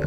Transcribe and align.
All 0.00 0.06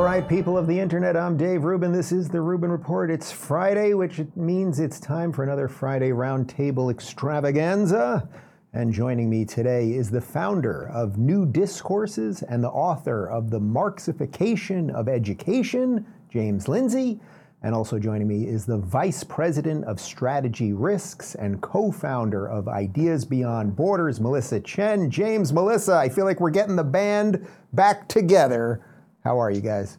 right, 0.00 0.24
people 0.28 0.56
of 0.56 0.68
the 0.68 0.78
internet, 0.78 1.16
I'm 1.16 1.36
Dave 1.36 1.64
Rubin. 1.64 1.90
This 1.90 2.12
is 2.12 2.28
the 2.28 2.40
Rubin 2.40 2.70
Report. 2.70 3.10
It's 3.10 3.32
Friday, 3.32 3.94
which 3.94 4.20
means 4.36 4.78
it's 4.78 5.00
time 5.00 5.32
for 5.32 5.42
another 5.42 5.66
Friday 5.66 6.10
Roundtable 6.10 6.92
extravaganza. 6.92 8.28
And 8.72 8.92
joining 8.92 9.28
me 9.28 9.44
today 9.44 9.94
is 9.94 10.08
the 10.08 10.20
founder 10.20 10.90
of 10.90 11.18
New 11.18 11.44
Discourses 11.44 12.44
and 12.44 12.62
the 12.62 12.70
author 12.70 13.26
of 13.26 13.50
The 13.50 13.58
Marxification 13.58 14.94
of 14.94 15.08
Education, 15.08 16.06
James 16.30 16.68
Lindsay. 16.68 17.18
And 17.62 17.74
also 17.74 17.98
joining 17.98 18.28
me 18.28 18.46
is 18.46 18.66
the 18.66 18.78
Vice 18.78 19.24
President 19.24 19.84
of 19.84 19.98
Strategy 19.98 20.72
Risks 20.72 21.34
and 21.34 21.60
co 21.60 21.90
founder 21.90 22.46
of 22.46 22.68
Ideas 22.68 23.24
Beyond 23.24 23.74
Borders, 23.74 24.20
Melissa 24.20 24.60
Chen. 24.60 25.10
James, 25.10 25.52
Melissa, 25.52 25.96
I 25.96 26.08
feel 26.08 26.24
like 26.24 26.38
we're 26.38 26.50
getting 26.50 26.76
the 26.76 26.84
band 26.84 27.46
back 27.72 28.06
together. 28.06 28.84
How 29.24 29.40
are 29.40 29.50
you 29.50 29.60
guys? 29.60 29.98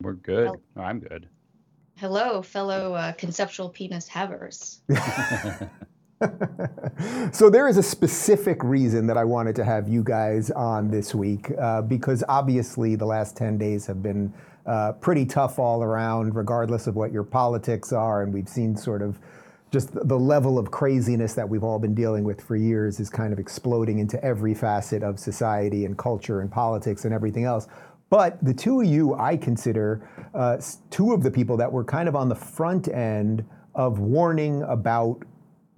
We're 0.00 0.12
good. 0.12 0.48
Oh, 0.48 0.80
I'm 0.80 1.00
good. 1.00 1.28
Hello, 1.96 2.42
fellow 2.42 2.92
uh, 2.92 3.12
conceptual 3.12 3.70
penis 3.70 4.06
havers. 4.06 4.82
so 7.32 7.48
there 7.48 7.68
is 7.68 7.76
a 7.76 7.82
specific 7.82 8.62
reason 8.62 9.06
that 9.06 9.16
I 9.16 9.24
wanted 9.24 9.56
to 9.56 9.64
have 9.64 9.88
you 9.88 10.02
guys 10.02 10.50
on 10.50 10.90
this 10.90 11.14
week 11.14 11.50
uh, 11.58 11.82
because 11.82 12.24
obviously 12.28 12.96
the 12.96 13.06
last 13.06 13.36
10 13.36 13.56
days 13.58 13.86
have 13.86 14.02
been 14.02 14.32
uh, 14.68 14.92
pretty 14.92 15.24
tough 15.24 15.58
all 15.58 15.82
around, 15.82 16.36
regardless 16.36 16.86
of 16.86 16.94
what 16.94 17.10
your 17.10 17.24
politics 17.24 17.92
are. 17.92 18.22
And 18.22 18.32
we've 18.32 18.48
seen 18.48 18.76
sort 18.76 19.02
of 19.02 19.18
just 19.70 19.92
the 19.92 20.18
level 20.18 20.58
of 20.58 20.70
craziness 20.70 21.34
that 21.34 21.48
we've 21.48 21.64
all 21.64 21.78
been 21.78 21.94
dealing 21.94 22.24
with 22.24 22.40
for 22.40 22.56
years 22.56 23.00
is 23.00 23.10
kind 23.10 23.32
of 23.32 23.38
exploding 23.38 23.98
into 23.98 24.22
every 24.24 24.54
facet 24.54 25.02
of 25.02 25.18
society 25.18 25.84
and 25.84 25.98
culture 25.98 26.40
and 26.40 26.50
politics 26.50 27.04
and 27.04 27.12
everything 27.12 27.44
else. 27.44 27.66
But 28.10 28.42
the 28.42 28.54
two 28.54 28.80
of 28.80 28.86
you, 28.86 29.14
I 29.14 29.36
consider 29.36 30.08
uh, 30.34 30.58
two 30.90 31.12
of 31.12 31.22
the 31.22 31.30
people 31.30 31.56
that 31.58 31.70
were 31.70 31.84
kind 31.84 32.08
of 32.08 32.16
on 32.16 32.28
the 32.28 32.34
front 32.34 32.88
end 32.88 33.44
of 33.74 33.98
warning 33.98 34.62
about 34.62 35.22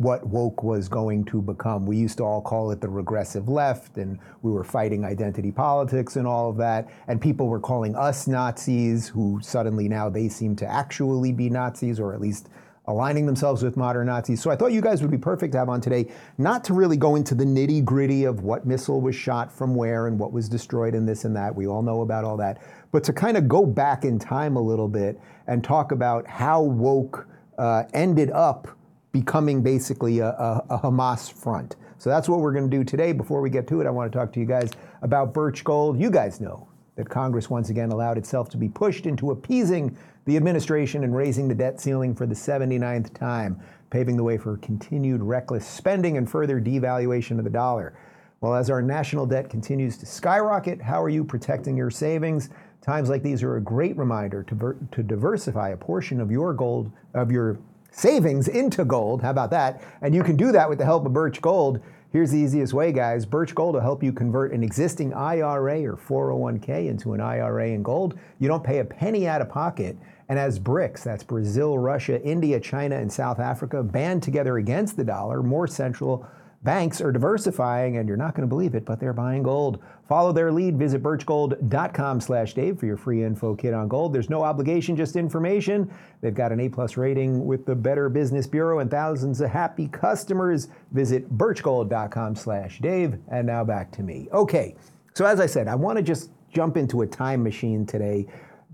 what 0.01 0.27
woke 0.27 0.63
was 0.63 0.89
going 0.89 1.23
to 1.27 1.43
become. 1.43 1.85
We 1.85 1.99
used 1.99 2.17
to 2.19 2.25
all 2.25 2.41
call 2.41 2.71
it 2.71 2.81
the 2.81 2.89
regressive 2.89 3.51
left, 3.51 3.99
and 3.99 4.19
we 4.41 4.51
were 4.51 4.65
fighting 4.65 5.05
identity 5.05 5.53
politics 5.53 6.17
and 6.17 6.27
all 6.27 6.49
of 6.49 6.57
that. 6.57 6.89
And 7.07 7.21
people 7.21 7.49
were 7.49 7.61
calling 7.61 7.95
us 7.95 8.27
Nazis, 8.27 9.09
who 9.09 9.39
suddenly 9.43 9.91
now 9.91 10.09
they 10.09 10.31
seem 10.31 10.57
to 10.57 10.67
actually 10.67 11.33
be 11.33 11.51
Nazis, 11.51 12.01
or 12.01 12.15
at 12.15 12.21
least 12.21 12.49
aligning 12.87 13.27
themselves 13.27 13.63
with 13.63 13.77
modern 13.77 14.07
Nazis. 14.07 14.41
So 14.41 14.51
I 14.51 14.57
thought 14.57 14.73
you 14.73 14.81
guys 14.81 15.03
would 15.03 15.11
be 15.11 15.19
perfect 15.19 15.53
to 15.53 15.59
have 15.59 15.69
on 15.69 15.83
today, 15.83 16.11
not 16.39 16.65
to 16.65 16.73
really 16.73 16.97
go 16.97 17.17
into 17.17 17.35
the 17.35 17.45
nitty 17.45 17.85
gritty 17.85 18.25
of 18.25 18.43
what 18.43 18.65
missile 18.65 19.03
was 19.03 19.15
shot 19.15 19.53
from 19.53 19.75
where 19.75 20.07
and 20.07 20.19
what 20.19 20.33
was 20.33 20.49
destroyed 20.49 20.95
and 20.95 21.07
this 21.07 21.27
and 21.27 21.37
that. 21.37 21.55
We 21.55 21.67
all 21.67 21.83
know 21.83 22.01
about 22.01 22.25
all 22.25 22.39
that. 22.39 22.63
But 22.91 23.05
to 23.05 23.13
kind 23.13 23.37
of 23.37 23.49
go 23.49 23.67
back 23.67 24.07
in 24.07 24.19
time 24.19 24.57
a 24.57 24.63
little 24.63 24.89
bit 24.89 25.21
and 25.47 25.63
talk 25.63 25.93
about 25.93 26.27
how 26.27 26.63
woke 26.63 27.29
uh, 27.59 27.85
ended 27.93 28.31
up 28.31 28.67
becoming 29.13 29.63
basically 29.63 30.21
a, 30.21 30.29
a, 30.29 30.65
a 30.71 30.79
Hamas 30.79 31.33
front. 31.33 31.77
So 31.99 32.09
that's 32.09 32.29
what 32.29 32.41
we're 32.41 32.53
going 32.53 32.71
to 32.71 32.77
do 32.77 32.85
today. 32.85 33.13
Before 33.13 33.41
we 33.41 33.51
get 33.51 33.67
to 33.69 33.81
it, 33.81 33.87
I 33.87 33.91
want 33.91 34.11
to 34.11 34.19
talk 34.19 34.33
to 34.33 34.41
you 34.41 34.47
guys 34.47 34.71
about 35.03 35.35
Birch 35.35 35.65
Gold. 35.65 36.01
You 36.01 36.11
guys 36.11 36.41
know 36.41 36.69
that 36.97 37.09
Congress 37.09 37.51
once 37.51 37.71
again 37.71 37.91
allowed 37.91 38.19
itself 38.19 38.49
to 38.51 38.57
be 38.57 38.69
pushed 38.69 39.07
into 39.07 39.31
appeasing 39.31 39.97
the 40.27 40.37
administration 40.37 41.05
and 41.05 41.15
raising 41.15 41.49
the 41.49 41.55
debt 41.55 41.81
ceiling 41.81 42.15
for 42.15 42.27
the 42.27 42.35
79th 42.35 43.13
time, 43.15 43.61
paving 43.91 44.17
the 44.17 44.23
way 44.23 44.39
for 44.39 44.57
continued 44.59 45.23
reckless 45.23 45.67
spending 45.67 46.17
and 46.17 46.31
further 46.31 46.61
devaluation 46.61 47.39
of 47.39 47.45
the 47.45 47.51
dollar. 47.51 47.95
Well, 48.41 48.55
as 48.55 48.71
our 48.71 48.81
national 48.81 49.27
debt 49.27 49.51
continues 49.51 49.99
to 49.99 50.07
skyrocket, 50.07 50.81
how 50.81 51.03
are 51.03 51.11
you 51.11 51.25
protecting 51.25 51.77
your 51.77 51.91
savings? 51.91 52.49
Times 52.81 53.11
like 53.11 53.23
these 53.23 53.43
are 53.43 53.57
a 53.57 53.61
great 53.61 53.97
reminder 53.99 54.43
to, 54.45 54.55
ver- 54.55 54.79
to 54.93 55.03
diversify 55.03 55.71
a 55.71 55.77
portion 55.77 56.21
of 56.21 56.31
your 56.31 56.55
gold, 56.55 56.91
of 57.13 57.31
your 57.31 57.59
savings 57.91 58.49
into 58.49 58.85
gold. 58.85 59.23
How 59.23 59.31
about 59.31 59.51
that? 59.51 59.83
And 60.03 60.15
you 60.15 60.23
can 60.23 60.37
do 60.37 60.53
that 60.53 60.69
with 60.69 60.79
the 60.79 60.85
help 60.85 61.07
of 61.07 61.13
Birch 61.13 61.41
Gold. 61.41 61.81
Here's 62.13 62.33
the 62.33 62.39
easiest 62.39 62.75
way, 62.75 62.91
guys. 62.91 63.25
Birch 63.25 63.55
Gold 63.55 63.75
will 63.75 63.83
help 63.83 64.03
you 64.03 64.13
convert 64.13 64.53
an 64.53 64.65
existing 64.65 65.15
IRA 65.15 65.85
or 65.85 65.97
401k 65.97 66.89
into 66.89 67.13
an 67.13 67.21
IRA 67.21 67.69
in 67.69 67.85
gold. 67.85 68.19
You 68.41 68.49
don't 68.49 68.65
pay 68.65 68.79
a 68.79 68.85
penny 68.85 69.29
out 69.29 69.41
of 69.41 69.49
pocket. 69.49 69.97
And 70.29 70.39
as 70.39 70.59
BRICS, 70.59 71.05
that's 71.05 71.23
Brazil, 71.23 71.79
Russia, 71.79 72.21
India, 72.23 72.59
China, 72.59 72.97
and 72.97 73.13
South 73.13 73.39
Africa, 73.39 73.83
band 73.83 74.23
together 74.23 74.59
against 74.59 74.97
the 74.97 75.05
dollar, 75.05 75.43
more 75.43 75.67
central 75.67 76.27
Banks 76.63 77.01
are 77.01 77.11
diversifying, 77.11 77.97
and 77.97 78.07
you're 78.07 78.19
not 78.19 78.35
going 78.35 78.43
to 78.43 78.47
believe 78.47 78.75
it, 78.75 78.85
but 78.85 79.01
they're 79.01 79.15
buying 79.15 79.43
gold. 79.43 79.83
Follow 80.07 80.31
their 80.31 80.53
lead. 80.53 80.77
Visit 80.77 81.03
birchgold.com 81.03 82.21
slash 82.21 82.53
Dave 82.53 82.79
for 82.79 82.85
your 82.85 82.99
free 82.99 83.25
info 83.25 83.55
kit 83.55 83.73
on 83.73 83.89
gold. 83.89 84.13
There's 84.13 84.29
no 84.29 84.43
obligation, 84.43 84.95
just 84.95 85.17
information. 85.17 85.91
They've 86.21 86.35
got 86.35 86.53
an 86.53 86.61
A-plus 86.61 86.99
rating 86.99 87.47
with 87.47 87.65
the 87.65 87.75
Better 87.75 88.11
Business 88.11 88.47
Bureau 88.47 88.81
and 88.81 88.91
thousands 88.91 89.41
of 89.41 89.49
happy 89.49 89.89
customers. 89.89 90.69
Visit 90.93 91.31
birchgold.com 91.39 92.37
slash 92.37 92.79
Dave. 92.81 93.19
And 93.33 93.47
now 93.47 93.65
back 93.65 93.91
to 93.93 94.03
me. 94.03 94.29
Okay, 94.31 94.77
so 95.15 95.25
as 95.25 95.41
I 95.41 95.47
said, 95.47 95.67
I 95.67 95.75
want 95.77 95.97
to 95.97 96.03
just 96.03 96.31
jump 96.53 96.77
into 96.77 97.01
a 97.01 97.07
time 97.07 97.43
machine 97.43 97.87
today, 97.87 98.27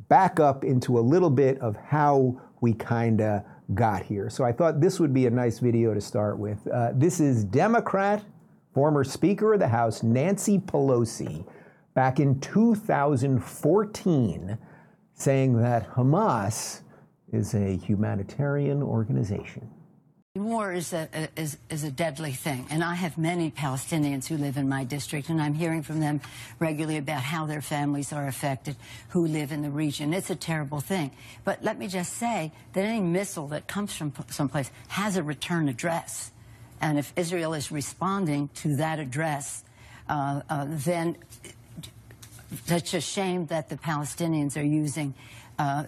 back 0.08 0.41
up 0.41 0.64
into 0.64 0.98
a 0.98 1.00
little 1.00 1.30
bit 1.30 1.60
of 1.60 1.76
how 1.76 2.41
we 2.60 2.72
kind 2.72 3.20
of 3.20 3.44
got 3.75 4.03
here. 4.03 4.31
So 4.31 4.44
I 4.44 4.53
thought 4.53 4.81
this 4.81 4.99
would 5.00 5.12
be 5.12 5.27
a 5.27 5.31
nice 5.31 5.59
video 5.59 5.93
to 5.94 6.00
start 6.00 6.38
with. 6.38 6.65
Uh, 6.69 6.93
this 6.94 7.19
is 7.21 7.44
Democrat, 7.44 8.25
former 8.72 9.04
Speaker 9.04 9.53
of 9.54 9.60
the 9.60 9.69
House, 9.69 10.03
Nancy 10.03 10.59
Pelosi, 10.59 11.47
back 11.94 12.21
in 12.21 12.41
2014, 12.41 14.59
saying 15.15 15.60
that 15.60 15.91
Hamas 15.91 16.81
is 17.32 17.55
a 17.55 17.76
humanitarian 17.76 18.82
organization. 18.82 19.71
War 20.36 20.72
is 20.72 20.92
a, 20.92 21.08
is, 21.36 21.56
is 21.70 21.84
a 21.84 21.91
deadly 21.91 22.32
thing. 22.32 22.66
And 22.70 22.84
I 22.84 22.94
have 22.94 23.16
many 23.16 23.50
Palestinians 23.50 24.26
who 24.26 24.36
live 24.36 24.56
in 24.56 24.69
my 24.69 24.84
district, 24.84 25.28
and 25.28 25.41
I'm 25.41 25.54
hearing 25.54 25.82
from 25.82 26.00
them 26.00 26.20
regularly 26.58 26.98
about 26.98 27.22
how 27.22 27.47
their 27.47 27.62
families 27.62 28.12
are 28.12 28.26
affected 28.26 28.76
who 29.10 29.26
live 29.26 29.52
in 29.52 29.62
the 29.62 29.70
region. 29.70 30.12
It's 30.12 30.30
a 30.30 30.36
terrible 30.36 30.80
thing. 30.80 31.10
But 31.44 31.64
let 31.64 31.78
me 31.78 31.88
just 31.88 32.14
say 32.14 32.52
that 32.72 32.84
any 32.84 33.00
missile 33.00 33.48
that 33.48 33.66
comes 33.66 33.94
from 33.94 34.12
someplace 34.28 34.70
has 34.88 35.16
a 35.16 35.22
return 35.22 35.69
address. 35.69 36.30
And 36.80 36.98
if 36.98 37.12
Israel 37.16 37.54
is 37.54 37.72
responding 37.72 38.50
to 38.56 38.76
that 38.76 38.98
address, 38.98 39.64
uh, 40.08 40.42
uh, 40.48 40.66
then 40.69 41.16
it's 42.66 42.94
a 42.94 43.00
shame 43.00 43.46
that 43.46 43.69
the 43.69 43.76
Palestinians 43.76 44.56
are 44.56 44.64
using, 44.64 45.14
uh, 45.58 45.84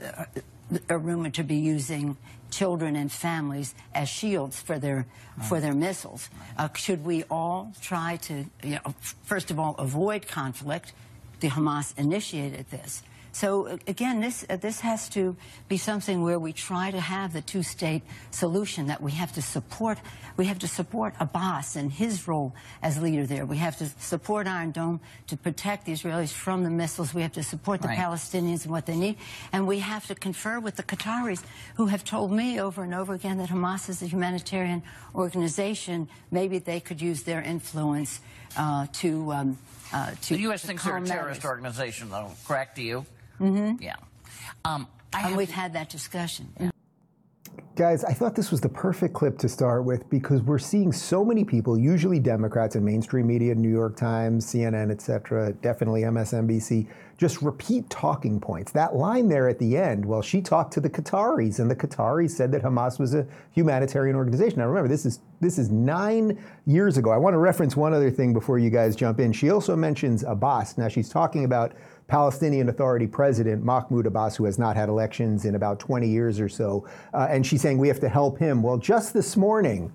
are 0.89 0.99
rumored 0.99 1.35
to 1.35 1.45
be 1.45 1.57
using 1.57 2.17
children 2.51 2.97
and 2.97 3.13
families 3.13 3.75
as 3.95 4.09
shields 4.09 4.61
for 4.61 4.79
their 4.79 5.07
right. 5.37 5.47
for 5.49 5.61
their 5.61 5.75
missiles. 5.75 6.31
Uh, 6.57 6.69
should 6.75 7.05
we 7.05 7.25
all 7.31 7.73
try 7.83 8.17
to, 8.23 8.45
you 8.63 8.77
know, 8.77 8.95
first 9.25 9.51
of 9.51 9.59
all, 9.59 9.75
avoid 9.79 10.27
conflict? 10.27 10.93
The 11.41 11.49
Hamas 11.49 11.97
initiated 11.99 12.71
this. 12.71 13.03
So 13.33 13.79
again, 13.87 14.21
this 14.21 14.45
uh, 14.49 14.57
this 14.57 14.81
has 14.81 15.09
to 15.11 15.37
be 15.69 15.77
something 15.77 16.23
where 16.23 16.39
we 16.39 16.53
try 16.53 16.91
to 16.91 17.01
have 17.01 17.33
the 17.33 17.41
two-state 17.41 18.03
solution. 18.31 18.87
That 18.87 19.03
we 19.03 19.13
have 19.13 19.33
to 19.33 19.43
support. 19.43 19.99
We 20.37 20.47
have 20.47 20.59
to 20.61 20.69
support 20.69 21.15
Abbas 21.21 21.77
and 21.77 21.93
his 21.93 22.27
role 22.27 22.55
as 22.83 23.01
leader 23.01 23.27
there. 23.27 23.45
We 23.45 23.59
have 23.59 23.77
to 23.79 23.87
support 23.99 24.47
Iron 24.47 24.71
Dome 24.71 25.01
to 25.27 25.37
protect 25.37 25.85
the 25.87 25.93
Israelis 25.93 26.33
from 26.33 26.65
the 26.65 26.71
missiles. 26.71 27.13
We 27.13 27.23
have 27.23 27.33
to 27.33 27.43
support 27.43 27.83
the 27.83 27.89
right. 27.89 27.99
Palestinians 27.99 28.63
and 28.63 28.73
what 28.73 28.87
they 28.87 28.97
need, 28.97 29.17
and 29.53 29.67
we 29.67 29.81
have 29.81 30.07
to 30.07 30.15
confer 30.15 30.59
with 30.61 30.77
the 30.77 30.83
Qataris, 30.83 31.43
who 31.77 31.87
have 31.87 32.05
told 32.05 32.33
me 32.33 32.61
over 32.61 32.83
and 32.83 32.95
over 32.95 33.15
again 33.15 33.39
that 33.39 33.51
Hamas 33.51 33.89
is 33.89 34.03
a 34.03 34.07
humanitarian 34.07 34.83
organization. 35.15 36.09
Maybe 36.31 36.59
they 36.59 36.81
could 36.81 37.01
use 37.01 37.23
their 37.23 37.43
influence 37.43 38.21
uh, 38.57 38.87
to. 38.95 39.33
Um, 39.33 39.59
uh, 39.93 40.11
to 40.23 40.35
the 40.35 40.41
U.S. 40.43 40.65
thinks 40.65 40.85
they're 40.85 40.97
a 40.97 41.07
terrorist 41.07 41.45
organization, 41.45 42.11
though. 42.11 42.31
Correct 42.47 42.77
to 42.77 42.83
you? 42.83 43.07
Mm-hmm. 43.41 43.83
Yeah. 43.83 43.97
Um, 44.65 44.87
and 45.13 45.37
we've 45.37 45.49
to... 45.49 45.55
had 45.55 45.73
that 45.75 45.89
discussion. 45.89 46.53
Yeah. 46.61 46.71
Guys, 47.79 48.03
I 48.03 48.13
thought 48.13 48.35
this 48.35 48.51
was 48.51 48.61
the 48.61 48.69
perfect 48.69 49.15
clip 49.15 49.39
to 49.39 49.49
start 49.49 49.85
with 49.85 50.11
because 50.11 50.43
we're 50.43 50.59
seeing 50.59 50.91
so 50.93 51.25
many 51.25 51.45
people, 51.45 51.79
usually 51.79 52.19
Democrats 52.19 52.75
and 52.75 52.85
mainstream 52.85 53.29
media, 53.29 53.55
New 53.55 53.71
York 53.71 53.97
Times, 53.97 54.45
CNN, 54.45 54.91
et 54.91 55.01
cetera, 55.01 55.53
definitely 55.53 56.03
MSNBC, 56.03 56.89
just 57.19 57.41
repeat 57.41 57.89
talking 57.89 58.41
points. 58.41 58.73
That 58.73 58.97
line 58.97 59.29
there 59.29 59.49
at 59.49 59.61
the 59.61 59.77
end, 59.77 60.05
well, 60.05 60.23
she 60.23 60.41
talked 60.41 60.73
to 60.73 60.81
the 60.81 60.91
Qataris, 60.91 61.61
and 61.61 61.71
the 61.71 61.77
Qataris 61.77 62.31
said 62.31 62.51
that 62.51 62.63
Hamas 62.63 62.99
was 62.99 63.15
a 63.15 63.25
humanitarian 63.53 64.17
organization. 64.17 64.59
Now 64.59 64.67
remember, 64.67 64.89
this 64.89 65.07
is 65.07 65.21
this 65.41 65.57
is 65.57 65.71
nine 65.71 66.37
years 66.67 66.97
ago. 66.97 67.11
I 67.11 67.17
want 67.17 67.35
to 67.35 67.39
reference 67.39 67.77
one 67.77 67.95
other 67.95 68.11
thing 68.11 68.33
before 68.33 68.59
you 68.59 68.71
guys 68.71 68.97
jump 68.97 69.21
in. 69.21 69.33
She 69.33 69.51
also 69.51 69.77
mentions 69.77 70.25
Abbas. 70.25 70.79
Now 70.79 70.89
she's 70.89 71.09
talking 71.09 71.45
about 71.45 71.75
Palestinian 72.09 72.71
Authority 72.71 73.07
president 73.07 73.63
Mahmoud 73.63 74.07
Abbas, 74.07 74.35
who 74.35 74.47
has 74.47 74.59
not 74.59 74.77
had 74.77 74.89
elections 74.89 75.45
in 75.45 75.55
about 75.55 75.79
20 75.79 76.09
years 76.09 76.41
or 76.41 76.49
so. 76.49 76.89
Uh, 77.13 77.29
and 77.31 77.47
she's 77.47 77.61
saying 77.61 77.79
we 77.79 77.89
have 77.89 78.01
to 78.01 78.09
help 78.09 78.39
him. 78.39 78.63
Well, 78.63 78.79
just 78.79 79.13
this 79.13 79.37
morning, 79.37 79.93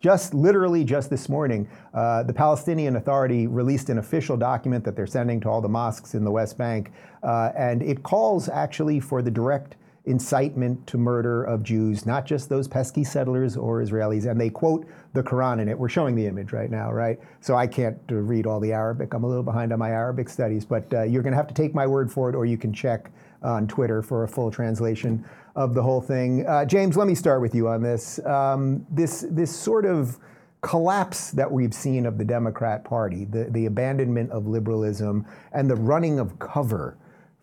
just 0.00 0.32
literally 0.34 0.84
just 0.84 1.10
this 1.10 1.28
morning, 1.28 1.68
uh, 1.92 2.22
the 2.22 2.32
Palestinian 2.32 2.94
Authority 2.94 3.48
released 3.48 3.90
an 3.90 3.98
official 3.98 4.36
document 4.36 4.84
that 4.84 4.94
they're 4.94 5.08
sending 5.08 5.40
to 5.40 5.48
all 5.48 5.60
the 5.60 5.68
mosques 5.68 6.14
in 6.14 6.24
the 6.24 6.30
West 6.30 6.56
Bank, 6.56 6.92
uh, 7.24 7.50
and 7.56 7.82
it 7.82 8.04
calls 8.04 8.48
actually 8.48 9.00
for 9.00 9.20
the 9.20 9.30
direct 9.30 9.74
incitement 10.08 10.86
to 10.86 10.98
murder 10.98 11.44
of 11.44 11.62
Jews, 11.62 12.06
not 12.06 12.26
just 12.26 12.48
those 12.48 12.66
pesky 12.66 13.04
settlers 13.04 13.56
or 13.56 13.82
Israelis. 13.82 14.30
And 14.30 14.40
they 14.40 14.50
quote 14.50 14.86
the 15.12 15.22
Quran 15.22 15.60
in 15.60 15.68
it. 15.68 15.78
We're 15.78 15.88
showing 15.88 16.14
the 16.14 16.26
image 16.26 16.52
right 16.52 16.70
now, 16.70 16.92
right? 16.92 17.18
So 17.40 17.54
I 17.54 17.66
can't 17.66 17.98
uh, 18.10 18.16
read 18.16 18.46
all 18.46 18.60
the 18.60 18.72
Arabic. 18.72 19.14
I'm 19.14 19.24
a 19.24 19.28
little 19.28 19.42
behind 19.42 19.72
on 19.72 19.78
my 19.78 19.90
Arabic 19.90 20.28
studies, 20.28 20.64
but 20.64 20.92
uh, 20.92 21.02
you're 21.02 21.22
going 21.22 21.32
to 21.32 21.36
have 21.36 21.48
to 21.48 21.54
take 21.54 21.74
my 21.74 21.86
word 21.86 22.10
for 22.10 22.28
it, 22.28 22.34
or 22.34 22.46
you 22.46 22.58
can 22.58 22.72
check 22.72 23.10
on 23.42 23.68
Twitter 23.68 24.02
for 24.02 24.24
a 24.24 24.28
full 24.28 24.50
translation 24.50 25.24
of 25.54 25.74
the 25.74 25.82
whole 25.82 26.00
thing. 26.00 26.46
Uh, 26.46 26.64
James, 26.64 26.96
let 26.96 27.06
me 27.06 27.14
start 27.14 27.40
with 27.40 27.54
you 27.54 27.68
on 27.68 27.82
this. 27.82 28.24
Um, 28.26 28.86
this 28.90 29.24
this 29.30 29.54
sort 29.54 29.84
of 29.84 30.18
collapse 30.60 31.30
that 31.30 31.50
we've 31.50 31.74
seen 31.74 32.06
of 32.06 32.18
the 32.18 32.24
Democrat 32.24 32.84
Party, 32.84 33.24
the, 33.24 33.44
the 33.44 33.66
abandonment 33.66 34.30
of 34.30 34.46
liberalism, 34.46 35.24
and 35.52 35.70
the 35.70 35.76
running 35.76 36.18
of 36.18 36.38
cover 36.38 36.96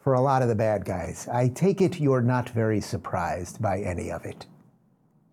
for 0.05 0.13
a 0.13 0.21
lot 0.21 0.43
of 0.43 0.47
the 0.47 0.55
bad 0.55 0.85
guys. 0.85 1.27
I 1.33 1.47
take 1.47 1.81
it 1.81 1.99
you're 1.99 2.21
not 2.21 2.49
very 2.49 2.79
surprised 2.79 3.59
by 3.59 3.79
any 3.79 4.11
of 4.11 4.23
it. 4.23 4.45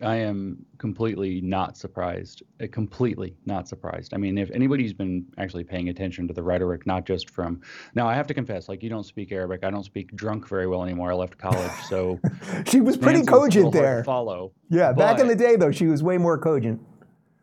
I 0.01 0.17
am 0.17 0.65
completely 0.79 1.43
not 1.43 1.77
surprised. 1.77 2.43
Uh, 2.59 2.69
completely 2.73 3.37
not 3.45 3.69
surprised. 3.69 4.15
I 4.15 4.17
mean, 4.17 4.39
if 4.39 4.51
anybody's 4.51 4.95
been 4.95 5.27
actually 5.37 5.65
paying 5.65 5.91
attention 5.91 6.27
to 6.27 6.33
the 6.33 6.43
rhetoric, 6.43 6.87
not 6.87 7.05
just 7.05 7.29
from 7.29 7.61
now, 7.95 8.09
I 8.09 8.15
have 8.15 8.27
to 8.29 8.35
confess, 8.35 8.67
like 8.71 8.83
you 8.83 8.89
don't 8.89 9.05
speak 9.05 9.31
Arabic. 9.31 9.63
I 9.63 9.71
don't 9.71 9.85
speak 9.85 10.17
drunk 10.17 10.49
very 10.49 10.67
well 10.67 10.83
anymore. 10.83 11.13
I 11.13 11.17
left 11.17 11.37
college, 11.37 11.71
so 11.87 12.19
she 12.67 12.81
was 12.81 12.97
pretty 12.97 13.27
cogent 13.27 13.75
there. 13.75 14.03
follow. 14.05 14.53
Yeah, 14.71 14.95
but, 14.95 15.01
back 15.01 15.21
in 15.21 15.29
the 15.29 15.37
day 15.37 15.57
though, 15.57 15.71
she 15.71 15.87
was 15.87 16.03
way 16.03 16.17
more 16.17 16.39
cogent. 16.39 16.81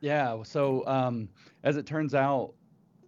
Yeah. 0.02 0.42
So 0.42 0.84
um, 0.88 1.30
as 1.64 1.78
it 1.78 1.86
turns 1.86 2.16
out, 2.16 2.56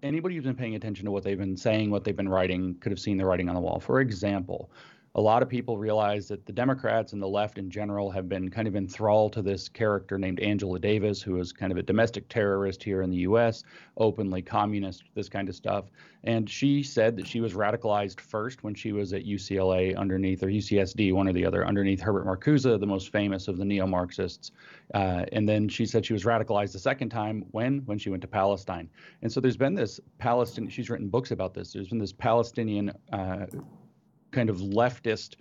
anybody 0.04 0.36
who's 0.36 0.44
been 0.44 0.56
paying 0.56 0.76
attention 0.76 1.06
to 1.06 1.12
what 1.12 1.24
they've 1.24 1.38
been 1.38 1.58
saying, 1.58 1.92
what 1.92 2.04
they've 2.04 2.16
been 2.16 2.30
writing, 2.30 2.76
could 2.80 2.92
have 2.92 3.00
seen 3.00 3.18
the 3.18 3.26
writing 3.26 3.50
on 3.50 3.56
the 3.56 3.62
wall. 3.62 3.80
For 3.80 4.02
example, 4.02 4.72
a 5.16 5.22
lot 5.22 5.44
of 5.44 5.50
people 5.50 5.78
realize 5.78 6.30
that 6.30 6.46
the 6.46 6.54
Democrats 6.54 7.12
and 7.12 7.22
the 7.22 7.28
left 7.28 7.58
in 7.58 7.70
general 7.70 8.10
have 8.10 8.30
been 8.30 8.50
kind 8.50 8.66
of 8.68 8.78
enthralled 8.78 9.34
to 9.34 9.42
this 9.42 9.68
character 9.68 10.18
named 10.18 10.40
Angela 10.40 10.80
Davis, 10.80 11.22
who 11.22 11.38
is 11.38 11.52
kind 11.52 11.72
of 11.72 11.78
a 11.78 11.84
domestic 11.84 12.30
terrorist 12.30 12.82
here 12.82 13.02
in 13.02 13.10
the 13.10 13.18
U.S., 13.18 13.64
openly 13.98 14.42
communist, 14.42 15.04
this 15.14 15.28
kind 15.28 15.50
of 15.50 15.56
stuff. 15.56 15.86
And 16.24 16.50
she 16.50 16.82
said 16.82 17.18
that 17.18 17.28
she 17.28 17.42
was 17.42 17.54
radicalized 17.54 18.22
first 18.22 18.64
when 18.64 18.74
she 18.74 18.94
was 18.94 19.12
at 19.12 19.26
UCLA 19.26 19.98
underneath, 19.98 20.44
or 20.44 20.48
UCSD, 20.48 21.14
one 21.14 21.28
or 21.28 21.34
the 21.34 21.46
other, 21.46 21.68
underneath 21.68 22.00
Herbert 22.00 22.26
Marcuse, 22.26 22.80
the 22.80 22.86
most 22.86 23.12
famous 23.12 23.50
of 23.50 23.58
the 23.58 23.66
neo 23.66 23.86
Marxists. 23.86 24.52
Uh, 24.94 25.26
and 25.34 25.48
then 25.48 25.68
she 25.68 25.86
said 25.86 26.06
she 26.06 26.14
was 26.14 26.24
radicalized 26.24 26.72
the 26.72 26.80
second 26.80 27.10
time 27.10 27.44
when? 27.52 27.80
When 27.80 27.98
she 27.98 28.10
went 28.10 28.22
to 28.22 28.28
Palestine. 28.30 28.90
And 29.24 29.32
so 29.32 29.42
there's 29.42 29.58
been 29.58 29.76
this 29.76 30.00
Palestinian, 30.20 30.72
she's 30.72 30.90
written 30.90 31.10
books 31.10 31.32
about 31.32 31.54
this, 31.54 31.74
there's 31.74 31.90
been 31.90 32.00
this 32.00 32.14
Palestinian. 32.14 32.94
Uh, 33.12 33.48
kind 34.32 34.50
of 34.50 34.58
leftist 34.58 35.36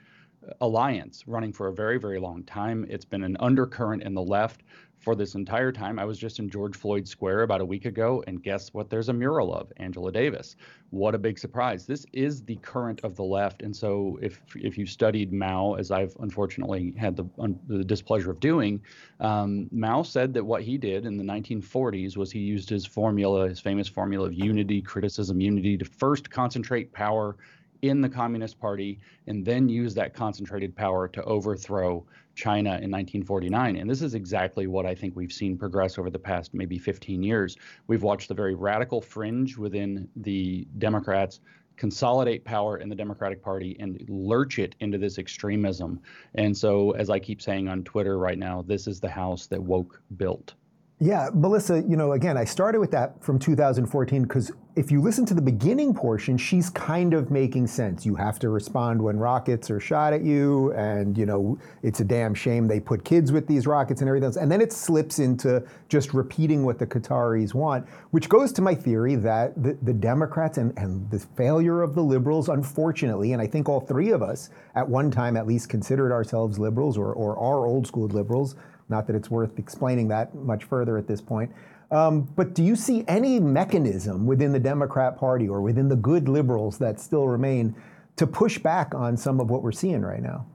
alliance 0.60 1.25
running 1.26 1.52
for 1.52 1.69
a 1.69 1.72
very, 1.72 1.98
very 1.98 2.19
long 2.19 2.42
time. 2.44 2.87
It's 2.88 3.04
been 3.04 3.22
an 3.22 3.37
undercurrent 3.40 4.02
in 4.02 4.14
the 4.14 4.22
left 4.22 4.62
for 5.00 5.14
this 5.14 5.34
entire 5.34 5.72
time. 5.72 5.98
I 5.98 6.04
was 6.04 6.19
just 6.19 6.38
in 6.38 6.50
George 6.50 6.76
Floyd 6.76 7.08
Square 7.08 7.42
about 7.42 7.62
a 7.62 7.64
week 7.64 7.87
ago, 7.87 8.22
and 8.26 8.42
guess 8.42 8.72
what? 8.75 8.90
There's 8.90 9.08
a 9.08 9.12
mural 9.14 9.54
of 9.54 9.72
Angela 9.78 10.12
Davis. 10.12 10.56
What 10.90 11.14
a 11.14 11.19
big 11.19 11.38
surprise! 11.38 11.87
This 11.87 12.04
is 12.12 12.42
the 12.42 12.56
current 12.56 13.00
of 13.02 13.16
the 13.16 13.25
left, 13.25 13.62
and 13.62 13.75
so 13.75 14.19
if 14.20 14.42
if 14.54 14.76
you 14.76 14.84
studied 14.84 15.32
Mao, 15.32 15.75
as 15.75 15.90
I've 15.90 16.14
unfortunately 16.20 16.93
had 16.98 17.16
the, 17.16 17.25
un, 17.38 17.58
the 17.66 17.82
displeasure 17.82 18.31
of 18.31 18.40
doing, 18.40 18.82
um, 19.20 19.69
Mao 19.72 20.02
said 20.02 20.34
that 20.34 20.44
what 20.44 20.62
he 20.62 20.76
did 20.76 21.06
in 21.06 21.16
the 21.16 21.25
1940s 21.25 22.16
was 22.16 22.31
he 22.31 22.40
used 22.40 22.69
his 22.69 22.84
formula, 22.84 23.48
his 23.48 23.60
famous 23.60 23.88
formula 23.88 24.26
of 24.26 24.34
unity, 24.34 24.82
criticism, 24.82 25.40
unity, 25.40 25.78
to 25.78 25.84
first 25.84 26.28
concentrate 26.28 26.93
power 26.93 27.36
in 27.82 28.00
the 28.00 28.09
Communist 28.09 28.59
Party 28.59 29.00
and 29.27 29.44
then 29.44 29.69
use 29.69 29.94
that 29.94 30.15
concentrated 30.15 30.75
power 30.75 31.09
to 31.09 31.23
overthrow 31.25 32.05
China 32.35 32.71
in 32.71 32.91
1949. 32.91 33.77
And 33.77 33.88
this 33.88 34.03
is 34.03 34.15
exactly 34.15 34.67
what 34.67 34.87
I 34.87 34.94
think 34.94 35.17
we've 35.17 35.32
seen 35.32 35.59
progress 35.59 35.99
over 35.99 36.11
the 36.11 36.19
past 36.19 36.55
maybe 36.55 36.79
15 36.79 37.23
years. 37.23 37.56
We've 37.87 38.03
watched 38.03 38.29
the 38.29 38.35
very 38.35 38.55
radical 38.55 39.00
fringe 39.00 39.56
within 39.56 40.09
the 40.17 40.67
Democrats 40.79 41.41
consolidate 41.77 42.44
power 42.44 42.77
in 42.77 42.91
the 42.91 42.94
Democratic 42.94 43.43
Party 43.43 43.75
and 43.81 44.05
lurch 44.09 44.59
it 44.59 44.75
into 44.81 44.99
this 44.99 45.19
extremism. 45.19 45.99
And 46.35 46.55
so, 46.55 46.91
as 46.91 47.09
I 47.09 47.19
keep 47.19 47.41
saying 47.41 47.69
on 47.69 47.85
Twitter 47.85 48.19
right 48.19 48.38
now, 48.38 48.62
this 48.67 48.87
is 48.87 49.00
the 49.00 49.09
house 49.09 49.47
that 49.47 49.62
woke 49.62 50.03
built. 50.19 50.55
Yeah, 51.02 51.31
Melissa, 51.32 51.82
you 51.88 51.97
know, 51.97 52.12
again, 52.12 52.37
I 52.37 52.44
started 52.44 52.79
with 52.79 52.91
that 52.91 53.25
from 53.25 53.38
2014 53.38 54.23
because 54.23 54.52
if 54.76 54.91
you 54.91 55.00
listen 55.00 55.25
to 55.26 55.35
the 55.35 55.41
beginning 55.41 55.94
portion, 55.94 56.37
she's 56.37 56.69
kind 56.69 57.14
of 57.14 57.31
making 57.31 57.69
sense. 57.69 58.05
You 58.05 58.14
have 58.17 58.38
to 58.41 58.50
respond 58.50 59.00
when 59.00 59.19
rockets 59.19 59.70
are 59.70 59.81
shot 59.81 60.12
at 60.12 60.20
you, 60.20 60.73
and, 60.75 61.17
you 61.17 61.25
know, 61.25 61.58
it's 61.82 62.00
a 62.00 62.05
damn 62.05 62.35
shame 62.35 62.69
they 62.69 62.81
put 62.81 63.02
kids 63.02 63.32
with 63.32 63.47
these 63.47 63.67
rockets 63.67 64.02
and 64.02 64.08
everything 64.08 64.26
else. 64.26 64.37
And 64.37 64.52
then 64.52 64.61
it 64.61 64.75
slips 64.75 65.20
into 65.20 65.64
just 65.88 66.12
repeating 66.12 66.67
what 66.67 66.79
the 66.79 66.87
Qataris 66.87 67.55
want, 67.55 67.88
which 68.11 68.29
goes 68.29 68.53
to 68.53 68.61
my 68.61 68.75
theory 68.75 69.14
that 69.14 69.61
the, 69.62 69.79
the 69.81 69.94
Democrats 69.94 70.58
and, 70.58 70.79
and 70.79 71.11
the 71.11 71.19
failure 71.19 71.81
of 71.81 71.94
the 71.94 72.03
liberals, 72.03 72.50
unfortunately, 72.50 73.32
and 73.32 73.41
I 73.41 73.46
think 73.46 73.70
all 73.70 73.81
three 73.81 74.11
of 74.11 74.23
us 74.23 74.50
at 74.75 74.87
one 74.87 75.11
time 75.11 75.38
at 75.38 75.46
least 75.46 75.70
considered 75.70 76.12
ourselves 76.12 76.58
liberals 76.58 76.99
or, 76.99 77.14
or 77.14 77.38
are 77.38 77.64
old 77.64 77.87
school 77.87 78.06
liberals 78.08 78.55
not 78.90 79.06
that 79.06 79.16
it's 79.16 79.31
worth 79.31 79.58
explaining 79.58 80.08
that 80.08 80.34
much 80.34 80.64
further 80.64 80.98
at 80.98 81.06
this 81.06 81.20
point. 81.20 81.52
Um, 81.90 82.22
but 82.37 82.54
do 82.54 82.62
you 82.62 82.76
see 82.76 83.04
any 83.08 83.40
mechanism 83.40 84.26
within 84.26 84.52
the 84.52 84.60
Democrat 84.60 85.19
Party 85.19 85.48
or 85.48 85.60
within 85.60 85.88
the 85.88 85.96
good 85.96 86.28
liberals 86.28 86.78
that 86.78 87.00
still 87.00 87.26
remain 87.26 87.75
to 88.16 88.26
push 88.26 88.58
back 88.58 88.94
on 88.94 89.16
some 89.16 89.40
of 89.40 89.50
what 89.50 89.62
we're 89.62 89.72
seeing 89.72 90.02
right 90.02 90.22
now? 90.22 90.46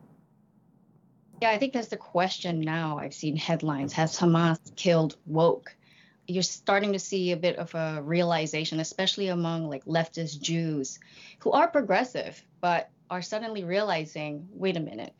Yeah, 1.41 1.49
I 1.49 1.57
think 1.57 1.73
that's 1.73 1.89
the 1.89 1.97
question 1.97 2.61
now. 2.61 2.97
I've 2.97 3.13
seen 3.13 3.35
headlines 3.35 3.91
Has 3.93 4.17
Hamas 4.17 4.59
killed 4.75 5.17
woke? 5.25 5.75
You're 6.27 6.43
starting 6.43 6.93
to 6.93 6.99
see 6.99 7.33
a 7.33 7.37
bit 7.37 7.57
of 7.57 7.75
a 7.75 8.01
realization, 8.01 8.79
especially 8.79 9.27
among 9.27 9.69
like 9.69 9.85
leftist 9.85 10.41
Jews 10.41 10.99
who 11.39 11.51
are 11.51 11.67
progressive, 11.67 12.41
but 12.61 12.89
are 13.09 13.21
suddenly 13.21 13.63
realizing 13.63 14.47
wait 14.53 14.77
a 14.77 14.79
minute, 14.79 15.13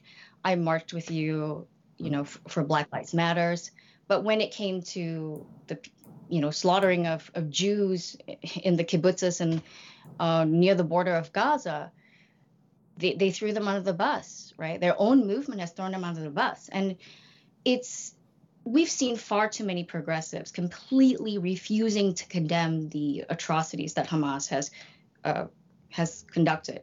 I 0.44 0.56
marched 0.56 0.94
with 0.94 1.12
you 1.12 1.68
you 1.98 2.10
know, 2.10 2.22
f- 2.22 2.40
for 2.48 2.64
Black 2.64 2.92
Lives 2.92 3.14
Matters. 3.14 3.72
But 4.08 4.24
when 4.24 4.42
it 4.42 4.52
came 4.52 4.82
to 4.84 5.46
the, 5.68 5.80
you 6.30 6.42
know, 6.42 6.52
slaughtering 6.52 7.08
of, 7.08 7.30
of 7.34 7.50
Jews 7.50 8.16
in 8.64 8.76
the 8.76 8.84
kibbutzes 8.84 9.42
and 9.42 9.62
uh, 10.20 10.46
near 10.46 10.76
the 10.76 10.84
border 10.84 11.16
of 11.16 11.34
Gaza, 11.34 11.92
they, 12.98 13.14
they 13.14 13.32
threw 13.32 13.52
them 13.52 13.68
under 13.68 13.82
the 13.82 13.94
bus, 13.94 14.54
right? 14.58 14.80
Their 14.80 14.96
own 14.98 15.28
movement 15.28 15.62
has 15.62 15.72
thrown 15.72 15.92
them 15.92 16.04
under 16.04 16.22
the 16.22 16.30
bus. 16.30 16.70
And 16.72 16.98
it's, 17.64 18.16
we've 18.64 18.90
seen 18.90 19.18
far 19.18 19.50
too 19.50 19.64
many 19.64 19.84
progressives 19.84 20.52
completely 20.52 21.38
refusing 21.38 22.14
to 22.16 22.28
condemn 22.28 22.90
the 22.90 23.26
atrocities 23.30 23.96
that 23.96 24.08
Hamas 24.08 24.48
has 24.50 24.72
uh, 25.24 25.46
has 25.90 26.26
conducted. 26.32 26.82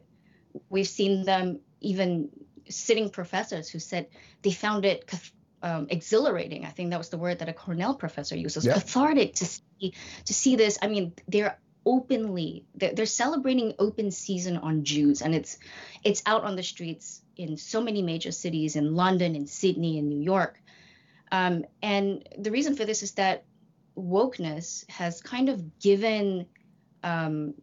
We've 0.69 0.87
seen 0.87 1.23
them 1.23 1.59
even 1.81 2.29
sitting 2.69 3.09
professors 3.09 3.69
who 3.69 3.79
said 3.79 4.07
they 4.41 4.51
found 4.51 4.85
it 4.85 5.11
um, 5.61 5.87
exhilarating. 5.89 6.65
I 6.65 6.69
think 6.69 6.91
that 6.91 6.97
was 6.97 7.09
the 7.09 7.17
word 7.17 7.39
that 7.39 7.49
a 7.49 7.53
Cornell 7.53 7.95
professor 7.95 8.35
uses. 8.35 8.65
Yeah. 8.65 8.73
Cathartic 8.73 9.35
to 9.35 9.45
see 9.45 9.93
to 10.25 10.33
see 10.33 10.55
this. 10.55 10.77
I 10.81 10.87
mean, 10.87 11.13
they're 11.27 11.57
openly 11.85 12.65
they're, 12.75 12.93
they're 12.93 13.05
celebrating 13.05 13.73
open 13.79 14.11
season 14.11 14.57
on 14.57 14.83
Jews, 14.83 15.21
and 15.21 15.33
it's 15.33 15.57
it's 16.03 16.21
out 16.25 16.43
on 16.43 16.55
the 16.55 16.63
streets 16.63 17.21
in 17.37 17.57
so 17.57 17.81
many 17.81 18.01
major 18.01 18.31
cities 18.31 18.75
in 18.75 18.93
London, 18.95 19.35
in 19.35 19.47
Sydney, 19.47 19.97
in 19.97 20.09
New 20.09 20.21
York. 20.21 20.61
Um, 21.31 21.65
and 21.81 22.27
the 22.37 22.51
reason 22.51 22.75
for 22.75 22.85
this 22.85 23.01
is 23.01 23.13
that 23.13 23.45
wokeness 23.97 24.87
has 24.89 25.21
kind 25.21 25.49
of 25.49 25.79
given 25.79 26.45
um, 27.03 27.55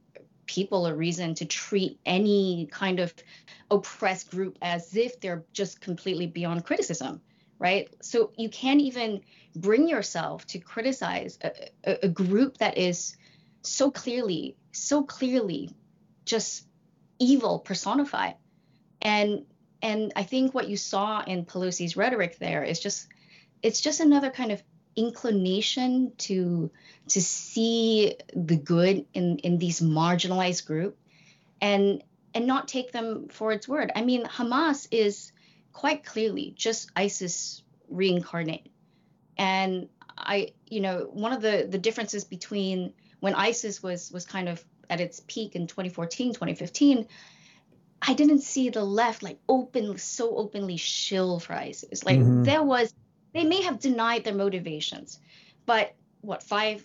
people 0.57 0.87
a 0.87 0.95
reason 0.95 1.35
to 1.37 1.45
treat 1.45 1.99
any 2.05 2.69
kind 2.71 2.99
of 2.99 3.15
oppressed 3.71 4.31
group 4.31 4.59
as 4.61 4.97
if 4.97 5.21
they're 5.21 5.45
just 5.53 5.81
completely 5.81 6.27
beyond 6.27 6.65
criticism 6.65 7.21
right? 7.61 7.95
So 8.01 8.33
you 8.39 8.49
can't 8.49 8.81
even 8.81 9.21
bring 9.55 9.87
yourself 9.87 10.47
to 10.47 10.59
criticize 10.59 11.39
a, 11.43 11.51
a, 11.85 12.07
a 12.07 12.09
group 12.09 12.57
that 12.57 12.79
is 12.79 13.19
so 13.63 13.91
clearly 13.91 14.57
so 14.73 15.03
clearly 15.03 15.69
just 16.25 16.67
evil 17.19 17.59
personified. 17.59 18.37
And 19.03 19.45
and 19.83 20.13
i 20.17 20.23
think 20.23 20.55
what 20.55 20.69
you 20.69 20.77
saw 20.77 21.23
in 21.23 21.45
pelosi's 21.45 21.97
rhetoric 21.97 22.39
there 22.39 22.63
is 22.63 22.81
just 22.81 23.09
it's 23.63 23.81
just 23.81 24.01
another 24.01 24.31
kind 24.31 24.53
of 24.53 24.63
inclination 24.97 26.13
to 26.19 26.71
to 27.09 27.21
see 27.21 28.17
the 28.35 28.57
good 28.57 29.07
in 29.15 29.39
in 29.39 29.59
these 29.59 29.81
marginalized 29.81 30.67
group 30.67 30.99
and 31.61 32.03
and 32.35 32.47
not 32.47 32.69
take 32.69 32.93
them 32.93 33.29
for 33.29 33.53
its 33.53 33.67
word. 33.69 33.91
I 33.95 34.03
mean, 34.03 34.25
Hamas 34.25 34.87
is 34.91 35.33
quite 35.73 36.05
clearly 36.05 36.53
just 36.57 36.91
ISIS 36.95 37.63
reincarnate. 37.89 38.71
And 39.37 39.89
I, 40.17 40.53
you 40.69 40.81
know, 40.81 41.09
one 41.13 41.33
of 41.33 41.43
the 41.43 41.67
the 41.69 41.79
differences 41.79 42.25
between 42.25 42.93
when 43.21 43.35
ISIS 43.35 43.83
was 43.83 44.11
was 44.13 44.25
kind 44.25 44.49
of 44.49 44.65
at 44.89 45.01
its 45.01 45.21
peak 45.27 45.55
in 45.55 45.67
2014, 45.67 46.35
2015, 46.35 47.07
I 48.03 48.15
didn't 48.15 48.41
see 48.41 48.71
the 48.71 48.85
left 48.85 49.23
like 49.23 49.39
open 49.49 49.97
so 49.99 50.37
openly 50.37 50.77
shill 50.77 51.39
for 51.39 51.53
ISIS. 51.53 52.05
Like 52.05 52.19
mm-hmm. 52.19 52.43
there 52.43 52.63
was, 52.63 52.93
they 53.33 53.45
may 53.45 53.63
have 53.63 53.81
denied 53.81 54.25
their 54.25 54.35
motivations, 54.35 55.19
but 55.67 55.95
what 56.23 56.43
five 56.43 56.85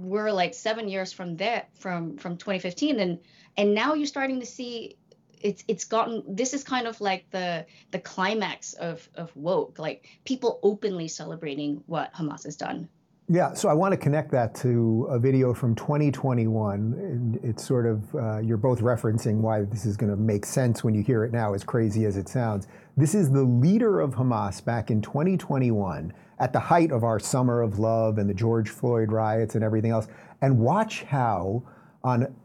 we're 0.00 0.30
like 0.30 0.54
seven 0.54 0.88
years 0.88 1.12
from 1.12 1.36
there 1.36 1.66
from 1.74 2.16
from 2.18 2.36
2015 2.36 3.00
and 3.00 3.18
and 3.56 3.74
now 3.74 3.94
you're 3.94 4.06
starting 4.06 4.40
to 4.40 4.46
see 4.46 4.96
it's 5.40 5.64
it's 5.66 5.84
gotten 5.84 6.22
this 6.28 6.54
is 6.54 6.62
kind 6.62 6.86
of 6.86 7.00
like 7.00 7.28
the 7.30 7.66
the 7.90 7.98
climax 7.98 8.74
of 8.74 9.08
of 9.16 9.34
woke 9.36 9.78
like 9.78 10.06
people 10.24 10.60
openly 10.62 11.08
celebrating 11.08 11.82
what 11.86 12.12
hamas 12.14 12.44
has 12.44 12.56
done 12.56 12.88
yeah, 13.33 13.53
so 13.53 13.69
I 13.69 13.73
want 13.73 13.93
to 13.93 13.97
connect 13.97 14.29
that 14.31 14.53
to 14.55 15.07
a 15.09 15.17
video 15.17 15.53
from 15.53 15.73
2021. 15.75 16.75
And 16.75 17.39
it's 17.41 17.65
sort 17.65 17.85
of, 17.85 18.13
uh, 18.13 18.39
you're 18.39 18.57
both 18.57 18.81
referencing 18.81 19.37
why 19.37 19.61
this 19.61 19.85
is 19.85 19.95
going 19.95 20.09
to 20.09 20.17
make 20.17 20.45
sense 20.45 20.83
when 20.83 20.93
you 20.93 21.01
hear 21.01 21.23
it 21.23 21.31
now, 21.31 21.53
as 21.53 21.63
crazy 21.63 22.03
as 22.03 22.17
it 22.17 22.27
sounds. 22.27 22.67
This 22.97 23.15
is 23.15 23.31
the 23.31 23.43
leader 23.43 24.01
of 24.01 24.15
Hamas 24.15 24.63
back 24.63 24.91
in 24.91 25.01
2021, 25.01 26.11
at 26.39 26.51
the 26.51 26.59
height 26.59 26.91
of 26.91 27.05
our 27.05 27.19
summer 27.21 27.61
of 27.61 27.79
love 27.79 28.17
and 28.17 28.29
the 28.29 28.33
George 28.33 28.69
Floyd 28.69 29.13
riots 29.13 29.55
and 29.55 29.63
everything 29.63 29.91
else. 29.91 30.09
And 30.41 30.59
watch 30.59 31.03
how 31.03 31.63
on 32.03 32.35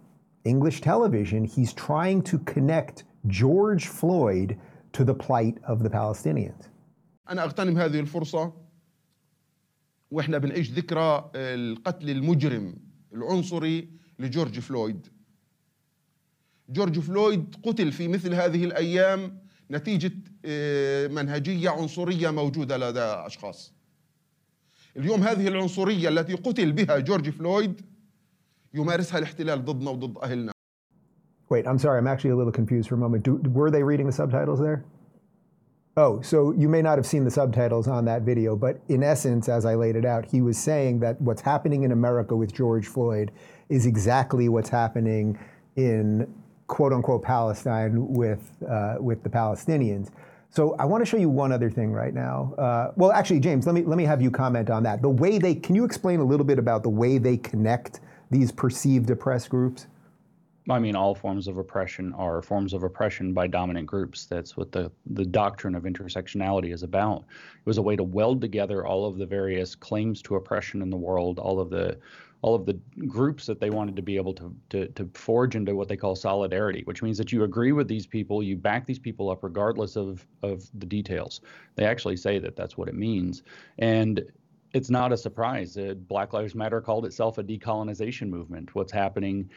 English 0.45 0.83
television 0.83 1.45
he's 1.45 1.73
trying 1.73 2.23
to 2.23 2.38
connect 2.41 3.03
George 3.26 3.87
Floyd 3.88 4.57
to 4.93 5.03
the 5.03 5.15
plight 5.15 5.59
of 5.67 5.83
the 5.83 5.91
Palestinians. 5.91 6.69
أنا 7.29 7.45
أغتنم 7.45 7.79
هذه 7.79 8.00
الفرصة 8.00 8.53
وإحنا 10.12 10.38
بنعيش 10.38 10.72
ذكرى 10.72 11.32
القتل 11.36 12.10
المجرم 12.10 12.75
العنصري 13.13 13.89
لجورج 14.20 14.60
فلويد 14.60 15.08
جورج 16.70 17.00
فلويد 17.00 17.56
قتل 17.63 17.91
في 17.91 18.08
مثل 18.08 18.34
هذه 18.34 18.63
الأيام 18.65 19.38
نتيجة 19.72 20.12
منهجية 21.08 21.70
عنصرية 21.70 22.30
موجودة 22.30 22.77
لدى 22.77 23.00
أشخاص 23.00 23.74
اليوم 24.98 25.24
هذه 25.24 25.48
العنصرية 25.48 26.10
التي 26.10 26.34
قتل 26.34 26.72
بها 26.72 27.00
جورج 27.00 27.30
فلويد 27.30 27.82
يمارسها 28.74 29.18
الاحتلال 29.18 29.65
ضدنا 29.65 29.89
وضد 29.91 30.18
أهلنا 30.18 30.51
Wait, 31.53 31.68
I'm 31.68 31.77
sorry, 31.77 31.98
I'm 32.00 32.08
actually 32.08 32.30
a 32.30 32.36
little 32.38 32.53
confused 32.62 32.88
for 32.88 32.96
a 32.96 32.98
moment. 32.98 33.25
Do, 33.25 33.34
were 33.60 33.70
they 33.70 33.84
reading 33.84 34.06
the 34.06 34.13
subtitles 34.13 34.62
there? 34.62 34.86
Oh, 35.98 36.22
so 36.22 36.54
you 36.54 36.70
may 36.70 36.82
not 36.82 36.98
have 36.98 37.06
seen 37.06 37.26
the 37.26 37.32
subtitles 37.32 37.88
on 37.88 38.06
that 38.06 38.22
video, 38.22 38.56
but 38.56 38.80
in 38.88 39.04
essence, 39.04 39.50
as 39.50 39.66
I 39.66 39.76
laid 39.76 39.98
it 39.98 40.06
out, 40.06 40.26
he 40.26 40.42
was 40.42 40.58
saying 40.58 41.02
that 41.02 41.20
what's 41.20 41.42
happening 41.42 41.84
in 41.84 41.92
America 41.92 42.34
with 42.34 42.54
George 42.54 42.88
Floyd 42.88 43.32
is 43.68 43.86
exactly 43.86 44.48
what's 44.48 44.70
happening 44.70 45.38
in 45.76 46.34
quote 46.68 46.94
unquote 46.94 47.24
Palestine 47.24 48.08
with, 48.08 48.52
uh, 48.70 48.96
with 49.00 49.22
the 49.24 49.30
Palestinians. 49.30 50.12
So 50.50 50.76
I 50.80 50.86
want 50.86 51.02
to 51.02 51.06
show 51.06 51.18
you 51.18 51.30
one 51.30 51.52
other 51.52 51.70
thing 51.70 51.92
right 51.92 52.14
now. 52.14 52.54
Uh, 52.58 52.92
well, 52.96 53.12
actually, 53.12 53.42
James, 53.42 53.66
let 53.66 53.76
me, 53.76 53.84
let 53.84 53.98
me 53.98 54.06
have 54.06 54.22
you 54.22 54.32
comment 54.32 54.70
on 54.70 54.84
that. 54.84 55.02
The 55.02 55.10
way 55.10 55.40
they, 55.40 55.56
can 55.56 55.76
you 55.76 55.84
explain 55.84 56.22
a 56.22 56.26
little 56.26 56.46
bit 56.46 56.60
about 56.60 56.84
the 56.84 56.90
way 56.90 57.18
they 57.18 57.36
connect 57.36 58.00
these 58.30 58.52
perceived 58.52 59.10
oppressed 59.10 59.50
groups? 59.50 59.88
I 60.70 60.80
mean, 60.80 60.96
all 60.96 61.15
forms 61.15 61.48
of 61.48 61.58
oppression 61.58 62.13
are 62.13 62.41
forms 62.41 62.74
of 62.74 62.84
oppression 62.84 63.34
by 63.34 63.48
dominant 63.48 63.88
groups. 63.88 64.25
That's 64.25 64.56
what 64.56 64.72
the, 64.72 64.91
the 65.08 65.25
doctrine 65.25 65.74
of 65.74 65.84
intersectionality 65.84 66.72
is 66.72 66.84
about. 66.84 67.22
It 67.22 67.65
was 67.65 67.80
a 67.80 67.82
way 67.82 67.96
to 67.96 68.03
weld 68.03 68.41
together 68.41 68.86
all 68.86 69.06
of 69.06 69.18
the 69.18 69.25
various 69.25 69.74
claims 69.74 70.22
to 70.24 70.36
oppression 70.36 70.82
in 70.82 70.91
the 70.91 70.98
world, 70.98 71.39
all 71.39 71.60
of 71.60 71.70
the 71.70 71.98
all 72.44 72.56
of 72.56 72.65
the 72.65 72.74
groups 73.06 73.46
that 73.46 73.60
they 73.60 73.70
wanted 73.70 73.96
to 73.96 74.01
be 74.01 74.15
able 74.15 74.34
to, 74.34 74.56
to, 74.70 74.88
to 74.88 75.08
forge 75.13 75.56
into 75.56 75.75
what 75.75 75.88
they 75.88 75.96
call 75.96 76.15
solidarity, 76.15 76.82
which 76.86 77.03
means 77.03 77.18
that 77.18 77.32
you 77.32 77.44
agree 77.44 77.72
with 77.72 77.88
these 77.88 78.08
people, 78.08 78.41
you 78.41 78.58
back 78.58 78.86
these 78.86 78.98
people 78.98 79.30
up 79.30 79.44
regardless 79.44 79.96
of, 79.96 80.25
of 80.41 80.68
the 80.80 80.86
details. 80.88 81.41
They 81.75 81.86
actually 81.86 82.18
say 82.18 82.39
that 82.39 82.56
that's 82.56 82.77
what 82.77 82.88
it 82.88 82.96
means. 82.96 83.44
And 83.77 84.24
it's 84.74 84.89
not 84.89 85.12
a 85.12 85.18
surprise. 85.18 85.77
Black 86.08 86.34
Lives 86.34 86.56
Matter 86.56 86.82
called 86.82 87.06
itself 87.06 87.38
a 87.38 87.44
decolonization 87.44 88.30
movement. 88.30 88.74
What's 88.74 88.91
happening 88.91 89.50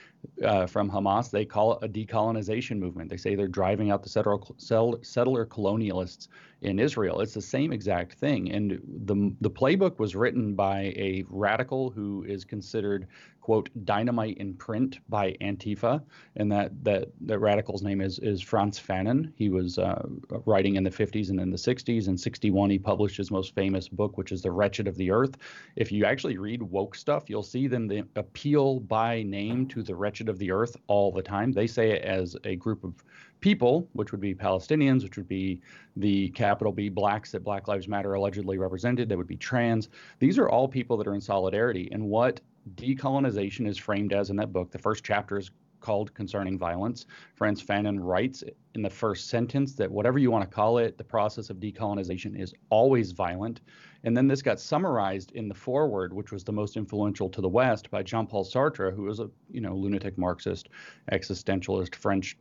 uh, 0.43 0.67
from 0.67 0.91
Hamas, 0.91 1.31
they 1.31 1.45
call 1.45 1.75
it 1.75 1.85
a 1.85 1.89
decolonization 1.89 2.79
movement. 2.79 3.11
They 3.11 3.17
say 3.17 3.35
they're 3.35 3.49
driving 3.49 3.91
out 3.91 4.03
the 4.03 4.09
settler, 4.09 5.47
colonialists 5.47 6.29
in 6.63 6.79
Israel. 6.79 7.21
It's 7.21 7.35
the 7.35 7.43
same 7.43 7.73
exact 7.73 8.15
thing. 8.15 8.51
And 8.51 8.81
the, 9.05 9.35
the 9.41 9.51
playbook 9.51 9.99
was 9.99 10.17
written 10.17 10.55
by 10.55 10.95
a 10.97 11.25
radical 11.29 11.91
who 11.91 12.25
is 12.27 12.45
considered 12.45 13.07
quote 13.45 13.69
dynamite 13.85 14.39
in 14.39 14.55
print 14.55 15.01
by 15.11 15.33
Antifa, 15.43 16.03
and 16.37 16.51
that 16.51 16.73
that 16.83 17.09
that 17.21 17.41
radical's 17.41 17.83
name 17.83 18.01
is 18.01 18.19
is 18.21 18.41
Frantz 18.41 18.81
Fanon. 18.81 19.33
He 19.37 19.51
was 19.51 19.77
uh, 19.77 20.03
writing 20.47 20.77
in 20.77 20.83
the 20.83 20.91
50s 20.91 21.29
and 21.29 21.39
in 21.39 21.51
the 21.51 21.59
60s. 21.59 22.09
In 22.09 22.17
61, 22.17 22.71
he 22.71 22.79
published 22.79 23.19
his 23.19 23.31
most 23.31 23.55
famous 23.55 23.87
book, 23.87 24.17
which 24.17 24.33
is 24.33 24.41
The 24.41 24.51
Wretched 24.51 24.89
of 24.89 24.97
the 24.97 25.11
Earth. 25.11 25.37
If 25.77 25.93
you 25.93 26.07
actually 26.07 26.39
read 26.39 26.63
woke 26.63 26.95
stuff, 26.95 27.25
you'll 27.29 27.43
see 27.43 27.67
them 27.67 27.87
they 27.87 28.03
appeal 28.17 28.81
by 28.81 29.23
name 29.25 29.69
to 29.69 29.83
the 29.83 29.95
wretched 29.95 30.14
of 30.23 30.39
the 30.39 30.51
earth 30.51 30.77
all 30.87 31.13
the 31.13 31.23
time. 31.23 31.53
They 31.53 31.67
say 31.67 31.91
it 31.91 32.03
as 32.03 32.37
a 32.45 32.57
group 32.57 32.85
of 32.85 33.05
people, 33.41 33.89
which 33.93 34.13
would 34.13 34.21
be 34.21 34.35
Palestinians, 34.35 35.03
which 35.03 35.17
would 35.17 35.29
be 35.29 35.61
the 35.97 36.31
capital 36.31 36.73
B 36.73 36.89
blacks 36.89 37.33
that 37.33 37.45
Black 37.45 37.69
Lives 37.69 37.89
Matter 37.89 38.15
allegedly 38.15 38.59
represented, 38.59 39.09
that 39.09 39.19
would 39.19 39.27
be 39.27 39.37
trans. 39.37 39.89
These 40.19 40.39
are 40.39 40.49
all 40.49 40.67
people 40.67 40.97
that 40.97 41.07
are 41.07 41.15
in 41.15 41.21
solidarity. 41.21 41.89
And 41.93 42.09
what 42.09 42.41
decolonization 42.77 43.67
is 43.67 43.77
framed 43.77 44.13
as 44.13 44.31
in 44.31 44.37
that 44.37 44.53
book. 44.53 44.71
The 44.71 44.79
first 44.79 45.05
chapter 45.05 45.39
is 45.39 45.51
called 45.81 46.15
Concerning 46.15 46.59
Violence. 46.59 47.05
Frantz 47.35 47.63
Fanon 47.63 47.99
writes 48.01 48.43
in 48.75 48.81
the 48.81 48.89
first 48.89 49.29
sentence 49.29 49.75
that 49.75 49.91
whatever 49.91 50.19
you 50.19 50.31
want 50.31 50.49
to 50.49 50.55
call 50.55 50.79
it, 50.79 50.97
the 50.97 51.05
process 51.05 51.51
of 51.51 51.59
decolonization 51.59 52.41
is 52.41 52.55
always 52.71 53.13
violent. 53.13 53.61
And 54.05 54.17
then 54.17 54.29
this 54.29 54.43
got 54.43 54.61
summarized 54.61 55.33
in 55.33 55.49
the 55.49 55.55
foreword, 55.55 56.13
which 56.13 56.31
was 56.31 56.45
the 56.45 56.53
most 56.53 56.77
influential 56.77 57.29
to 57.31 57.41
the 57.41 57.49
West 57.49 57.91
by 57.91 58.03
Jean-Paul 58.03 58.45
Sartre, 58.45 58.95
who 58.95 59.03
was 59.03 59.19
a 59.19 59.31
you 59.51 59.61
know 59.61 59.75
lunatic 59.75 60.17
Marxist, 60.17 60.69
existentialist 61.11 61.95
French 61.95 62.37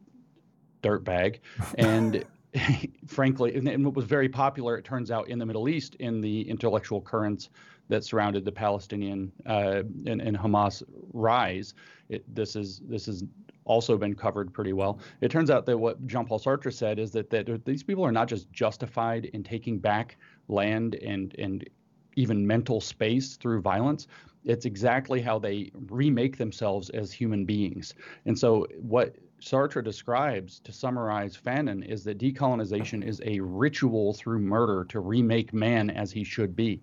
dirtbag, 0.83 1.39
and 1.77 2.25
frankly, 3.07 3.55
and 3.55 3.67
it 3.67 3.93
was 3.93 4.05
very 4.05 4.29
popular. 4.29 4.77
It 4.77 4.85
turns 4.85 5.09
out 5.09 5.29
in 5.29 5.39
the 5.39 5.45
Middle 5.45 5.69
East 5.69 5.95
in 5.95 6.21
the 6.21 6.47
intellectual 6.47 7.01
currents 7.01 7.49
that 7.89 8.03
surrounded 8.03 8.45
the 8.45 8.51
Palestinian 8.51 9.31
uh, 9.45 9.83
and, 10.05 10.21
and, 10.21 10.37
Hamas 10.37 10.83
rise. 11.11 11.73
It, 12.09 12.23
this 12.33 12.55
is 12.55 12.81
this 12.85 13.05
has 13.07 13.23
also 13.65 13.97
been 13.97 14.13
covered 14.13 14.53
pretty 14.53 14.73
well. 14.73 14.99
It 15.21 15.31
turns 15.31 15.49
out 15.49 15.65
that 15.65 15.77
what 15.77 16.05
Jean-Paul 16.07 16.39
Sartre 16.39 16.71
said 16.71 16.99
is 16.99 17.11
that 17.11 17.29
that 17.29 17.65
these 17.65 17.83
people 17.83 18.05
are 18.05 18.11
not 18.11 18.27
just 18.27 18.51
justified 18.51 19.25
in 19.25 19.43
taking 19.43 19.79
back 19.79 20.17
land 20.47 20.95
and 20.95 21.35
and 21.37 21.67
even 22.15 22.45
mental 22.45 22.79
space 22.79 23.37
through 23.37 23.61
violence. 23.61 24.07
It's 24.45 24.65
exactly 24.65 25.21
how 25.21 25.39
they 25.39 25.71
remake 25.89 26.37
themselves 26.37 26.89
as 26.91 27.11
human 27.11 27.45
beings. 27.45 27.93
And 28.25 28.37
so 28.37 28.67
what 28.79 29.15
Sartre 29.43 29.83
describes, 29.83 30.59
to 30.59 30.71
summarize 30.71 31.35
Fanon, 31.35 31.85
is 31.85 32.05
that 32.05 32.17
decolonization 32.17 33.05
is 33.05 33.21
a 33.25 33.41
ritual 33.41 34.13
through 34.13 34.39
murder 34.39 34.85
to 34.85 35.01
remake 35.01 35.53
man 35.53 35.89
as 35.89 36.13
he 36.13 36.23
should 36.23 36.55
be. 36.55 36.81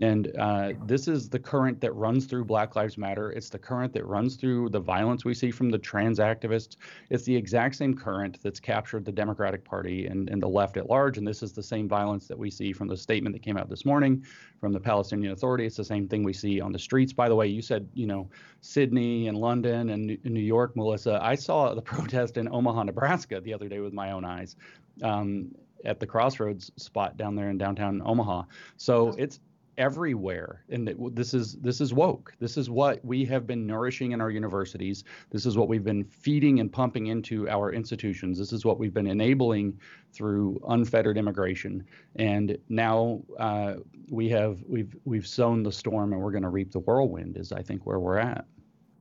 And 0.00 0.34
uh, 0.38 0.72
this 0.84 1.08
is 1.08 1.30
the 1.30 1.38
current 1.38 1.80
that 1.80 1.94
runs 1.94 2.26
through 2.26 2.44
Black 2.44 2.76
Lives 2.76 2.98
Matter. 2.98 3.32
It's 3.32 3.48
the 3.48 3.58
current 3.58 3.94
that 3.94 4.04
runs 4.04 4.36
through 4.36 4.68
the 4.70 4.80
violence 4.80 5.24
we 5.24 5.32
see 5.32 5.50
from 5.50 5.70
the 5.70 5.78
trans 5.78 6.18
activists. 6.18 6.76
It's 7.08 7.24
the 7.24 7.34
exact 7.34 7.76
same 7.76 7.94
current 7.94 8.38
that's 8.42 8.60
captured 8.60 9.06
the 9.06 9.12
Democratic 9.12 9.64
Party 9.64 10.06
and, 10.06 10.28
and 10.28 10.42
the 10.42 10.48
left 10.48 10.76
at 10.76 10.90
large. 10.90 11.16
And 11.16 11.26
this 11.26 11.42
is 11.42 11.52
the 11.52 11.62
same 11.62 11.88
violence 11.88 12.26
that 12.26 12.38
we 12.38 12.50
see 12.50 12.74
from 12.74 12.88
the 12.88 12.96
statement 12.96 13.34
that 13.34 13.42
came 13.42 13.56
out 13.56 13.70
this 13.70 13.86
morning 13.86 14.24
from 14.62 14.72
the 14.72 14.78
Palestinian 14.78 15.32
Authority. 15.32 15.66
It's 15.66 15.76
the 15.76 15.84
same 15.84 16.06
thing 16.06 16.22
we 16.22 16.32
see 16.32 16.60
on 16.60 16.70
the 16.70 16.78
streets. 16.78 17.12
By 17.12 17.28
the 17.28 17.34
way, 17.34 17.48
you 17.48 17.60
said, 17.60 17.88
you 17.94 18.06
know, 18.06 18.30
Sydney 18.60 19.26
and 19.26 19.36
London 19.36 19.90
and 19.90 20.16
New 20.22 20.40
York, 20.40 20.76
Melissa. 20.76 21.18
I 21.20 21.34
saw 21.34 21.74
the 21.74 21.82
protest 21.92 22.36
in 22.36 22.48
Omaha, 22.48 22.84
Nebraska 22.84 23.40
the 23.40 23.52
other 23.52 23.68
day 23.68 23.80
with 23.80 23.92
my 23.92 24.12
own 24.12 24.24
eyes. 24.24 24.54
Um, 25.02 25.50
at 25.84 25.98
the 25.98 26.06
crossroads 26.06 26.70
spot 26.76 27.16
down 27.16 27.34
there 27.34 27.50
in 27.50 27.58
downtown 27.58 28.00
Omaha. 28.06 28.44
So 28.76 29.08
it's 29.18 29.40
everywhere. 29.78 30.64
And 30.68 30.94
this 31.12 31.34
is 31.34 31.54
this 31.56 31.80
is 31.80 31.92
woke. 31.92 32.34
This 32.38 32.56
is 32.56 32.70
what 32.70 33.04
we 33.04 33.24
have 33.26 33.46
been 33.46 33.66
nourishing 33.66 34.12
in 34.12 34.20
our 34.20 34.30
universities. 34.30 35.04
This 35.30 35.46
is 35.46 35.56
what 35.56 35.68
we've 35.68 35.84
been 35.84 36.04
feeding 36.04 36.60
and 36.60 36.72
pumping 36.72 37.08
into 37.08 37.48
our 37.48 37.72
institutions. 37.72 38.38
This 38.38 38.52
is 38.52 38.64
what 38.64 38.78
we've 38.78 38.94
been 38.94 39.06
enabling 39.06 39.78
through 40.12 40.60
unfettered 40.68 41.16
immigration. 41.16 41.84
And 42.16 42.58
now 42.68 43.22
uh, 43.38 43.74
we 44.10 44.28
have 44.28 44.62
we've 44.68 44.94
we've 45.04 45.26
sown 45.26 45.62
the 45.62 45.72
storm 45.72 46.12
and 46.12 46.20
we're 46.20 46.30
going 46.30 46.42
to 46.42 46.48
reap 46.50 46.70
the 46.70 46.80
whirlwind 46.80 47.36
is 47.36 47.52
i 47.52 47.62
think 47.62 47.86
where 47.86 47.98
we're 47.98 48.18
at. 48.18 48.44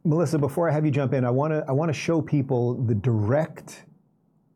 Melissa 0.04 0.40
before 0.40 0.70
i 0.70 0.74
have 0.74 0.86
you 0.86 0.92
jump 0.92 1.14
in 1.14 1.26
i 1.26 1.30
want 1.30 1.54
to 1.54 1.64
i 1.68 1.72
want 1.72 1.90
to 1.90 1.94
show 1.94 2.22
people 2.22 2.76
the 2.86 2.96
direct 2.96 3.86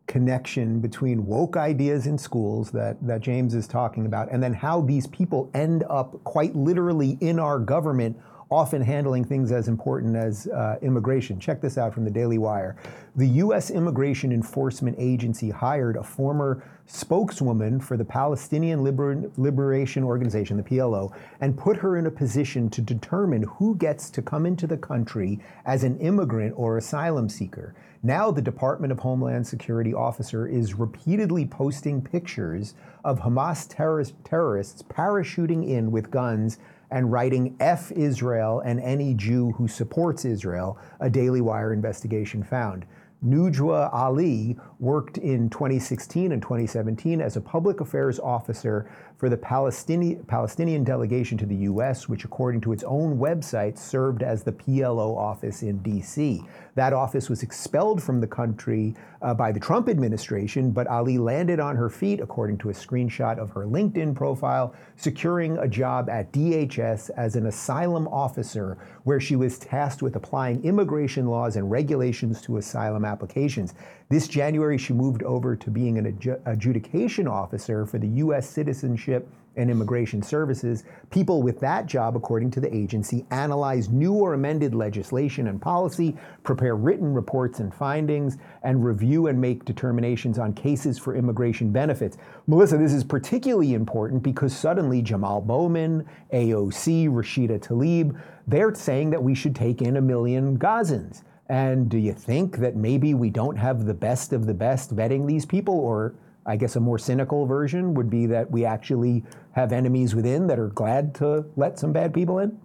connection 0.07 0.79
between 0.79 1.25
woke 1.25 1.57
ideas 1.57 2.07
in 2.07 2.17
schools 2.17 2.71
that, 2.71 2.97
that 3.05 3.21
James 3.21 3.53
is 3.53 3.67
talking 3.67 4.05
about, 4.05 4.31
and 4.31 4.41
then 4.41 4.53
how 4.53 4.81
these 4.81 5.07
people 5.07 5.49
end 5.53 5.83
up 5.89 6.23
quite 6.23 6.55
literally 6.55 7.17
in 7.21 7.39
our 7.39 7.59
government 7.59 8.17
often 8.51 8.81
handling 8.81 9.23
things 9.23 9.51
as 9.51 9.67
important 9.67 10.15
as 10.15 10.47
uh, 10.47 10.77
immigration. 10.81 11.39
Check 11.39 11.61
this 11.61 11.77
out 11.77 11.93
from 11.93 12.05
the 12.05 12.11
Daily 12.11 12.37
Wire. 12.37 12.75
The 13.15 13.27
U.S. 13.27 13.71
Immigration 13.71 14.31
Enforcement 14.31 14.95
Agency 14.99 15.49
hired 15.49 15.95
a 15.95 16.03
former 16.03 16.63
spokeswoman 16.85 17.79
for 17.79 17.97
the 17.97 18.05
Palestinian 18.05 18.83
Liber- 18.83 19.31
Liberation 19.37 20.03
Organization, 20.03 20.57
the 20.57 20.63
PLO, 20.63 21.11
and 21.41 21.57
put 21.57 21.77
her 21.77 21.97
in 21.97 22.05
a 22.05 22.11
position 22.11 22.69
to 22.69 22.81
determine 22.81 23.43
who 23.43 23.75
gets 23.75 24.09
to 24.11 24.21
come 24.21 24.45
into 24.45 24.67
the 24.67 24.77
country 24.77 25.39
as 25.65 25.83
an 25.83 25.97
immigrant 25.99 26.53
or 26.55 26.77
asylum 26.77 27.27
seeker. 27.27 27.73
Now, 28.03 28.29
the 28.29 28.41
Department 28.41 28.91
of 28.91 28.99
Homeland 28.99 29.47
Security 29.47 29.91
officer 29.91 30.45
is 30.45 30.75
repeatedly 30.75 31.47
posting 31.47 32.03
pictures 32.03 32.75
of 33.03 33.19
Hamas 33.21 33.65
terrorist, 33.67 34.13
terrorists 34.23 34.83
parachuting 34.83 35.67
in 35.67 35.89
with 35.89 36.11
guns 36.11 36.59
and 36.91 37.11
writing 37.11 37.55
F 37.59 37.91
Israel 37.91 38.61
and 38.61 38.79
any 38.79 39.13
Jew 39.13 39.51
who 39.51 39.67
supports 39.67 40.25
Israel, 40.25 40.77
a 40.99 41.09
Daily 41.09 41.41
Wire 41.41 41.73
investigation 41.73 42.43
found. 42.43 42.85
Nejwa 43.25 43.89
Ali 43.91 44.57
worked 44.79 45.17
in 45.17 45.49
2016 45.49 46.31
and 46.31 46.41
2017 46.41 47.21
as 47.21 47.37
a 47.37 47.41
public 47.41 47.79
affairs 47.79 48.19
officer 48.19 48.89
for 49.17 49.29
the 49.29 49.37
Palestinian, 49.37 50.23
Palestinian 50.25 50.83
delegation 50.83 51.37
to 51.37 51.45
the 51.45 51.55
U.S., 51.55 52.09
which, 52.09 52.25
according 52.25 52.61
to 52.61 52.73
its 52.73 52.83
own 52.83 53.17
website, 53.17 53.77
served 53.77 54.23
as 54.23 54.43
the 54.43 54.51
PLO 54.51 55.17
office 55.17 55.63
in 55.63 55.77
D.C. 55.79 56.41
That 56.75 56.91
office 56.91 57.29
was 57.29 57.41
expelled 57.41 58.03
from 58.03 58.19
the 58.19 58.27
country 58.27 58.93
uh, 59.21 59.33
by 59.33 59.53
the 59.53 59.59
Trump 59.59 59.87
administration, 59.87 60.71
but 60.71 60.87
Ali 60.87 61.17
landed 61.17 61.61
on 61.61 61.77
her 61.77 61.89
feet, 61.89 62.19
according 62.19 62.57
to 62.59 62.69
a 62.69 62.73
screenshot 62.73 63.37
of 63.39 63.51
her 63.51 63.65
LinkedIn 63.65 64.13
profile, 64.13 64.75
securing 64.97 65.57
a 65.59 65.67
job 65.67 66.09
at 66.09 66.33
DHS 66.33 67.09
as 67.15 67.37
an 67.37 67.45
asylum 67.45 68.09
officer, 68.09 68.77
where 69.03 69.21
she 69.21 69.37
was 69.37 69.57
tasked 69.57 70.01
with 70.01 70.17
applying 70.17 70.61
immigration 70.65 71.27
laws 71.27 71.55
and 71.55 71.71
regulations 71.71 72.41
to 72.41 72.57
asylum 72.57 73.05
applications. 73.05 73.73
This 74.09 74.27
January, 74.27 74.64
she 74.77 74.93
moved 74.93 75.23
over 75.23 75.55
to 75.55 75.69
being 75.69 75.97
an 75.97 76.39
adjudication 76.45 77.27
officer 77.27 77.85
for 77.85 77.97
the 77.99 78.07
U.S. 78.07 78.49
Citizenship 78.49 79.27
and 79.57 79.71
Immigration 79.71 80.21
Services. 80.21 80.83
People 81.11 81.41
with 81.41 81.59
that 81.61 81.85
job, 81.85 82.15
according 82.15 82.51
to 82.51 82.59
the 82.59 82.73
agency, 82.75 83.25
analyze 83.31 83.89
new 83.89 84.13
or 84.13 84.33
amended 84.33 84.75
legislation 84.75 85.47
and 85.47 85.61
policy, 85.61 86.17
prepare 86.43 86.75
written 86.75 87.13
reports 87.13 87.59
and 87.59 87.73
findings, 87.73 88.37
and 88.63 88.83
review 88.83 89.27
and 89.27 89.39
make 89.39 89.63
determinations 89.65 90.37
on 90.37 90.53
cases 90.53 90.99
for 90.99 91.15
immigration 91.15 91.71
benefits. 91.71 92.17
Melissa, 92.47 92.77
this 92.77 92.93
is 92.93 93.03
particularly 93.03 93.73
important 93.73 94.23
because 94.23 94.55
suddenly 94.55 95.01
Jamal 95.01 95.41
Bowman, 95.41 96.05
AOC, 96.33 97.09
Rashida 97.09 97.59
Tlaib, 97.59 98.19
they're 98.47 98.75
saying 98.75 99.09
that 99.11 99.23
we 99.23 99.33
should 99.33 99.55
take 99.55 99.81
in 99.81 99.97
a 99.97 100.01
million 100.01 100.57
Gazans. 100.59 101.23
And 101.49 101.89
do 101.89 101.97
you 101.97 102.13
think 102.13 102.57
that 102.57 102.75
maybe 102.75 103.13
we 103.13 103.29
don't 103.29 103.55
have 103.55 103.85
the 103.85 103.93
best 103.93 104.33
of 104.33 104.47
the 104.47 104.53
best 104.53 104.95
vetting 104.95 105.27
these 105.27 105.45
people? 105.45 105.75
Or 105.75 106.15
I 106.45 106.55
guess 106.55 106.75
a 106.75 106.79
more 106.79 106.97
cynical 106.97 107.45
version 107.45 107.93
would 107.93 108.09
be 108.09 108.25
that 108.27 108.49
we 108.49 108.65
actually 108.65 109.23
have 109.51 109.71
enemies 109.71 110.15
within 110.15 110.47
that 110.47 110.59
are 110.59 110.69
glad 110.69 111.13
to 111.15 111.45
let 111.55 111.77
some 111.77 111.93
bad 111.93 112.13
people 112.13 112.39
in? 112.39 112.59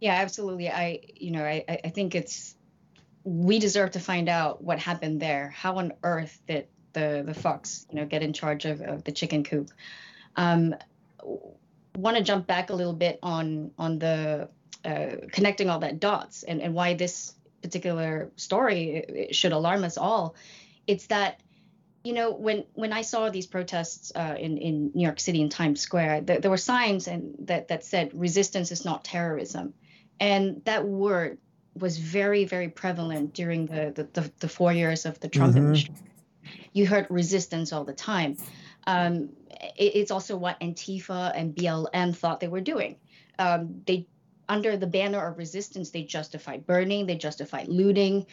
Yeah, 0.00 0.14
absolutely. 0.14 0.70
I, 0.70 1.00
you 1.14 1.30
know, 1.30 1.44
I, 1.44 1.64
I 1.68 1.88
think 1.88 2.14
it's, 2.14 2.54
we 3.24 3.58
deserve 3.58 3.92
to 3.92 4.00
find 4.00 4.28
out 4.28 4.62
what 4.62 4.78
happened 4.78 5.20
there. 5.20 5.50
How 5.50 5.78
on 5.78 5.92
earth 6.02 6.40
did 6.46 6.68
the, 6.92 7.24
the 7.26 7.34
fox, 7.34 7.86
you 7.90 7.96
know, 7.96 8.06
get 8.06 8.22
in 8.22 8.32
charge 8.32 8.64
of, 8.64 8.80
of 8.80 9.04
the 9.04 9.12
chicken 9.12 9.42
coop? 9.44 9.70
Um, 10.36 10.74
want 11.96 12.16
to 12.16 12.22
jump 12.22 12.46
back 12.46 12.70
a 12.70 12.74
little 12.74 12.92
bit 12.92 13.18
on, 13.22 13.72
on 13.76 13.98
the, 13.98 14.48
uh, 14.84 15.06
connecting 15.32 15.68
all 15.68 15.80
that 15.80 15.98
dots 15.98 16.44
and, 16.44 16.62
and 16.62 16.74
why 16.74 16.94
this 16.94 17.34
particular 17.68 18.30
story 18.36 19.28
should 19.32 19.52
alarm 19.52 19.84
us 19.84 19.98
all. 19.98 20.34
It's 20.86 21.06
that 21.08 21.40
you 22.02 22.14
know 22.14 22.32
when 22.32 22.64
when 22.74 22.92
I 22.92 23.02
saw 23.02 23.28
these 23.28 23.46
protests 23.46 24.10
uh, 24.14 24.36
in 24.38 24.56
in 24.56 24.90
New 24.94 25.02
York 25.02 25.20
City 25.20 25.40
in 25.40 25.50
Times 25.50 25.80
Square, 25.80 26.22
th- 26.22 26.40
there 26.40 26.50
were 26.50 26.56
signs 26.56 27.08
and 27.08 27.34
that 27.40 27.68
that 27.68 27.84
said 27.84 28.10
resistance 28.14 28.72
is 28.72 28.84
not 28.84 29.04
terrorism, 29.04 29.74
and 30.18 30.62
that 30.64 30.86
word 30.86 31.38
was 31.74 31.98
very 31.98 32.44
very 32.44 32.68
prevalent 32.68 33.34
during 33.34 33.66
the 33.66 33.92
the, 33.94 34.20
the, 34.20 34.32
the 34.40 34.48
four 34.48 34.72
years 34.72 35.04
of 35.04 35.20
the 35.20 35.28
Trump 35.28 35.50
mm-hmm. 35.50 35.58
administration. 35.58 35.96
You 36.72 36.86
heard 36.86 37.06
resistance 37.10 37.72
all 37.72 37.84
the 37.84 37.92
time. 37.92 38.38
Um, 38.86 39.30
it, 39.76 39.96
it's 39.96 40.10
also 40.10 40.36
what 40.36 40.58
Antifa 40.60 41.32
and 41.34 41.54
BLM 41.54 42.16
thought 42.16 42.40
they 42.40 42.48
were 42.48 42.62
doing. 42.62 42.96
Um, 43.38 43.82
they 43.86 44.06
under 44.48 44.76
the 44.76 44.86
banner 44.86 45.26
of 45.26 45.38
resistance, 45.38 45.90
they 45.90 46.02
justified 46.02 46.66
burning, 46.66 47.06
they 47.06 47.16
justified 47.16 47.68
looting, 47.68 48.26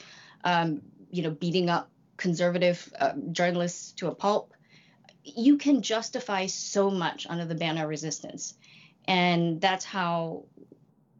um, 0.43 0.81
you 1.09 1.23
know, 1.23 1.31
beating 1.31 1.69
up 1.69 1.89
conservative 2.17 2.91
uh, 2.99 3.13
journalists 3.31 3.91
to 3.93 4.07
a 4.07 4.15
pulp. 4.15 4.53
You 5.23 5.57
can 5.57 5.81
justify 5.81 6.45
so 6.45 6.89
much 6.89 7.25
under 7.27 7.45
the 7.45 7.55
banner 7.55 7.83
of 7.83 7.89
resistance. 7.89 8.53
And 9.05 9.59
that's 9.59 9.85
how 9.85 10.45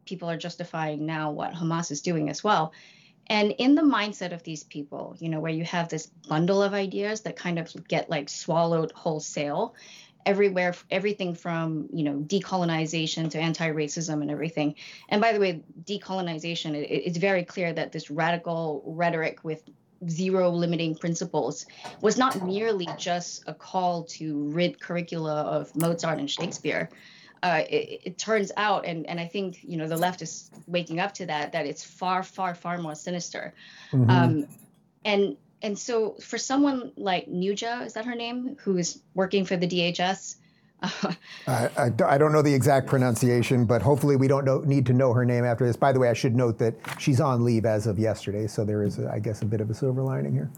people 0.04 0.30
are 0.30 0.36
justifying 0.36 1.04
now 1.06 1.32
what 1.32 1.52
Hamas 1.52 1.90
is 1.90 2.00
doing 2.00 2.30
as 2.30 2.42
well. 2.42 2.72
And 3.28 3.52
in 3.58 3.74
the 3.74 3.82
mindset 3.82 4.32
of 4.32 4.44
these 4.44 4.62
people, 4.62 5.16
you 5.18 5.28
know, 5.28 5.40
where 5.40 5.52
you 5.52 5.64
have 5.64 5.88
this 5.88 6.06
bundle 6.06 6.62
of 6.62 6.74
ideas 6.74 7.22
that 7.22 7.36
kind 7.36 7.58
of 7.58 7.72
get 7.88 8.08
like 8.08 8.28
swallowed 8.28 8.92
wholesale, 8.92 9.74
everywhere 10.26 10.74
everything 10.90 11.34
from 11.34 11.88
you 11.92 12.04
know 12.04 12.18
decolonization 12.26 13.30
to 13.30 13.38
anti-racism 13.38 14.20
and 14.20 14.30
everything 14.30 14.74
and 15.08 15.20
by 15.20 15.32
the 15.32 15.40
way 15.40 15.62
decolonization 15.84 16.74
it, 16.74 16.90
it's 16.90 17.16
very 17.16 17.44
clear 17.44 17.72
that 17.72 17.92
this 17.92 18.10
radical 18.10 18.82
rhetoric 18.84 19.38
with 19.44 19.62
zero 20.10 20.50
limiting 20.50 20.94
principles 20.94 21.64
was 22.02 22.18
not 22.18 22.44
merely 22.44 22.88
just 22.98 23.44
a 23.46 23.54
call 23.54 24.02
to 24.02 24.48
rid 24.50 24.78
curricula 24.80 25.42
of 25.42 25.74
mozart 25.74 26.18
and 26.18 26.30
shakespeare 26.30 26.90
uh, 27.42 27.62
it, 27.68 28.00
it, 28.04 28.18
turns 28.18 28.50
out, 28.56 28.86
and, 28.86 29.06
and 29.06 29.20
I 29.20 29.26
think 29.26 29.58
you 29.62 29.76
know 29.76 29.86
the 29.86 29.96
left 29.96 30.22
is 30.22 30.50
waking 30.66 31.00
up 31.00 31.12
to 31.14 31.26
that, 31.26 31.52
that 31.52 31.66
it's 31.66 31.84
far, 31.84 32.22
far, 32.22 32.54
far 32.54 32.78
more 32.78 32.94
sinister. 32.94 33.52
Mm-hmm. 33.92 34.10
Um, 34.10 34.48
and 35.04 35.36
and 35.62 35.78
so 35.78 36.16
for 36.20 36.38
someone 36.38 36.92
like 36.96 37.26
Nuja, 37.28 37.84
is 37.86 37.94
that 37.94 38.04
her 38.04 38.14
name, 38.14 38.56
who 38.60 38.76
is 38.76 39.00
working 39.14 39.44
for 39.44 39.56
the 39.56 39.66
DHS? 39.66 40.36
I, 40.82 41.16
I, 41.48 41.90
I, 42.04 42.18
don't 42.18 42.32
know 42.32 42.42
the 42.42 42.52
exact 42.52 42.86
pronunciation, 42.86 43.64
but 43.64 43.80
hopefully 43.80 44.16
we 44.16 44.28
don't 44.28 44.44
know, 44.44 44.60
need 44.60 44.84
to 44.86 44.92
know 44.92 45.14
her 45.14 45.24
name 45.24 45.42
after 45.44 45.66
this. 45.66 45.74
By 45.74 45.90
the 45.90 45.98
way, 45.98 46.10
I 46.10 46.12
should 46.12 46.36
note 46.36 46.58
that 46.58 46.74
she's 46.98 47.18
on 47.18 47.44
leave 47.44 47.64
as 47.64 47.86
of 47.86 47.98
yesterday, 47.98 48.46
so 48.46 48.62
there 48.62 48.82
is, 48.82 48.98
a, 48.98 49.10
I 49.10 49.18
guess, 49.18 49.40
a 49.40 49.46
bit 49.46 49.62
of 49.62 49.70
a 49.70 49.74
silver 49.74 50.02
lining 50.02 50.34
here. 50.34 50.50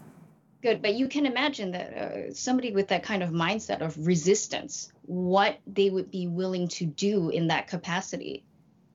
Good, 0.61 0.81
but 0.81 0.95
you 0.95 1.07
can 1.07 1.25
imagine 1.25 1.71
that 1.71 1.93
uh, 1.93 2.33
somebody 2.33 2.73
with 2.73 2.89
that 2.89 3.01
kind 3.01 3.23
of 3.23 3.29
mindset 3.29 3.79
of 3.79 4.05
resistance, 4.05 4.91
what 5.03 5.57
they 5.65 5.89
would 5.89 6.11
be 6.11 6.27
willing 6.27 6.67
to 6.67 6.85
do 6.85 7.29
in 7.29 7.47
that 7.47 7.67
capacity 7.67 8.43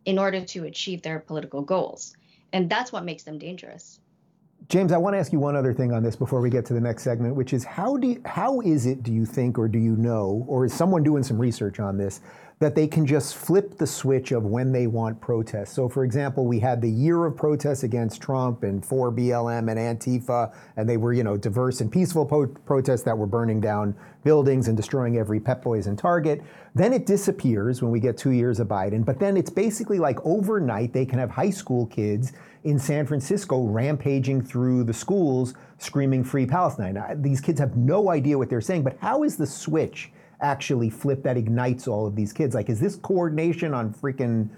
in 0.05 0.19
order 0.19 0.45
to 0.45 0.65
achieve 0.65 1.01
their 1.01 1.21
political 1.21 1.63
goals. 1.63 2.15
And 2.53 2.69
that's 2.69 2.93
what 2.93 3.05
makes 3.05 3.23
them 3.23 3.39
dangerous. 3.39 3.99
James, 4.69 4.93
I 4.93 4.97
want 4.97 5.15
to 5.15 5.19
ask 5.19 5.31
you 5.31 5.39
one 5.39 5.57
other 5.57 5.75
thing 5.75 5.93
on 5.93 6.03
this 6.03 6.17
before 6.17 6.41
we 6.41 6.49
get 6.49 6.65
to 6.67 6.75
the 6.75 6.81
next 6.81 7.03
segment, 7.03 7.35
which 7.35 7.53
is 7.53 7.65
how 7.65 7.99
do 7.99 8.09
you, 8.09 8.23
how 8.25 8.61
is 8.61 8.87
it 8.87 9.03
do 9.03 9.13
you 9.13 9.27
think 9.27 9.59
or 9.59 9.69
do 9.69 9.79
you 9.79 9.95
know 9.97 10.45
or 10.49 10.65
is 10.65 10.73
someone 10.73 11.03
doing 11.03 11.23
some 11.23 11.39
research 11.39 11.81
on 11.81 11.99
this 11.99 12.23
that 12.65 12.75
they 12.75 12.87
can 12.87 13.05
just 13.05 13.37
flip 13.37 13.77
the 13.77 13.87
switch 13.87 14.33
of 14.33 14.47
when 14.47 14.73
they 14.73 14.87
want 14.87 15.21
protests. 15.21 15.75
So, 15.75 15.87
for 15.87 16.03
example, 16.03 16.47
we 16.47 16.59
had 16.59 16.81
the 16.81 16.89
year 16.89 17.27
of 17.27 17.37
protests 17.37 17.83
against 17.83 18.23
Trump 18.23 18.63
and 18.63 18.83
for 18.83 19.13
BLM 19.13 19.71
and 19.71 20.01
Antifa, 20.01 20.51
and 20.79 20.89
they 20.89 20.97
were, 20.97 21.13
you 21.13 21.23
know, 21.23 21.37
diverse 21.37 21.83
and 21.83 21.93
peaceful 21.93 22.25
po- 22.25 22.47
protests 22.65 23.03
that 23.03 23.19
were 23.19 23.27
burning 23.27 23.61
down 23.61 23.95
buildings 24.23 24.69
and 24.69 24.79
destroying 24.79 25.19
every 25.19 25.39
Pep 25.41 25.63
Boys 25.63 25.89
and 25.89 25.99
Target. 25.99 26.43
Then 26.75 26.95
it 26.95 27.05
disappears 27.05 27.83
when 27.83 27.93
we 27.93 28.01
get 28.01 28.17
two 28.17 28.31
years 28.31 28.61
of 28.61 28.69
Biden. 28.69 29.05
But 29.05 29.19
then 29.19 29.37
it's 29.37 29.51
basically 29.51 29.99
like 29.99 30.17
overnight 30.25 30.95
they 30.95 31.05
can 31.05 31.19
have 31.19 31.31
high 31.31 31.51
school 31.51 31.85
kids 31.89 32.33
in 32.65 32.79
San 32.79 33.05
Francisco 33.05 33.67
rampaging 33.67 34.41
through 34.41 34.85
the 34.85 34.95
schools 34.95 35.53
screaming 35.77 36.25
free 36.25 36.47
Palestine. 36.47 36.99
These 37.21 37.43
kids 37.43 37.61
have 37.61 37.77
no 37.77 38.09
idea 38.09 38.39
what 38.39 38.49
they're 38.49 38.63
saying, 38.63 38.85
but 38.85 38.97
how 39.03 39.23
is 39.23 39.37
the 39.37 39.47
switch 39.47 40.11
actually 40.45 40.91
flip 40.91 41.23
that 41.25 41.37
ignites 41.37 41.89
all 41.89 42.07
of 42.07 42.15
these 42.15 42.33
kids? 42.33 42.55
Like, 42.55 42.69
is 42.69 42.79
this 42.79 42.97
coordination 42.97 43.75
on 43.75 43.93
freaking? 43.93 44.49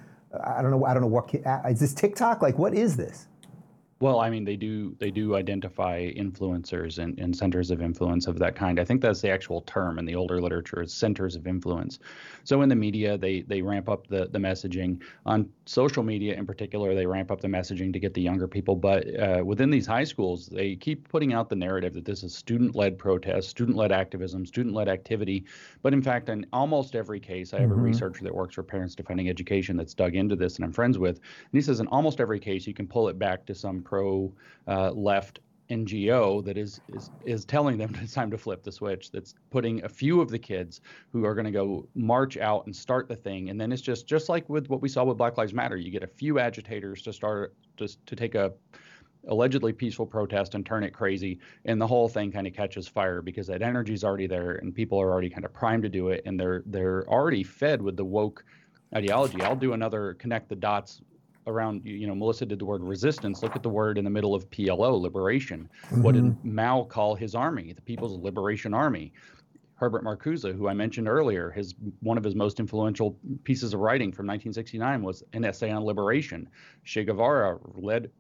I 0.44 0.61
don't 0.61 0.70
know. 0.70 0.85
I 0.85 0.92
don't 0.92 1.03
know 1.03 1.09
what 1.09 1.33
is 1.70 1.81
this 1.81 1.94
TikTok? 1.94 2.42
Like, 2.42 2.59
what 2.59 2.75
is 2.75 2.96
this? 2.96 3.29
Well, 3.99 4.21
I 4.21 4.29
mean, 4.29 4.45
they 4.45 4.57
do 4.57 4.95
they 4.99 5.11
do 5.11 5.37
identify 5.37 6.11
influencers 6.13 6.99
and, 6.99 7.19
and 7.19 7.35
centers 7.35 7.71
of 7.71 7.81
influence 7.81 8.27
of 8.27 8.39
that 8.41 8.55
kind. 8.55 8.79
I 8.79 8.85
think 8.85 9.01
that's 9.01 9.23
the 9.23 9.31
actual 9.31 9.63
term 9.63 9.99
in 9.99 10.05
the 10.05 10.15
older 10.15 10.39
literature 10.39 10.83
is 10.83 10.93
centers 10.93 11.35
of 11.35 11.47
influence. 11.47 11.99
So 12.45 12.61
in 12.61 12.69
the 12.69 12.77
media, 12.77 13.17
they 13.17 13.41
they 13.41 13.63
ramp 13.63 13.89
up 13.89 14.07
the 14.07 14.29
the 14.31 14.39
messaging 14.39 15.01
on 15.25 15.49
social 15.65 16.03
media 16.03 16.35
in 16.35 16.45
particular. 16.45 16.95
They 16.95 17.07
ramp 17.07 17.31
up 17.31 17.41
the 17.41 17.49
messaging 17.49 17.91
to 17.95 17.99
get 17.99 18.13
the 18.13 18.21
younger 18.21 18.47
people. 18.47 18.77
But 18.77 19.19
uh, 19.19 19.43
within 19.43 19.71
these 19.71 19.87
high 19.87 20.05
schools, 20.05 20.47
they 20.47 20.77
keep 20.77 21.09
putting 21.09 21.33
out 21.33 21.49
the 21.49 21.57
narrative 21.57 21.95
that 21.95 22.05
this 22.05 22.23
is 22.23 22.35
student-led 22.35 22.99
protest, 22.99 23.49
student-led 23.49 23.93
activism, 23.93 24.45
student-led 24.45 24.89
activity. 24.89 25.47
But 25.81 25.95
in 25.95 26.03
fact, 26.03 26.29
in 26.29 26.45
almost 26.53 26.95
every 26.95 27.19
case, 27.19 27.55
I 27.55 27.61
have 27.61 27.71
mm-hmm. 27.71 27.81
a 27.81 27.83
researcher 27.83 28.25
that 28.25 28.35
works 28.35 28.57
for 28.57 28.63
Parents 28.63 28.95
Defending 28.95 29.31
Education 29.31 29.79
that's 29.79 29.95
dug 29.95 30.17
into 30.17 30.37
this, 30.37 30.57
and 30.57 30.67
I'm 30.67 30.73
friends 30.73 30.99
with, 30.99 31.17
and 31.17 31.53
he 31.53 31.63
says 31.63 31.81
in 31.81 31.87
almost 31.87 32.21
every 32.21 32.39
case, 32.39 32.67
you 32.67 32.75
can 32.75 32.87
pull 32.87 33.09
it 33.09 33.19
back 33.19 33.47
to 33.47 33.55
some 33.55 33.86
pro 33.87 34.33
uh, 34.66 34.90
left 34.90 35.38
NGO 35.70 36.44
that 36.44 36.57
is 36.57 36.81
is 36.88 37.11
is 37.25 37.44
telling 37.44 37.79
them 37.79 37.94
it's 38.03 38.14
time 38.14 38.31
to 38.31 38.38
flip 38.38 38.62
the 38.62 38.72
switch. 38.72 39.11
That's 39.11 39.35
putting 39.51 39.85
a 39.85 39.88
few 39.88 40.20
of 40.20 40.31
the 40.31 40.38
kids 40.38 40.81
who 41.12 41.25
are 41.25 41.35
going 41.35 41.46
to 41.46 41.51
go 41.51 41.88
march 41.94 42.37
out 42.37 42.66
and 42.66 42.75
start 42.75 43.09
the 43.09 43.16
thing, 43.16 43.51
and 43.51 43.61
then 43.61 43.72
it's 43.72 43.83
just 43.83 44.07
just 44.07 44.29
like 44.29 44.49
with 44.49 44.68
what 44.68 44.83
we 44.83 44.88
saw 44.88 45.05
with 45.05 45.16
Black 45.16 45.37
Lives 45.37 45.55
Matter. 45.55 45.77
You 45.77 45.90
get 45.90 46.03
a 46.03 46.09
few 46.09 46.38
agitators 46.38 47.03
to 47.03 47.12
start 47.12 47.55
just 47.77 48.05
to 48.07 48.16
take 48.16 48.35
a 48.35 48.53
allegedly 49.29 49.72
peaceful 49.72 50.07
protest 50.07 50.55
and 50.55 50.64
turn 50.64 50.85
it 50.85 50.92
crazy, 50.92 51.40
and 51.64 51.81
the 51.81 51.87
whole 51.87 52.09
thing 52.09 52.31
kind 52.31 52.46
of 52.46 52.53
catches 52.53 52.87
fire 52.87 53.20
because 53.22 53.46
that 53.49 53.62
energy 53.62 53.94
is 53.94 54.05
already 54.05 54.27
there, 54.27 54.57
and 54.57 54.75
people 54.75 55.01
are 55.01 55.11
already 55.11 55.31
kind 55.31 55.44
of 55.44 55.53
primed 55.53 55.83
to 55.83 55.88
do 55.88 56.09
it, 56.09 56.22
and 56.27 56.38
they're 56.38 56.62
they're 56.66 57.09
already 57.09 57.42
fed 57.42 57.83
with 57.83 57.96
the 57.96 58.05
woke 58.05 58.44
ideology. 58.94 59.40
I'll 59.42 59.57
do 59.57 59.72
another 59.72 60.14
connect 60.14 60.49
the 60.49 60.57
dots 60.57 61.01
around 61.47 61.83
you 61.85 62.07
know 62.07 62.15
melissa 62.15 62.47
did 62.47 62.59
the 62.59 62.65
word 62.65 62.83
resistance. 62.83 63.43
Look 63.43 63.57
at 63.57 63.63
the 63.63 63.69
word 63.69 63.99
in 63.99 64.05
the 64.05 64.11
middle 64.11 64.35
of 64.35 64.49
plo 64.51 65.01
liberation. 65.01 65.69
Mm-hmm. 65.87 66.03
what 66.03 66.15
did 66.15 66.25
mm-hmm. 66.25 66.55
mao 66.55 66.85
call 66.85 67.15
his 67.15 67.35
army? 67.35 67.73
The 67.73 67.83
people's 67.83 68.19
liberation 68.19 68.75
army. 68.75 69.13
Herbert 69.75 70.05
marcuse 70.05 70.57
who 70.57 70.69
i 70.69 70.75
mentioned 70.75 71.07
earlier 71.09 71.51
his 71.51 71.75
one 72.01 72.17
of 72.17 72.25
his 72.25 72.35
most 72.35 72.61
influential 72.61 73.19
pieces 73.45 73.75
of 73.75 73.81
writing 73.81 74.11
from 74.11 74.27
1969 74.27 75.03
was 75.03 75.23
an 75.33 75.45
essay 75.45 75.71
on 75.71 75.85
liberation. 75.85 76.49
Che 76.85 77.05
guevara 77.05 77.59
led 77.75 78.11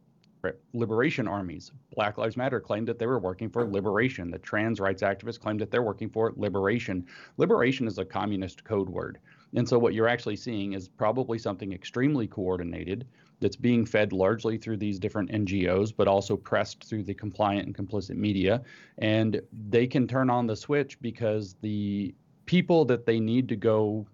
liberation 0.74 1.26
armies. 1.26 1.72
Black 1.94 2.18
lives 2.18 2.36
matter 2.36 2.60
claimed 2.60 2.86
that 2.88 2.98
they 2.98 3.06
were 3.06 3.18
working 3.18 3.48
for 3.50 3.66
liberation. 3.66 4.30
The 4.30 4.38
trans 4.38 4.80
rights 4.80 5.02
activists 5.02 5.40
claimed 5.40 5.60
that 5.60 5.70
they're 5.70 5.82
working 5.82 6.10
for 6.10 6.32
liberation. 6.36 7.06
Liberation 7.36 7.86
is 7.86 7.98
a 7.98 8.04
communist 8.04 8.62
code 8.62 8.88
word 8.88 9.18
and 9.56 9.66
so 9.66 9.78
what 9.78 9.94
you're 9.94 10.08
actually 10.08 10.36
seeing 10.36 10.74
is 10.74 10.86
probably 10.86 11.38
something 11.38 11.72
extremely 11.72 12.26
coordinated 12.26 13.06
that's 13.40 13.56
being 13.56 13.84
fed 13.86 14.12
largely 14.12 14.58
through 14.58 14.76
these 14.76 14.98
different 14.98 15.30
NGOs, 15.30 15.92
but 15.96 16.06
also 16.06 16.36
pressed 16.36 16.84
through 16.84 17.04
the 17.04 17.14
compliant 17.14 17.66
and 17.66 17.74
complicit 17.76 18.16
media. 18.16 18.62
And 18.98 19.40
they 19.68 19.86
can 19.86 20.06
turn 20.06 20.30
on 20.30 20.46
the 20.46 20.56
switch 20.56 21.00
because 21.00 21.56
the 21.62 22.14
people 22.44 22.84
that 22.84 23.06
they 23.06 23.18
need 23.18 23.48
to 23.48 23.56
go 23.56 24.06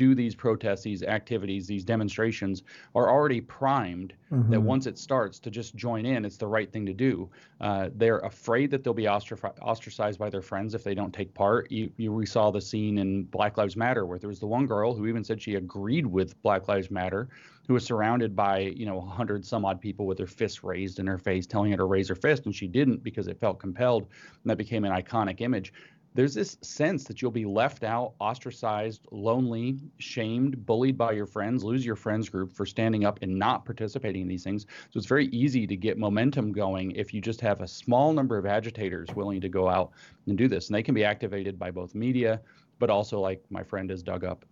do 0.00 0.14
these 0.14 0.34
protests, 0.34 0.80
these 0.80 1.02
activities, 1.02 1.66
these 1.66 1.84
demonstrations 1.84 2.62
are 2.94 3.10
already 3.10 3.38
primed 3.38 4.14
mm-hmm. 4.32 4.50
that 4.50 4.58
once 4.58 4.86
it 4.86 4.96
starts 4.96 5.38
to 5.38 5.50
just 5.50 5.76
join 5.76 6.06
in, 6.06 6.24
it's 6.24 6.38
the 6.38 6.46
right 6.46 6.72
thing 6.72 6.86
to 6.86 6.94
do. 6.94 7.28
Uh, 7.60 7.90
they're 7.96 8.20
afraid 8.20 8.70
that 8.70 8.82
they'll 8.82 8.94
be 8.94 9.06
ostracized 9.06 10.18
by 10.18 10.30
their 10.30 10.40
friends 10.40 10.72
if 10.72 10.82
they 10.82 10.94
don't 10.94 11.12
take 11.12 11.34
part. 11.34 11.70
You, 11.70 11.92
you, 11.98 12.14
we 12.14 12.24
saw 12.24 12.50
the 12.50 12.62
scene 12.62 12.96
in 12.96 13.24
Black 13.24 13.58
Lives 13.58 13.76
Matter 13.76 14.06
where 14.06 14.18
there 14.18 14.30
was 14.30 14.40
the 14.40 14.46
one 14.46 14.64
girl 14.64 14.94
who 14.94 15.06
even 15.06 15.22
said 15.22 15.42
she 15.42 15.56
agreed 15.56 16.06
with 16.06 16.42
Black 16.42 16.66
Lives 16.66 16.90
Matter, 16.90 17.28
who 17.68 17.74
was 17.74 17.84
surrounded 17.84 18.34
by 18.34 18.60
you 18.60 18.86
know 18.86 18.96
100 18.96 19.44
some 19.44 19.66
odd 19.66 19.82
people 19.82 20.06
with 20.06 20.16
their 20.16 20.26
fists 20.26 20.64
raised 20.64 20.98
in 20.98 21.06
her 21.06 21.18
face, 21.18 21.46
telling 21.46 21.72
her 21.72 21.76
to 21.76 21.84
raise 21.84 22.08
her 22.08 22.14
fist, 22.14 22.46
and 22.46 22.54
she 22.54 22.66
didn't 22.66 23.02
because 23.04 23.28
it 23.28 23.38
felt 23.38 23.60
compelled, 23.60 24.04
and 24.04 24.50
that 24.50 24.56
became 24.56 24.86
an 24.86 24.92
iconic 24.92 25.42
image 25.42 25.74
there's 26.14 26.34
this 26.34 26.58
sense 26.62 27.04
that 27.04 27.22
you'll 27.22 27.30
be 27.30 27.44
left 27.44 27.84
out, 27.84 28.14
ostracized, 28.18 29.06
lonely, 29.12 29.78
shamed, 29.98 30.66
bullied 30.66 30.98
by 30.98 31.12
your 31.12 31.26
friends, 31.26 31.62
lose 31.62 31.86
your 31.86 31.96
friends 31.96 32.28
group 32.28 32.52
for 32.52 32.66
standing 32.66 33.04
up 33.04 33.20
and 33.22 33.38
not 33.38 33.64
participating 33.64 34.22
in 34.22 34.28
these 34.28 34.42
things. 34.42 34.66
So 34.90 34.98
it's 34.98 35.06
very 35.06 35.26
easy 35.26 35.66
to 35.66 35.76
get 35.76 35.98
momentum 35.98 36.52
going 36.52 36.92
if 36.92 37.14
you 37.14 37.20
just 37.20 37.40
have 37.42 37.60
a 37.60 37.68
small 37.68 38.12
number 38.12 38.36
of 38.36 38.46
agitators 38.46 39.08
willing 39.14 39.40
to 39.40 39.48
go 39.48 39.68
out 39.68 39.92
and 40.26 40.36
do 40.36 40.48
this. 40.48 40.68
And 40.68 40.74
they 40.74 40.82
can 40.82 40.94
be 40.94 41.04
activated 41.04 41.58
by 41.58 41.70
both 41.70 41.94
media, 41.94 42.40
but 42.78 42.90
also, 42.90 43.20
like 43.20 43.44
my 43.50 43.62
friend 43.62 43.90
has 43.90 44.02
dug 44.02 44.24
up, 44.24 44.44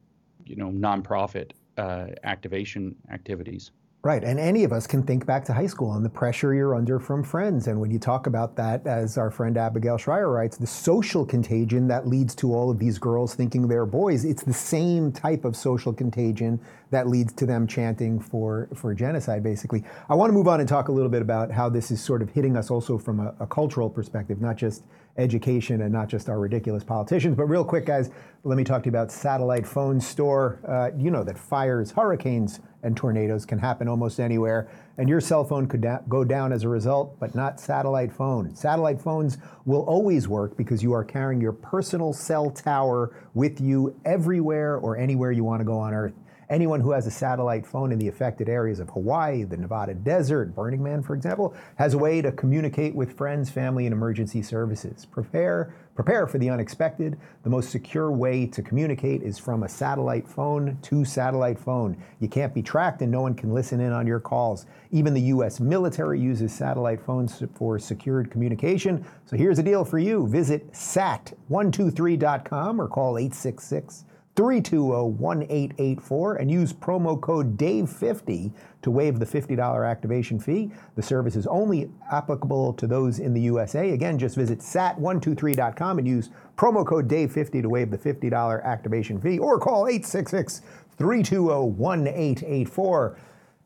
you 0.44 0.54
know, 0.54 0.70
nonprofit 0.70 1.52
uh, 1.76 2.08
activation 2.24 2.94
activities. 3.10 3.72
Right. 4.04 4.22
And 4.22 4.38
any 4.38 4.62
of 4.62 4.72
us 4.72 4.86
can 4.86 5.02
think 5.02 5.26
back 5.26 5.44
to 5.46 5.52
high 5.52 5.66
school 5.66 5.94
and 5.94 6.04
the 6.04 6.08
pressure 6.08 6.54
you're 6.54 6.76
under 6.76 7.00
from 7.00 7.24
friends. 7.24 7.66
And 7.66 7.80
when 7.80 7.90
you 7.90 7.98
talk 7.98 8.28
about 8.28 8.54
that, 8.54 8.86
as 8.86 9.18
our 9.18 9.28
friend 9.28 9.56
Abigail 9.58 9.98
Shrier 9.98 10.30
writes, 10.30 10.56
the 10.56 10.68
social 10.68 11.26
contagion 11.26 11.88
that 11.88 12.06
leads 12.06 12.32
to 12.36 12.54
all 12.54 12.70
of 12.70 12.78
these 12.78 12.96
girls 12.96 13.34
thinking 13.34 13.66
they're 13.66 13.84
boys, 13.84 14.24
it's 14.24 14.44
the 14.44 14.52
same 14.52 15.10
type 15.10 15.44
of 15.44 15.56
social 15.56 15.92
contagion 15.92 16.60
that 16.90 17.08
leads 17.08 17.32
to 17.32 17.44
them 17.44 17.66
chanting 17.66 18.20
for, 18.20 18.68
for 18.72 18.94
genocide, 18.94 19.42
basically. 19.42 19.82
I 20.08 20.14
want 20.14 20.30
to 20.30 20.32
move 20.32 20.46
on 20.46 20.60
and 20.60 20.68
talk 20.68 20.86
a 20.86 20.92
little 20.92 21.10
bit 21.10 21.20
about 21.20 21.50
how 21.50 21.68
this 21.68 21.90
is 21.90 22.00
sort 22.00 22.22
of 22.22 22.30
hitting 22.30 22.56
us 22.56 22.70
also 22.70 22.98
from 22.98 23.18
a, 23.18 23.34
a 23.40 23.48
cultural 23.48 23.90
perspective, 23.90 24.40
not 24.40 24.56
just 24.56 24.84
education 25.16 25.82
and 25.82 25.92
not 25.92 26.08
just 26.08 26.28
our 26.28 26.38
ridiculous 26.38 26.84
politicians. 26.84 27.34
But 27.36 27.46
real 27.46 27.64
quick, 27.64 27.84
guys, 27.86 28.10
let 28.44 28.56
me 28.56 28.62
talk 28.62 28.84
to 28.84 28.86
you 28.86 28.92
about 28.92 29.10
Satellite 29.10 29.66
Phone 29.66 30.00
Store. 30.00 30.60
Uh, 30.66 30.96
you 30.96 31.10
know 31.10 31.24
that 31.24 31.36
fires, 31.36 31.90
hurricanes, 31.90 32.60
and 32.82 32.96
tornadoes 32.96 33.44
can 33.44 33.58
happen 33.58 33.88
almost 33.88 34.20
anywhere, 34.20 34.68
and 34.98 35.08
your 35.08 35.20
cell 35.20 35.44
phone 35.44 35.66
could 35.66 35.80
da- 35.80 36.00
go 36.08 36.24
down 36.24 36.52
as 36.52 36.62
a 36.62 36.68
result, 36.68 37.18
but 37.18 37.34
not 37.34 37.60
satellite 37.60 38.12
phone. 38.12 38.54
Satellite 38.54 39.00
phones 39.00 39.38
will 39.64 39.82
always 39.82 40.28
work 40.28 40.56
because 40.56 40.82
you 40.82 40.92
are 40.92 41.04
carrying 41.04 41.40
your 41.40 41.52
personal 41.52 42.12
cell 42.12 42.50
tower 42.50 43.16
with 43.34 43.60
you 43.60 43.98
everywhere 44.04 44.76
or 44.76 44.96
anywhere 44.96 45.32
you 45.32 45.44
want 45.44 45.60
to 45.60 45.64
go 45.64 45.78
on 45.78 45.92
Earth. 45.92 46.14
Anyone 46.50 46.80
who 46.80 46.92
has 46.92 47.06
a 47.06 47.10
satellite 47.10 47.66
phone 47.66 47.92
in 47.92 47.98
the 47.98 48.08
affected 48.08 48.48
areas 48.48 48.80
of 48.80 48.88
Hawaii, 48.90 49.44
the 49.44 49.58
Nevada 49.58 49.92
desert, 49.92 50.54
Burning 50.54 50.82
Man, 50.82 51.02
for 51.02 51.14
example, 51.14 51.54
has 51.76 51.92
a 51.92 51.98
way 51.98 52.22
to 52.22 52.32
communicate 52.32 52.94
with 52.94 53.12
friends, 53.12 53.50
family, 53.50 53.84
and 53.84 53.92
emergency 53.92 54.40
services. 54.40 55.04
Prepare, 55.04 55.74
prepare 55.98 56.28
for 56.28 56.38
the 56.38 56.48
unexpected. 56.48 57.18
The 57.42 57.50
most 57.50 57.70
secure 57.70 58.12
way 58.12 58.46
to 58.46 58.62
communicate 58.62 59.24
is 59.24 59.36
from 59.36 59.64
a 59.64 59.68
satellite 59.68 60.28
phone 60.28 60.78
to 60.82 61.04
satellite 61.04 61.58
phone. 61.58 61.96
You 62.20 62.28
can't 62.28 62.54
be 62.54 62.62
tracked 62.62 63.02
and 63.02 63.10
no 63.10 63.20
one 63.20 63.34
can 63.34 63.52
listen 63.52 63.80
in 63.80 63.90
on 63.90 64.06
your 64.06 64.20
calls. 64.20 64.66
Even 64.92 65.12
the 65.12 65.22
US 65.22 65.58
military 65.58 66.20
uses 66.20 66.54
satellite 66.54 67.00
phones 67.00 67.42
for 67.56 67.80
secured 67.80 68.30
communication. 68.30 69.04
So 69.26 69.36
here's 69.36 69.58
a 69.58 69.62
deal 69.64 69.84
for 69.84 69.98
you. 69.98 70.28
Visit 70.28 70.70
sat123.com 70.70 72.80
or 72.80 72.86
call 72.86 73.18
866 73.18 74.04
320-1884 74.38 76.40
and 76.40 76.48
use 76.48 76.72
promo 76.72 77.20
code 77.20 77.58
DAVE50 77.58 78.52
to 78.82 78.90
waive 78.92 79.18
the 79.18 79.26
$50 79.26 79.90
activation 79.90 80.38
fee. 80.38 80.70
The 80.94 81.02
service 81.02 81.34
is 81.34 81.48
only 81.48 81.90
applicable 82.12 82.74
to 82.74 82.86
those 82.86 83.18
in 83.18 83.34
the 83.34 83.40
USA. 83.40 83.90
Again, 83.90 84.16
just 84.16 84.36
visit 84.36 84.60
sat123.com 84.60 85.98
and 85.98 86.06
use 86.06 86.30
promo 86.56 86.86
code 86.86 87.08
DAVE50 87.08 87.62
to 87.62 87.68
waive 87.68 87.90
the 87.90 87.98
$50 87.98 88.62
activation 88.62 89.20
fee 89.20 89.40
or 89.40 89.58
call 89.58 89.88
866 89.88 90.60
320 90.96 91.72
1884. 91.72 93.18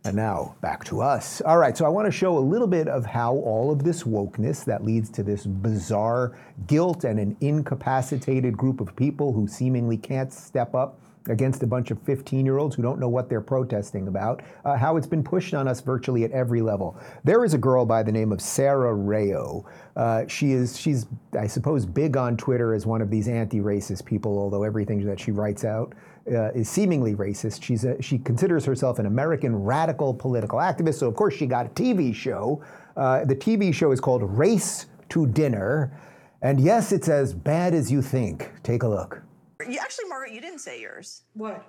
And 0.04 0.16
now 0.16 0.56
back 0.60 0.84
to 0.86 1.00
us. 1.00 1.40
All 1.42 1.58
right, 1.58 1.76
so 1.76 1.84
I 1.84 1.88
want 1.88 2.06
to 2.06 2.12
show 2.12 2.36
a 2.36 2.40
little 2.40 2.66
bit 2.66 2.88
of 2.88 3.06
how 3.06 3.34
all 3.34 3.70
of 3.70 3.84
this 3.84 4.02
wokeness 4.02 4.64
that 4.64 4.84
leads 4.84 5.08
to 5.10 5.22
this 5.22 5.46
bizarre 5.46 6.36
guilt 6.66 7.04
and 7.04 7.20
an 7.20 7.36
incapacitated 7.40 8.56
group 8.56 8.80
of 8.80 8.96
people 8.96 9.32
who 9.32 9.46
seemingly 9.46 9.96
can't 9.96 10.32
step 10.32 10.74
up 10.74 10.98
against 11.28 11.62
a 11.62 11.66
bunch 11.68 11.92
of 11.92 12.02
15 12.02 12.44
year 12.44 12.58
olds 12.58 12.74
who 12.74 12.82
don't 12.82 12.98
know 12.98 13.08
what 13.08 13.28
they're 13.28 13.40
protesting 13.40 14.08
about, 14.08 14.42
uh, 14.64 14.76
how 14.76 14.96
it's 14.96 15.06
been 15.06 15.22
pushed 15.22 15.54
on 15.54 15.68
us 15.68 15.80
virtually 15.80 16.24
at 16.24 16.32
every 16.32 16.62
level. 16.62 16.96
There 17.22 17.44
is 17.44 17.54
a 17.54 17.58
girl 17.58 17.86
by 17.86 18.02
the 18.02 18.10
name 18.10 18.32
of 18.32 18.38
Saira 18.38 18.92
Rao. 18.92 19.64
Uh, 19.94 20.26
she 20.26 20.50
is, 20.50 20.78
she's, 20.78 21.06
I 21.38 21.46
suppose, 21.46 21.86
big 21.86 22.16
on 22.16 22.36
Twitter 22.36 22.74
as 22.74 22.86
one 22.86 23.02
of 23.02 23.10
these 23.10 23.28
anti 23.28 23.60
racist 23.60 24.04
people, 24.04 24.36
although 24.38 24.64
everything 24.64 25.04
that 25.06 25.20
she 25.20 25.30
writes 25.30 25.64
out 25.64 25.94
uh, 26.28 26.52
is 26.52 26.68
seemingly 26.68 27.14
racist. 27.14 27.62
She's 27.62 27.84
a, 27.84 28.00
she 28.00 28.18
considers 28.18 28.64
herself 28.64 28.98
an 28.98 29.06
American 29.06 29.54
radical 29.56 30.14
political 30.14 30.58
activist. 30.58 30.94
So, 30.94 31.08
of 31.08 31.14
course, 31.14 31.34
she 31.34 31.46
got 31.46 31.66
a 31.66 31.70
TV 31.70 32.14
show. 32.14 32.62
Uh, 32.96 33.24
the 33.24 33.36
TV 33.36 33.72
show 33.72 33.92
is 33.92 34.00
called 34.00 34.22
Race 34.22 34.86
to 35.10 35.26
Dinner. 35.26 35.98
And 36.42 36.60
yes, 36.60 36.92
it's 36.92 37.08
as 37.08 37.32
bad 37.32 37.74
as 37.74 37.90
you 37.90 38.02
think. 38.02 38.50
Take 38.62 38.82
a 38.82 38.88
look. 38.88 39.22
You 39.68 39.78
actually, 39.78 40.08
Margaret, 40.08 40.32
you 40.32 40.40
didn't 40.40 40.58
say 40.58 40.80
yours. 40.80 41.22
What? 41.34 41.64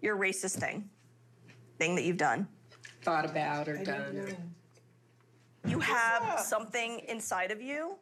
Your 0.00 0.16
racist 0.16 0.58
thing, 0.58 0.88
thing 1.78 1.94
that 1.96 2.04
you've 2.04 2.16
done. 2.16 2.46
Thought 3.02 3.24
about 3.24 3.68
or 3.68 3.82
done. 3.82 4.36
You 5.66 5.80
have 5.80 6.40
something 6.40 7.00
inside 7.08 7.50
of 7.50 7.60
you 7.60 7.96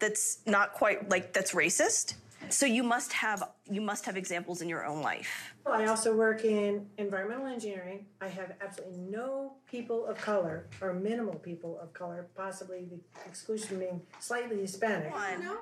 that's 0.00 0.38
not 0.46 0.72
quite 0.72 1.08
like 1.08 1.32
that's 1.32 1.52
racist 1.52 2.14
So 2.54 2.66
you 2.66 2.84
must 2.84 3.12
have 3.14 3.42
you 3.68 3.80
must 3.80 4.06
have 4.06 4.16
examples 4.16 4.62
in 4.62 4.68
your 4.68 4.86
own 4.86 5.02
life. 5.02 5.54
Well, 5.66 5.74
I 5.74 5.86
also 5.86 6.14
work 6.14 6.44
in 6.44 6.86
environmental 6.98 7.46
engineering. 7.46 8.06
I 8.20 8.28
have 8.28 8.52
absolutely 8.60 8.98
no 8.98 9.54
people 9.68 10.06
of 10.06 10.18
color 10.18 10.68
or 10.80 10.92
minimal 10.92 11.34
people 11.34 11.80
of 11.82 11.92
color, 11.92 12.28
possibly 12.36 12.84
the 12.88 13.00
exclusion 13.26 13.80
being 13.80 14.00
slightly 14.20 14.60
Hispanic. 14.60 15.12
No. 15.42 15.58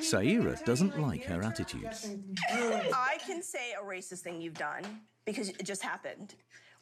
Saira 0.00 0.62
doesn't 0.66 1.00
like 1.00 1.24
her 1.24 1.42
attitudes. 1.42 2.10
I 2.50 3.16
can 3.26 3.42
say 3.42 3.72
a 3.72 3.82
racist 3.82 4.20
thing 4.20 4.42
you've 4.42 4.58
done 4.58 4.84
because 5.24 5.48
it 5.48 5.64
just 5.64 5.82
happened. 5.82 6.34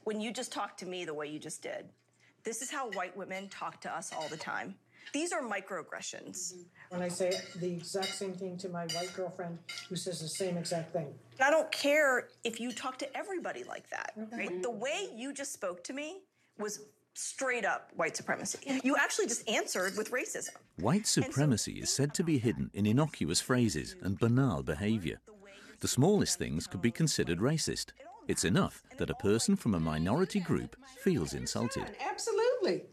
When 0.03 0.21
you 0.21 0.33
just 0.33 0.53
talked 0.53 0.81
to 0.81 0.87
me 0.87 1.05
the 1.05 1.15
way 1.15 1.29
you 1.29 1.39
just 1.39 1.63
did. 1.63 1.91
This 2.43 2.61
is 2.61 2.71
how 2.71 2.91
white 2.91 3.17
women 3.17 3.49
talk 3.49 3.81
to 3.83 3.97
us 3.97 4.13
all 4.13 4.29
the 4.29 4.37
time. 4.37 4.75
These 5.13 5.33
are 5.33 5.43
microaggressions. 5.43 6.55
Mm-hmm. 6.55 6.63
When 6.91 7.03
I 7.03 7.09
say 7.09 7.33
the 7.57 7.73
exact 7.73 8.15
same 8.15 8.35
thing 8.35 8.57
to 8.59 8.69
my 8.69 8.87
white 8.87 9.13
girlfriend 9.15 9.59
who 9.89 9.97
says 9.97 10.21
the 10.21 10.29
same 10.29 10.57
exact 10.57 10.93
thing. 10.93 11.13
I 11.41 11.51
don't 11.51 11.71
care 11.73 12.29
if 12.45 12.61
you 12.61 12.73
talk 12.73 12.99
to 12.99 13.17
everybody 13.17 13.65
like 13.65 13.89
that, 13.91 14.13
right? 14.33 14.63
The 14.63 14.71
way 14.71 15.09
you 15.15 15.33
just 15.33 15.53
spoke 15.53 15.83
to 15.85 15.93
me 15.93 16.23
was 16.59 16.81
straight 17.15 17.65
up 17.65 17.91
white 17.95 18.17
supremacy. 18.17 18.81
You 18.83 18.97
actually 18.97 19.27
just 19.27 19.49
answered 19.49 19.97
with 19.97 20.11
racism. 20.11 20.51
White 20.77 21.07
supremacy 21.07 21.81
is 21.81 21.91
said 21.91 22.15
to 22.15 22.25
be 22.25 22.39
hidden 22.39 22.71
in 22.75 22.87
innocuous 22.87 23.41
phrases 23.41 23.97
and 24.03 24.19
banal 24.19 24.63
behaviour. 24.63 25.21
The 25.81 25.89
smallest 25.89 26.39
things 26.39 26.67
could 26.67 26.81
be 26.81 26.91
considered 26.91 27.39
racist. 27.39 27.87
It's 28.27 28.45
enough 28.45 28.83
that 28.97 29.11
a 29.11 29.15
person 29.15 29.55
from 29.55 29.75
a 29.75 29.81
minority 29.81 30.41
group 30.41 30.77
feels 30.99 31.35
insulted. 31.35 31.95
Absolutely. 32.01 32.85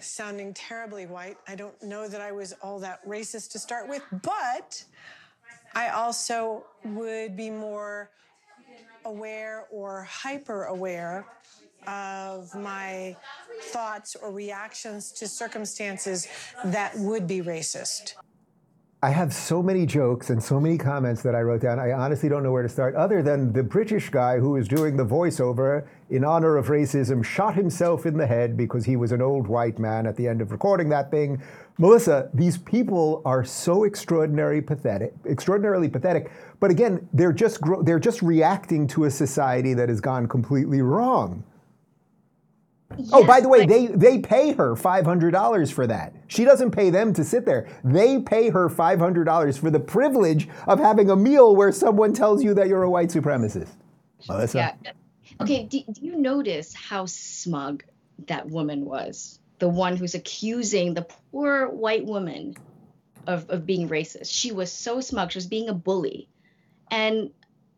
Sounding 0.00 0.54
terribly 0.54 1.06
white. 1.06 1.36
I 1.46 1.54
don't 1.54 1.80
know 1.82 2.08
that 2.08 2.20
I 2.20 2.32
was 2.32 2.52
all 2.62 2.78
that 2.80 3.06
racist 3.06 3.50
to 3.52 3.58
start 3.58 3.88
with, 3.88 4.02
but 4.22 4.84
I 5.74 5.88
also 5.88 6.64
would 6.84 7.36
be 7.36 7.50
more 7.50 8.10
aware 9.04 9.66
or 9.70 10.04
hyper 10.04 10.64
aware 10.64 11.26
of 11.86 12.54
my 12.54 13.16
thoughts 13.62 14.14
or 14.16 14.30
reactions 14.30 15.10
to 15.12 15.26
circumstances 15.26 16.28
that 16.64 16.96
would 16.98 17.26
be 17.26 17.40
racist. 17.40 18.14
I 19.00 19.10
have 19.10 19.32
so 19.32 19.62
many 19.62 19.86
jokes 19.86 20.28
and 20.30 20.42
so 20.42 20.58
many 20.58 20.76
comments 20.76 21.22
that 21.22 21.32
I 21.32 21.42
wrote 21.42 21.60
down. 21.60 21.78
I 21.78 21.92
honestly 21.92 22.28
don't 22.28 22.42
know 22.42 22.50
where 22.50 22.64
to 22.64 22.68
start, 22.68 22.96
other 22.96 23.22
than 23.22 23.52
the 23.52 23.62
British 23.62 24.10
guy 24.10 24.40
who 24.40 24.56
is 24.56 24.66
doing 24.66 24.96
the 24.96 25.06
voiceover 25.06 25.86
in 26.10 26.24
honor 26.24 26.56
of 26.56 26.66
racism 26.66 27.24
shot 27.24 27.54
himself 27.54 28.06
in 28.06 28.16
the 28.16 28.26
head 28.26 28.56
because 28.56 28.84
he 28.84 28.96
was 28.96 29.12
an 29.12 29.22
old 29.22 29.46
white 29.46 29.78
man 29.78 30.04
at 30.04 30.16
the 30.16 30.26
end 30.26 30.40
of 30.40 30.50
recording 30.50 30.88
that 30.88 31.12
thing. 31.12 31.40
Melissa, 31.78 32.28
these 32.34 32.58
people 32.58 33.22
are 33.24 33.44
so 33.44 33.84
extraordinarily 33.84 34.60
pathetic, 34.60 35.14
extraordinarily 35.26 35.88
pathetic. 35.88 36.32
But 36.58 36.72
again, 36.72 37.08
they're 37.12 37.32
just 37.32 37.60
they're 37.82 38.00
just 38.00 38.20
reacting 38.20 38.88
to 38.88 39.04
a 39.04 39.10
society 39.12 39.74
that 39.74 39.88
has 39.88 40.00
gone 40.00 40.26
completely 40.26 40.82
wrong. 40.82 41.44
Yes, 42.96 43.10
oh, 43.12 43.24
by 43.24 43.40
the 43.40 43.48
way, 43.48 43.66
they, 43.66 43.86
they 43.86 44.18
pay 44.18 44.52
her 44.52 44.74
$500 44.74 45.72
for 45.72 45.86
that. 45.86 46.14
She 46.26 46.44
doesn't 46.44 46.70
pay 46.70 46.90
them 46.90 47.12
to 47.14 47.22
sit 47.22 47.44
there. 47.44 47.68
They 47.84 48.20
pay 48.20 48.48
her 48.48 48.68
$500 48.68 49.58
for 49.58 49.70
the 49.70 49.80
privilege 49.80 50.48
of 50.66 50.78
having 50.78 51.10
a 51.10 51.16
meal 51.16 51.54
where 51.54 51.70
someone 51.70 52.14
tells 52.14 52.42
you 52.42 52.54
that 52.54 52.68
you're 52.68 52.82
a 52.82 52.90
white 52.90 53.10
supremacist. 53.10 53.68
Melissa? 54.26 54.58
Yeah. 54.84 54.92
Okay, 55.40 55.64
do, 55.64 55.80
do 55.92 56.00
you 56.04 56.16
notice 56.16 56.74
how 56.74 57.06
smug 57.06 57.84
that 58.26 58.48
woman 58.48 58.84
was? 58.84 59.38
The 59.58 59.68
one 59.68 59.96
who's 59.96 60.14
accusing 60.14 60.94
the 60.94 61.02
poor 61.30 61.68
white 61.68 62.04
woman 62.04 62.54
of, 63.26 63.50
of 63.50 63.66
being 63.66 63.88
racist. 63.88 64.30
She 64.32 64.50
was 64.50 64.72
so 64.72 65.00
smug. 65.00 65.32
She 65.32 65.38
was 65.38 65.46
being 65.46 65.68
a 65.68 65.74
bully. 65.74 66.28
And 66.90 67.30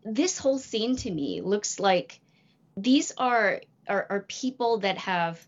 this 0.05 0.38
whole 0.38 0.59
scene 0.59 0.96
to 0.96 1.11
me 1.11 1.40
looks 1.42 1.81
like 1.81 2.20
these 2.77 3.12
are 3.18 3.61
are, 3.90 4.07
are 4.09 4.20
people 4.20 4.79
that 4.79 4.96
have 4.98 5.44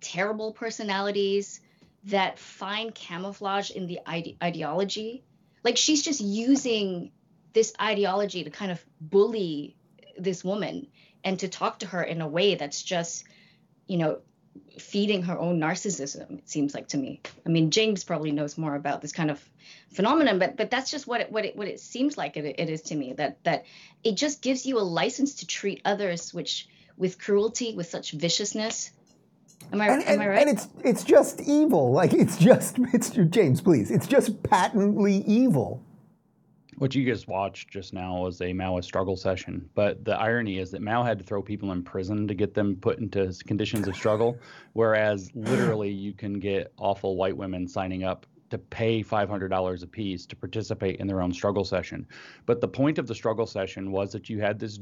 terrible 0.00 0.52
personalities 0.52 1.60
that 2.04 2.38
find 2.38 2.94
camouflage 2.94 3.70
in 3.70 3.86
the 3.86 3.98
ide- 4.06 4.36
ideology. 4.42 5.24
Like 5.64 5.76
she's 5.76 6.02
just 6.02 6.20
using 6.20 7.10
this 7.52 7.72
ideology 7.80 8.44
to 8.44 8.50
kind 8.50 8.70
of 8.70 8.84
bully 9.00 9.76
this 10.16 10.44
woman 10.44 10.86
and 11.24 11.38
to 11.40 11.48
talk 11.48 11.80
to 11.80 11.86
her 11.86 12.02
in 12.02 12.20
a 12.20 12.28
way 12.28 12.54
that's 12.54 12.82
just, 12.82 13.24
you 13.88 13.98
know, 13.98 14.20
feeding 14.78 15.22
her 15.22 15.38
own 15.38 15.58
narcissism. 15.58 16.38
It 16.38 16.48
seems 16.48 16.74
like 16.74 16.88
to 16.88 16.96
me. 16.96 17.20
I 17.44 17.48
mean, 17.48 17.70
James 17.70 18.04
probably 18.04 18.30
knows 18.30 18.56
more 18.56 18.76
about 18.76 19.02
this 19.02 19.12
kind 19.12 19.30
of 19.30 19.42
phenomenon, 19.92 20.38
but 20.38 20.56
but 20.56 20.70
that's 20.70 20.90
just 20.90 21.06
what 21.06 21.20
it 21.20 21.32
what 21.32 21.44
it 21.44 21.56
what 21.56 21.68
it 21.68 21.80
seems 21.80 22.16
like 22.16 22.36
it, 22.36 22.44
it 22.58 22.70
is 22.70 22.82
to 22.82 22.94
me. 22.94 23.14
That 23.14 23.42
that 23.44 23.64
it 24.04 24.14
just 24.14 24.40
gives 24.40 24.64
you 24.66 24.78
a 24.78 24.80
license 24.80 25.36
to 25.36 25.46
treat 25.46 25.82
others, 25.84 26.32
which 26.32 26.68
with 26.96 27.18
cruelty, 27.18 27.74
with 27.74 27.86
such 27.86 28.12
viciousness. 28.12 28.90
Am 29.72 29.80
I, 29.80 29.88
and, 29.88 30.04
am 30.06 30.20
I 30.20 30.28
right? 30.28 30.46
And 30.46 30.56
it's 30.56 30.68
it's 30.84 31.02
just 31.02 31.40
evil. 31.40 31.92
Like 31.92 32.12
it's 32.12 32.36
just 32.36 32.78
it's 32.92 33.10
James, 33.10 33.60
please. 33.60 33.90
It's 33.90 34.06
just 34.06 34.42
patently 34.42 35.24
evil. 35.26 35.82
What 36.78 36.94
you 36.94 37.06
just 37.06 37.26
watched 37.26 37.70
just 37.70 37.94
now 37.94 38.18
was 38.18 38.42
a 38.42 38.52
Maoist 38.52 38.84
struggle 38.84 39.16
session. 39.16 39.68
But 39.74 40.04
the 40.04 40.14
irony 40.14 40.58
is 40.58 40.70
that 40.72 40.82
Mao 40.82 41.02
had 41.02 41.18
to 41.18 41.24
throw 41.24 41.40
people 41.40 41.72
in 41.72 41.82
prison 41.82 42.28
to 42.28 42.34
get 42.34 42.52
them 42.52 42.76
put 42.76 42.98
into 42.98 43.34
conditions 43.46 43.88
of 43.88 43.96
struggle, 43.96 44.38
whereas 44.74 45.30
literally 45.34 45.90
you 45.90 46.12
can 46.12 46.38
get 46.38 46.72
awful 46.76 47.16
white 47.16 47.36
women 47.36 47.66
signing 47.66 48.04
up 48.04 48.26
to 48.50 48.58
pay 48.58 49.02
$500 49.02 49.82
a 49.82 49.86
piece 49.86 50.26
to 50.26 50.36
participate 50.36 51.00
in 51.00 51.06
their 51.06 51.22
own 51.22 51.32
struggle 51.32 51.64
session. 51.64 52.06
But 52.44 52.60
the 52.60 52.68
point 52.68 52.98
of 52.98 53.06
the 53.06 53.14
struggle 53.14 53.46
session 53.46 53.90
was 53.90 54.12
that 54.12 54.28
you 54.28 54.40
had 54.40 54.58
this 54.58 54.78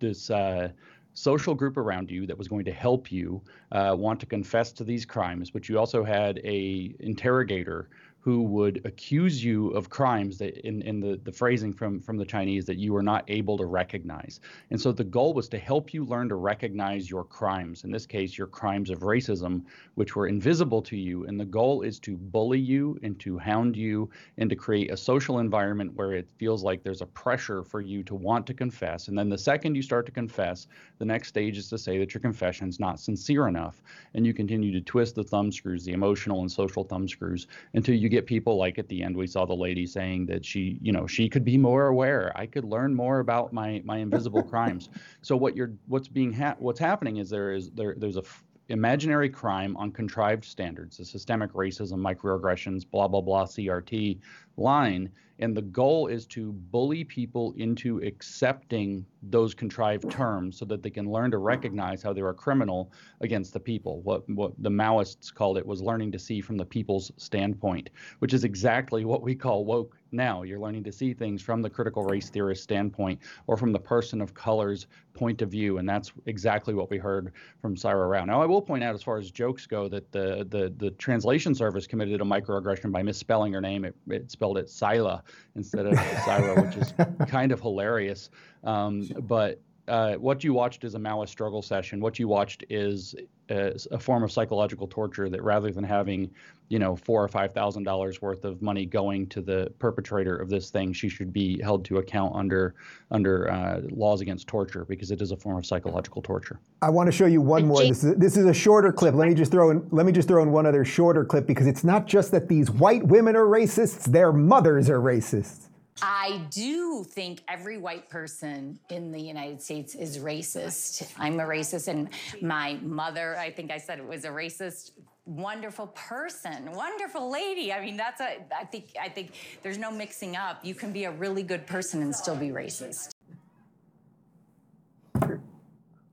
this 0.00 0.30
uh, 0.30 0.70
social 1.18 1.54
group 1.54 1.76
around 1.76 2.10
you 2.10 2.26
that 2.26 2.38
was 2.38 2.48
going 2.48 2.64
to 2.64 2.72
help 2.72 3.10
you 3.10 3.42
uh, 3.72 3.94
want 3.98 4.20
to 4.20 4.26
confess 4.26 4.72
to 4.72 4.84
these 4.84 5.04
crimes, 5.04 5.50
but 5.50 5.68
you 5.68 5.78
also 5.78 6.04
had 6.04 6.38
a 6.44 6.94
interrogator 7.00 7.88
who 8.28 8.42
would 8.42 8.82
accuse 8.84 9.42
you 9.42 9.70
of 9.70 9.88
crimes 9.88 10.36
that 10.36 10.54
in, 10.58 10.82
in 10.82 11.00
the, 11.00 11.18
the 11.24 11.32
phrasing 11.32 11.72
from, 11.72 11.98
from 11.98 12.18
the 12.18 12.26
Chinese 12.26 12.66
that 12.66 12.76
you 12.76 12.92
were 12.92 13.02
not 13.02 13.24
able 13.28 13.56
to 13.56 13.64
recognize. 13.64 14.40
And 14.70 14.78
so 14.78 14.92
the 14.92 15.02
goal 15.02 15.32
was 15.32 15.48
to 15.48 15.58
help 15.58 15.94
you 15.94 16.04
learn 16.04 16.28
to 16.28 16.34
recognize 16.34 17.08
your 17.08 17.24
crimes, 17.24 17.84
in 17.84 17.90
this 17.90 18.04
case, 18.04 18.36
your 18.36 18.46
crimes 18.46 18.90
of 18.90 18.98
racism, 18.98 19.62
which 19.94 20.14
were 20.14 20.26
invisible 20.26 20.82
to 20.82 20.94
you. 20.94 21.24
And 21.24 21.40
the 21.40 21.46
goal 21.46 21.80
is 21.80 21.98
to 22.00 22.18
bully 22.18 22.58
you 22.58 22.98
and 23.02 23.18
to 23.20 23.38
hound 23.38 23.78
you 23.78 24.10
and 24.36 24.50
to 24.50 24.56
create 24.56 24.90
a 24.90 24.96
social 24.98 25.38
environment 25.38 25.94
where 25.94 26.12
it 26.12 26.28
feels 26.36 26.62
like 26.62 26.82
there's 26.82 27.00
a 27.00 27.06
pressure 27.06 27.62
for 27.62 27.80
you 27.80 28.02
to 28.02 28.14
want 28.14 28.46
to 28.48 28.52
confess. 28.52 29.08
And 29.08 29.16
then 29.16 29.30
the 29.30 29.38
second 29.38 29.74
you 29.74 29.80
start 29.80 30.04
to 30.04 30.12
confess, 30.12 30.66
the 30.98 31.06
next 31.06 31.28
stage 31.28 31.56
is 31.56 31.70
to 31.70 31.78
say 31.78 31.96
that 31.96 32.12
your 32.12 32.20
confession 32.20 32.68
is 32.68 32.78
not 32.78 33.00
sincere 33.00 33.48
enough. 33.48 33.80
And 34.12 34.26
you 34.26 34.34
continue 34.34 34.70
to 34.72 34.82
twist 34.82 35.14
the 35.14 35.24
thumb 35.24 35.50
screws, 35.50 35.82
the 35.86 35.92
emotional 35.92 36.42
and 36.42 36.52
social 36.52 36.84
thumb 36.84 37.08
screws, 37.08 37.46
until 37.72 37.94
you 37.94 38.10
get 38.10 38.17
get 38.18 38.26
people 38.26 38.56
like 38.56 38.78
at 38.78 38.88
the 38.88 39.02
end 39.02 39.16
we 39.16 39.26
saw 39.26 39.46
the 39.46 39.54
lady 39.54 39.86
saying 39.86 40.26
that 40.26 40.44
she 40.44 40.78
you 40.82 40.92
know 40.92 41.06
she 41.06 41.28
could 41.28 41.44
be 41.44 41.56
more 41.56 41.86
aware. 41.86 42.32
I 42.34 42.46
could 42.46 42.64
learn 42.64 42.94
more 42.94 43.20
about 43.20 43.52
my 43.52 43.80
my 43.84 43.98
invisible 43.98 44.42
crimes. 44.52 44.88
So 45.22 45.36
what 45.36 45.56
you're 45.56 45.72
what's 45.86 46.08
being 46.08 46.32
ha- 46.32 46.56
what's 46.58 46.80
happening 46.80 47.18
is 47.18 47.30
there 47.30 47.52
is 47.52 47.70
there 47.70 47.94
there's 47.96 48.16
a 48.16 48.26
f- 48.32 48.44
imaginary 48.68 49.30
crime 49.30 49.76
on 49.76 49.90
contrived 49.90 50.44
standards 50.44 50.98
the 50.98 51.04
systemic 51.04 51.52
racism 51.54 51.98
microaggressions 52.08 52.82
blah 52.90 53.08
blah 53.08 53.22
blah 53.22 53.44
crt 53.46 54.18
line 54.58 55.10
and 55.38 55.56
the 55.56 55.62
goal 55.62 56.08
is 56.08 56.26
to 56.26 56.52
bully 56.52 57.04
people 57.04 57.54
into 57.56 57.98
accepting 57.98 59.06
those 59.22 59.54
contrived 59.54 60.10
terms 60.10 60.58
so 60.58 60.64
that 60.64 60.82
they 60.82 60.90
can 60.90 61.10
learn 61.10 61.30
to 61.30 61.38
recognize 61.38 62.02
how 62.02 62.12
they're 62.12 62.28
a 62.28 62.34
criminal 62.34 62.92
against 63.20 63.52
the 63.52 63.60
people. 63.60 64.00
What, 64.02 64.28
what 64.30 64.52
the 64.58 64.70
Maoists 64.70 65.32
called 65.32 65.58
it 65.58 65.66
was 65.66 65.82
learning 65.82 66.12
to 66.12 66.18
see 66.18 66.40
from 66.40 66.56
the 66.56 66.64
people's 66.64 67.10
standpoint, 67.16 67.90
which 68.20 68.34
is 68.34 68.44
exactly 68.44 69.04
what 69.04 69.22
we 69.22 69.34
call 69.34 69.64
woke 69.64 69.96
now. 70.12 70.42
You're 70.42 70.60
learning 70.60 70.84
to 70.84 70.92
see 70.92 71.12
things 71.12 71.42
from 71.42 71.62
the 71.62 71.70
critical 71.70 72.04
race 72.04 72.30
theorist 72.30 72.62
standpoint 72.62 73.20
or 73.46 73.56
from 73.56 73.72
the 73.72 73.78
person 73.78 74.20
of 74.20 74.34
color's 74.34 74.86
point 75.14 75.42
of 75.42 75.50
view. 75.50 75.78
And 75.78 75.88
that's 75.88 76.12
exactly 76.26 76.74
what 76.74 76.90
we 76.90 76.96
heard 76.96 77.32
from 77.60 77.74
Saira 77.74 78.08
Rao. 78.08 78.24
Now, 78.24 78.40
I 78.40 78.46
will 78.46 78.62
point 78.62 78.84
out, 78.84 78.94
as 78.94 79.02
far 79.02 79.18
as 79.18 79.30
jokes 79.30 79.66
go, 79.66 79.88
that 79.88 80.10
the, 80.12 80.46
the, 80.48 80.72
the 80.76 80.92
translation 80.92 81.54
service 81.54 81.86
committed 81.86 82.20
a 82.20 82.24
microaggression 82.24 82.92
by 82.92 83.02
misspelling 83.02 83.52
her 83.52 83.60
name. 83.60 83.84
It, 83.84 83.96
it 84.08 84.30
spelled 84.30 84.58
it 84.58 84.70
Sila 84.70 85.24
instead 85.54 85.86
of 85.86 85.94
Saira, 85.94 86.66
which 86.66 86.76
is 86.76 86.94
kind 87.28 87.52
of 87.52 87.60
hilarious. 87.60 88.30
Um, 88.64 89.08
but 89.22 89.60
uh, 89.88 90.14
what 90.14 90.44
you 90.44 90.52
watched 90.52 90.84
is 90.84 90.94
a 90.94 90.98
Maoist 90.98 91.30
struggle 91.30 91.62
session. 91.62 92.00
What 92.00 92.18
you 92.18 92.28
watched 92.28 92.64
is 92.68 93.14
a, 93.50 93.74
a 93.90 93.98
form 93.98 94.22
of 94.22 94.32
psychological 94.32 94.86
torture 94.86 95.28
that 95.28 95.42
rather 95.42 95.70
than 95.70 95.84
having, 95.84 96.30
you 96.68 96.78
know, 96.78 96.96
four 96.96 97.22
or 97.22 97.28
five 97.28 97.52
thousand 97.52 97.84
dollars 97.84 98.20
worth 98.20 98.44
of 98.44 98.60
money 98.62 98.84
going 98.84 99.26
to 99.28 99.40
the 99.40 99.72
perpetrator 99.78 100.36
of 100.36 100.48
this 100.48 100.70
thing, 100.70 100.92
she 100.92 101.08
should 101.08 101.32
be 101.32 101.60
held 101.62 101.84
to 101.86 101.98
account 101.98 102.34
under 102.34 102.74
under 103.10 103.50
uh, 103.50 103.80
laws 103.90 104.20
against 104.20 104.46
torture 104.46 104.84
because 104.84 105.10
it 105.10 105.22
is 105.22 105.30
a 105.30 105.36
form 105.36 105.58
of 105.58 105.66
psychological 105.66 106.22
torture. 106.22 106.60
I 106.82 106.90
want 106.90 107.06
to 107.06 107.12
show 107.12 107.26
you 107.26 107.40
one 107.40 107.66
more. 107.66 107.82
This 107.82 108.04
is, 108.04 108.16
this 108.16 108.36
is 108.36 108.46
a 108.46 108.54
shorter 108.54 108.92
clip. 108.92 109.14
Let 109.14 109.28
me 109.28 109.34
just 109.34 109.50
throw 109.50 109.70
in 109.70 109.86
let 109.90 110.06
me 110.06 110.12
just 110.12 110.28
throw 110.28 110.42
in 110.42 110.52
one 110.52 110.66
other 110.66 110.84
shorter 110.84 111.24
clip 111.24 111.46
because 111.46 111.66
it's 111.66 111.84
not 111.84 112.06
just 112.06 112.30
that 112.32 112.48
these 112.48 112.70
white 112.70 113.04
women 113.04 113.36
are 113.36 113.46
racists; 113.46 114.04
their 114.04 114.32
mothers 114.32 114.90
are 114.90 115.00
racists. 115.00 115.67
I 116.02 116.46
do 116.50 117.04
think 117.04 117.42
every 117.48 117.78
white 117.78 118.08
person 118.08 118.78
in 118.90 119.10
the 119.10 119.20
United 119.20 119.60
States 119.62 119.94
is 119.94 120.18
racist. 120.18 121.12
I'm 121.18 121.40
a 121.40 121.44
racist, 121.44 121.88
and 121.88 122.08
my 122.40 122.78
mother, 122.82 123.36
I 123.36 123.50
think 123.50 123.70
I 123.70 123.78
said 123.78 123.98
it 123.98 124.06
was 124.06 124.24
a 124.24 124.28
racist. 124.28 124.92
Wonderful 125.26 125.88
person, 125.88 126.72
wonderful 126.72 127.30
lady. 127.30 127.70
I 127.70 127.84
mean, 127.84 127.98
that's 127.98 128.20
a. 128.22 128.38
I 128.56 128.64
think. 128.64 128.94
I 128.98 129.10
think 129.10 129.32
there's 129.62 129.76
no 129.76 129.90
mixing 129.90 130.36
up. 130.36 130.64
You 130.64 130.74
can 130.74 130.90
be 130.90 131.04
a 131.04 131.10
really 131.10 131.42
good 131.42 131.66
person 131.66 132.00
and 132.00 132.14
still 132.14 132.36
be 132.36 132.48
racist. 132.48 133.10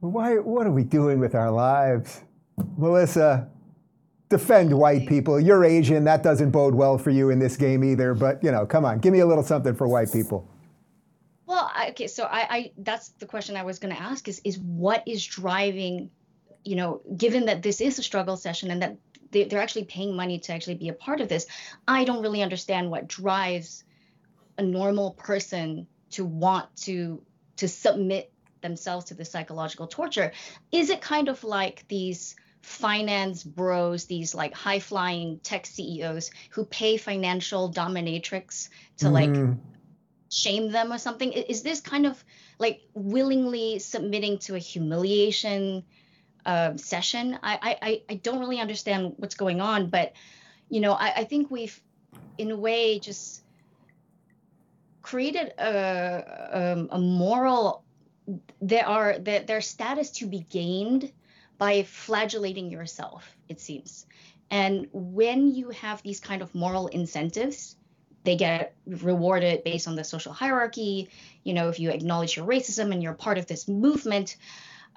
Why? 0.02 0.38
What 0.38 0.68
are 0.68 0.72
we 0.72 0.84
doing 0.84 1.20
with 1.20 1.34
our 1.34 1.50
lives, 1.50 2.24
Melissa? 2.78 3.50
Defend 4.30 4.78
white 4.78 5.08
people. 5.08 5.40
You're 5.40 5.64
Asian. 5.64 6.04
That 6.04 6.24
doesn't 6.24 6.52
bode 6.52 6.76
well 6.76 6.98
for 6.98 7.10
you 7.10 7.30
in 7.30 7.40
this 7.40 7.58
game 7.58 7.84
either. 7.84 8.14
But 8.14 8.44
you 8.44 8.52
know, 8.52 8.66
come 8.66 8.86
on, 8.86 9.00
give 9.00 9.14
me 9.14 9.20
a 9.20 9.26
little 9.26 9.44
something 9.44 9.76
for 9.76 9.88
white 9.88 10.12
people. 10.12 10.50
Well, 11.46 11.72
okay, 11.90 12.08
so 12.08 12.24
I, 12.24 12.48
I 12.50 12.72
that's 12.78 13.10
the 13.20 13.26
question 13.26 13.56
I 13.56 13.64
was 13.64 13.80
going 13.80 13.96
to 13.96 14.02
ask 14.02 14.28
is 14.28 14.42
is 14.44 14.58
what 14.58 15.04
is 15.06 15.26
driving, 15.26 16.10
you 16.64 16.76
know, 16.76 17.02
given 17.16 17.46
that 17.46 17.62
this 17.62 17.82
is 17.82 18.00
a 18.00 18.04
struggle 18.04 18.38
session 18.38 18.72
and 18.72 18.82
that 18.82 18.98
they, 19.32 19.44
they're 19.44 19.62
actually 19.62 19.86
paying 19.86 20.16
money 20.16 20.40
to 20.40 20.54
actually 20.54 20.76
be 20.76 20.90
a 20.90 20.94
part 20.94 21.22
of 21.22 21.30
this, 21.30 21.46
I 21.88 22.04
don't 22.04 22.22
really 22.22 22.42
understand 22.42 22.90
what 22.90 23.08
drives 23.08 23.84
a 24.58 24.64
normal 24.64 25.12
person 25.12 25.88
to 26.12 26.26
want 26.26 26.76
to 26.78 27.22
to 27.58 27.68
submit 27.68 28.32
themselves 28.62 29.06
to 29.06 29.14
the 29.14 29.24
psychological 29.24 29.86
torture. 29.86 30.32
Is 30.72 30.90
it 30.90 31.00
kind 31.02 31.30
of 31.30 31.44
like 31.44 31.86
these 31.88 32.36
finance 32.66 33.44
bros, 33.44 34.06
these 34.06 34.34
like 34.34 34.54
high 34.54 34.80
flying 34.80 35.40
tech 35.44 35.68
CEOs 35.68 36.32
who 36.50 36.66
pay 36.66 36.98
financial 36.98 37.72
dominatrix 37.72 38.70
to 38.98 39.06
mm. 39.06 39.12
like 39.12 39.58
shame 40.32 40.72
them 40.72 40.92
or 40.92 40.98
something? 40.98 41.32
Is 41.32 41.62
this 41.62 41.80
kind 41.80 42.08
of 42.08 42.22
like 42.58 42.82
willingly 42.96 43.78
submitting 43.80 44.40
to 44.40 44.56
a 44.56 44.60
humiliation 44.60 45.84
uh, 46.46 46.76
session? 46.76 47.38
I, 47.44 47.78
I, 47.82 48.02
I 48.10 48.16
don't 48.16 48.40
really 48.40 48.60
understand 48.60 49.14
what's 49.18 49.36
going 49.36 49.62
on, 49.62 49.90
but 49.90 50.14
you 50.68 50.82
know, 50.82 50.94
I, 50.94 51.14
I 51.18 51.24
think 51.26 51.52
we've 51.52 51.80
in 52.40 52.50
a 52.50 52.58
way 52.58 52.98
just 52.98 53.44
created 55.04 55.54
a, 55.60 56.50
a, 56.52 56.74
um, 56.74 56.90
a 56.92 57.00
moral 57.00 57.84
there 58.60 58.88
are 58.88 59.20
that 59.20 59.46
their 59.46 59.62
status 59.62 60.10
to 60.10 60.26
be 60.26 60.40
gained 60.40 61.12
by 61.58 61.84
flagellating 61.84 62.72
yourself, 62.72 63.36
it 63.50 63.60
seems. 63.60 64.06
And 64.52 64.88
when 64.92 65.54
you 65.54 65.70
have 65.70 66.02
these 66.02 66.20
kind 66.20 66.42
of 66.42 66.54
moral 66.54 66.88
incentives, 66.88 67.76
they 68.24 68.36
get 68.36 68.76
rewarded 68.86 69.64
based 69.64 69.88
on 69.88 69.96
the 69.96 70.04
social 70.04 70.34
hierarchy. 70.34 71.10
You 71.44 71.54
know, 71.54 71.70
if 71.70 71.80
you 71.80 71.92
acknowledge 71.92 72.36
your 72.36 72.46
racism 72.46 72.92
and 72.92 73.02
you're 73.02 73.14
part 73.14 73.38
of 73.38 73.48
this 73.48 73.68
movement, 73.68 74.36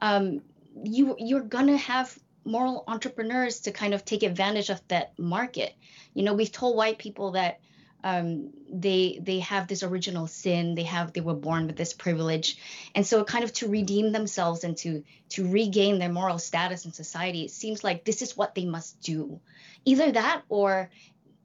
um, 0.01 0.43
you 0.83 1.17
you're 1.19 1.43
gonna 1.43 1.77
have 1.77 2.19
moral 2.45 2.85
entrepreneurs 2.89 3.61
to 3.61 3.71
kind 3.71 3.95
of 3.95 4.05
take 4.05 4.23
advantage 4.23 4.71
of 4.71 4.81
that 4.89 5.19
market. 5.19 5.75
You 6.15 6.23
know, 6.23 6.35
we've 6.35 6.53
told 6.53 6.77
white 6.77 6.99
people 6.99 7.33
that 7.33 7.61
um, 8.05 8.51
they 8.71 9.19
they 9.21 9.41
have 9.41 9.67
this 9.67 9.83
original 9.83 10.27
sin. 10.27 10.75
They 10.75 10.85
have 10.85 11.13
they 11.13 11.21
were 11.21 11.35
born 11.35 11.67
with 11.67 11.77
this 11.77 11.93
privilege. 11.93 12.57
And 12.95 13.07
so 13.07 13.25
kind 13.25 13.45
of 13.45 13.53
to 13.55 13.69
redeem 13.69 14.13
themselves 14.13 14.65
and 14.65 14.77
to 14.79 15.05
to 15.31 15.49
regain 15.49 15.99
their 15.99 16.13
moral 16.13 16.39
status 16.39 16.85
in 16.85 16.93
society 16.93 17.45
it 17.45 17.51
seems 17.51 17.83
like 17.83 18.05
this 18.05 18.23
is 18.23 18.37
what 18.37 18.55
they 18.55 18.65
must 18.65 19.01
do. 19.01 19.41
Either 19.85 20.13
that 20.13 20.43
or 20.49 20.91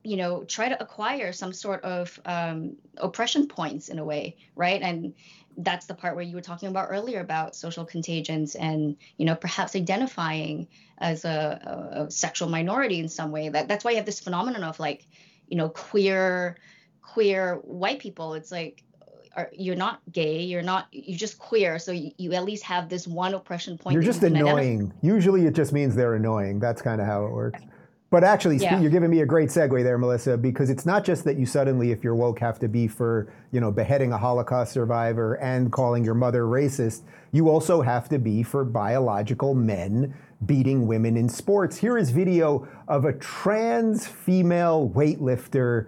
you 0.03 0.17
know 0.17 0.43
try 0.43 0.69
to 0.69 0.81
acquire 0.81 1.31
some 1.31 1.53
sort 1.53 1.83
of 1.83 2.19
um, 2.25 2.75
oppression 2.97 3.47
points 3.47 3.89
in 3.89 3.99
a 3.99 4.05
way 4.05 4.35
right? 4.55 4.81
And 4.81 5.13
that's 5.57 5.85
the 5.85 5.93
part 5.93 6.15
where 6.15 6.23
you 6.23 6.35
were 6.35 6.41
talking 6.41 6.69
about 6.69 6.87
earlier 6.89 7.19
about 7.19 7.55
social 7.55 7.85
contagions 7.85 8.55
and 8.55 8.97
you 9.17 9.25
know 9.25 9.35
perhaps 9.35 9.75
identifying 9.75 10.67
as 10.97 11.25
a, 11.25 11.95
a, 11.99 12.03
a 12.03 12.11
sexual 12.11 12.49
minority 12.49 12.99
in 12.99 13.09
some 13.09 13.31
way. 13.31 13.49
That 13.49 13.67
that's 13.67 13.83
why 13.83 13.91
you 13.91 13.97
have 13.97 14.05
this 14.05 14.19
phenomenon 14.19 14.63
of 14.63 14.79
like 14.79 15.07
you 15.53 15.57
know 15.57 15.69
queer 15.69 16.57
queer 17.03 17.57
white 17.57 17.99
people 17.99 18.33
it's 18.33 18.51
like 18.51 18.83
are, 19.35 19.51
you're 19.53 19.75
not 19.75 20.01
gay 20.11 20.41
you're 20.41 20.63
not 20.63 20.87
you're 20.91 21.15
just 21.15 21.37
queer 21.37 21.77
so 21.77 21.91
you, 21.91 22.09
you 22.17 22.33
at 22.33 22.43
least 22.43 22.63
have 22.63 22.89
this 22.89 23.07
one 23.07 23.35
oppression 23.35 23.77
point 23.77 23.93
you're 23.93 24.01
just 24.01 24.23
you 24.23 24.29
annoying 24.29 24.79
identify. 24.79 24.97
usually 25.03 25.45
it 25.45 25.53
just 25.53 25.71
means 25.71 25.93
they're 25.93 26.15
annoying 26.15 26.59
that's 26.59 26.81
kind 26.81 26.99
of 26.99 27.05
how 27.05 27.23
it 27.23 27.31
works 27.31 27.61
but 28.13 28.23
actually, 28.23 28.57
yeah. 28.57 28.79
you're 28.79 28.91
giving 28.91 29.09
me 29.09 29.21
a 29.21 29.25
great 29.25 29.49
segue 29.49 29.81
there, 29.81 29.97
Melissa, 29.97 30.37
because 30.37 30.69
it's 30.69 30.85
not 30.85 31.03
just 31.03 31.23
that 31.23 31.35
you 31.35 31.47
suddenly, 31.47 31.89
if 31.89 32.03
you're 32.03 32.13
woke, 32.13 32.37
have 32.37 32.59
to 32.59 32.67
be 32.67 32.87
for 32.87 33.33
you 33.51 33.59
know 33.59 33.71
beheading 33.71 34.11
a 34.11 34.19
Holocaust 34.19 34.71
survivor 34.71 35.33
and 35.39 35.71
calling 35.71 36.05
your 36.05 36.13
mother 36.13 36.43
racist. 36.43 37.01
You 37.31 37.49
also 37.49 37.81
have 37.81 38.07
to 38.09 38.19
be 38.19 38.43
for 38.43 38.63
biological 38.65 39.55
men 39.55 40.13
beating 40.45 40.87
women 40.87 41.17
in 41.17 41.29
sports. 41.29 41.77
Here 41.77 41.97
is 41.97 42.11
video 42.11 42.67
of 42.87 43.05
a 43.05 43.13
trans 43.13 44.07
female 44.07 44.91
weightlifter, 44.95 45.87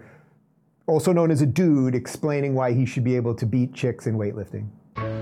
also 0.87 1.11
known 1.11 1.31
as 1.31 1.41
a 1.41 1.45
dude, 1.45 1.95
explaining 1.95 2.55
why 2.55 2.73
he 2.73 2.85
should 2.85 3.03
be 3.03 3.15
able 3.15 3.35
to 3.35 3.45
beat 3.45 3.73
chicks 3.73 4.07
in 4.07 4.17
weightlifting. 4.17 4.67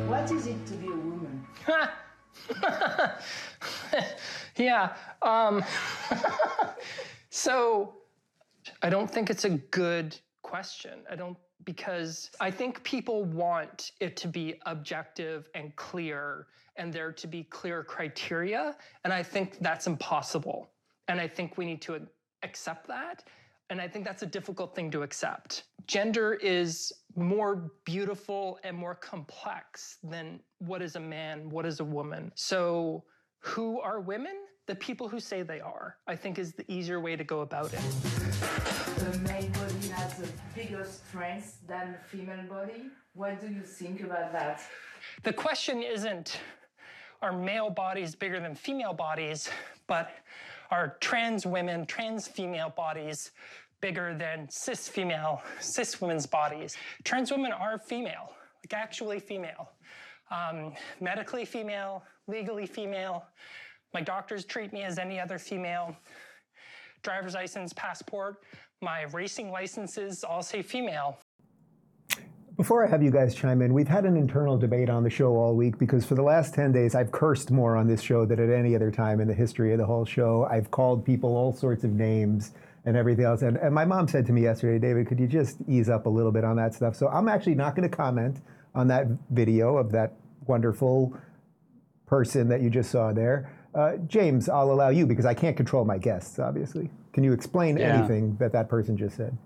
What 0.08 0.32
is 0.32 0.48
it 0.48 0.66
to 0.68 0.74
be 0.74 0.88
a 0.88 0.90
woman? 0.90 1.46
yeah. 4.58 4.96
Um, 5.22 5.64
so 7.30 7.96
I 8.82 8.90
don't 8.90 9.10
think 9.10 9.30
it's 9.30 9.46
a 9.46 9.50
good 9.50 10.18
question. 10.44 11.00
I 11.10 11.16
don't 11.16 11.38
because 11.66 12.30
I 12.40 12.52
think 12.52 12.84
people 12.84 13.24
want 13.24 13.92
it 14.00 14.16
to 14.18 14.28
be 14.28 14.60
objective 14.66 15.50
and 15.56 15.76
clear 15.76 16.48
and 16.76 16.92
there 16.92 17.12
to 17.12 17.28
be 17.28 17.44
clear 17.44 17.84
criteria. 17.84 18.76
And 19.04 19.14
I 19.14 19.24
think 19.24 19.60
that's 19.60 19.88
impossible. 19.88 20.70
And 21.08 21.20
I 21.20 21.28
think 21.28 21.58
we 21.58 21.66
need 21.66 21.82
to 21.84 22.02
accept 22.44 22.88
that. 22.88 23.24
And 23.70 23.80
I 23.80 23.88
think 23.88 24.06
that's 24.06 24.24
a 24.24 24.28
difficult 24.28 24.76
thing 24.76 24.92
to 24.92 25.04
accept. 25.04 25.64
Gender 25.88 26.34
is 26.34 26.92
more 27.16 27.72
beautiful 27.86 28.60
and 28.64 28.78
more 28.78 28.96
complex 28.96 29.98
than 30.04 30.40
what 30.60 30.82
is 30.82 30.96
a 30.96 31.00
man, 31.00 31.50
what 31.50 31.66
is 31.66 31.80
a 31.80 31.84
woman. 31.84 32.32
So, 32.36 33.04
who 33.40 33.80
are 33.82 34.00
women? 34.00 34.36
The 34.66 34.76
people 34.76 35.10
who 35.10 35.20
say 35.20 35.42
they 35.42 35.60
are, 35.60 35.98
I 36.08 36.16
think, 36.16 36.40
is 36.40 36.54
the 36.54 36.70
easier 36.72 37.02
way 37.02 37.18
to 37.18 37.24
go 37.24 37.42
about 37.42 37.74
it. 37.74 37.82
The 38.98 39.18
male 39.20 39.50
body 39.50 39.88
has 39.90 40.22
a 40.22 40.28
bigger 40.56 40.86
strength 40.86 41.60
than 41.68 41.92
the 41.92 41.98
female 41.98 42.46
body. 42.48 42.84
What 43.14 43.42
do 43.42 43.48
you 43.48 43.62
think 43.62 44.02
about 44.02 44.32
that? 44.32 44.62
The 45.24 45.34
question 45.34 45.84
isn't 45.84 46.40
are 47.22 47.34
male 47.34 47.70
bodies 47.70 48.16
bigger 48.16 48.40
than 48.40 48.56
female 48.56 48.94
bodies, 48.94 49.50
but 49.88 50.12
are 50.72 50.98
trans 51.02 51.46
women, 51.46 51.86
trans 51.86 52.28
female 52.28 52.70
bodies 52.70 53.32
bigger 53.82 54.16
than 54.18 54.50
cis 54.50 54.88
female, 54.88 55.42
cis 55.60 56.00
women's 56.00 56.26
bodies? 56.26 56.78
Trans 57.04 57.32
women 57.32 57.52
are 57.52 57.78
female, 57.78 58.32
like 58.64 58.74
actually 58.74 59.20
female, 59.20 59.72
um, 60.32 60.74
medically 61.02 61.44
female, 61.44 62.04
legally 62.28 62.66
female. 62.66 63.26
My 63.94 64.02
doctors 64.02 64.44
treat 64.44 64.74
me 64.74 64.82
as 64.82 64.98
any 64.98 65.20
other 65.20 65.38
female. 65.38 65.96
Driver's 67.04 67.36
license, 67.36 67.74
passport, 67.74 68.38
my 68.82 69.04
racing 69.14 69.52
licenses 69.52 70.24
all 70.24 70.42
say 70.42 70.62
female. 70.62 71.20
Before 72.58 72.86
I 72.86 72.90
have 72.90 73.02
you 73.02 73.12
guys 73.12 73.34
chime 73.34 73.62
in, 73.62 73.74
we've 73.74 73.88
had 73.88 74.06
an 74.06 74.16
internal 74.16 74.58
debate 74.58 74.90
on 74.90 75.04
the 75.04 75.10
show 75.10 75.36
all 75.36 75.56
week 75.56 75.78
because 75.80 76.06
for 76.06 76.16
the 76.16 76.22
last 76.22 76.54
10 76.54 76.72
days, 76.72 76.94
I've 76.96 77.12
cursed 77.12 77.50
more 77.50 77.76
on 77.76 77.88
this 77.88 78.02
show 78.02 78.26
than 78.26 78.40
at 78.40 78.50
any 78.50 78.76
other 78.76 78.92
time 78.92 79.20
in 79.22 79.28
the 79.28 79.34
history 79.34 79.74
of 79.74 79.80
the 79.80 79.86
whole 79.86 80.06
show. 80.06 80.48
I've 80.50 80.70
called 80.70 81.04
people 81.04 81.36
all 81.36 81.52
sorts 81.52 81.84
of 81.84 81.92
names 81.92 82.52
and 82.86 82.96
everything 82.96 83.26
else. 83.26 83.42
And, 83.42 83.58
and 83.58 83.74
my 83.74 83.86
mom 83.86 84.08
said 84.08 84.26
to 84.28 84.34
me 84.34 84.44
yesterday, 84.44 84.78
David, 84.78 85.08
could 85.08 85.20
you 85.20 85.28
just 85.28 85.58
ease 85.68 85.90
up 85.90 86.06
a 86.06 86.10
little 86.10 86.32
bit 86.32 86.44
on 86.44 86.56
that 86.58 86.74
stuff? 86.74 86.96
So 86.96 87.08
I'm 87.08 87.28
actually 87.28 87.56
not 87.56 87.76
going 87.76 87.90
to 87.90 87.96
comment 87.96 88.42
on 88.76 88.88
that 88.88 89.08
video 89.32 89.78
of 89.78 89.92
that 89.94 90.14
wonderful 90.46 91.18
person 92.06 92.48
that 92.50 92.62
you 92.62 92.70
just 92.70 92.92
saw 92.92 93.12
there. 93.14 93.50
Uh, 93.76 93.98
James, 94.08 94.50
I'll 94.50 94.72
allow 94.72 94.90
you 94.90 95.06
because 95.06 95.26
I 95.26 95.34
can't 95.34 95.58
control 95.58 95.86
my 95.86 95.98
guests, 95.98 96.40
obviously. 96.40 96.90
Can 97.12 97.24
you 97.24 97.34
explain 97.34 97.78
yeah. 97.78 97.98
anything 97.98 98.36
that 98.38 98.52
that 98.52 98.70
person 98.70 98.98
just 98.98 99.18
said? 99.18 99.38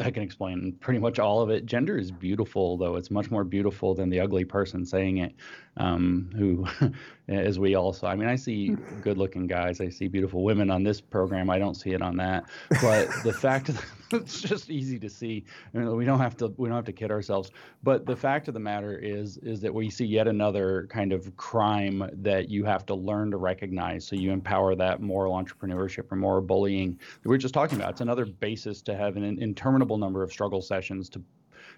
I 0.00 0.10
can 0.10 0.24
explain 0.24 0.76
pretty 0.80 0.98
much 0.98 1.20
all 1.20 1.40
of 1.40 1.50
it. 1.50 1.66
Gender 1.66 1.96
is 1.96 2.10
beautiful, 2.10 2.76
though. 2.76 2.96
It's 2.96 3.12
much 3.12 3.30
more 3.30 3.44
beautiful 3.44 3.94
than 3.94 4.10
the 4.10 4.18
ugly 4.18 4.44
person 4.44 4.84
saying 4.84 5.18
it, 5.18 5.34
um, 5.76 6.30
who, 6.36 6.66
as 7.28 7.60
we 7.60 7.76
all 7.76 7.92
saw. 7.92 8.08
I 8.08 8.16
mean, 8.16 8.28
I 8.28 8.34
see 8.34 8.76
good 9.02 9.18
looking 9.18 9.46
guys, 9.46 9.80
I 9.80 9.88
see 9.90 10.08
beautiful 10.08 10.42
women 10.42 10.68
on 10.68 10.82
this 10.82 11.00
program. 11.00 11.48
I 11.48 11.58
don't 11.58 11.76
see 11.76 11.90
it 11.90 12.02
on 12.02 12.16
that. 12.16 12.44
But 12.82 13.08
the 13.22 13.32
fact 13.32 13.66
that 13.68 13.84
it's 14.22 14.40
just 14.40 14.70
easy 14.70 14.98
to 14.98 15.10
see. 15.10 15.44
I 15.74 15.78
mean, 15.78 15.96
we 15.96 16.04
don't 16.04 16.20
have 16.20 16.36
to 16.38 16.48
we 16.56 16.68
don't 16.68 16.76
have 16.76 16.84
to 16.86 16.92
kid 16.92 17.10
ourselves. 17.10 17.50
But 17.82 18.06
the 18.06 18.16
fact 18.16 18.48
of 18.48 18.54
the 18.54 18.60
matter 18.60 18.96
is 18.96 19.38
is 19.38 19.60
that 19.60 19.74
we 19.74 19.90
see 19.90 20.04
yet 20.04 20.28
another 20.28 20.86
kind 20.90 21.12
of 21.12 21.36
crime 21.36 22.08
that 22.22 22.48
you 22.48 22.64
have 22.64 22.86
to 22.86 22.94
learn 22.94 23.30
to 23.32 23.36
recognize. 23.36 24.06
So 24.06 24.16
you 24.16 24.30
empower 24.30 24.74
that 24.76 25.00
moral 25.00 25.34
entrepreneurship 25.34 26.10
or 26.12 26.16
moral 26.16 26.42
bullying 26.42 26.98
that 27.22 27.28
we 27.28 27.34
are 27.34 27.38
just 27.38 27.54
talking 27.54 27.78
about. 27.78 27.90
It's 27.90 28.00
another 28.00 28.26
basis 28.26 28.82
to 28.82 28.96
have 28.96 29.16
an 29.16 29.24
interminable 29.24 29.98
number 29.98 30.22
of 30.22 30.30
struggle 30.32 30.62
sessions 30.62 31.08
to 31.10 31.22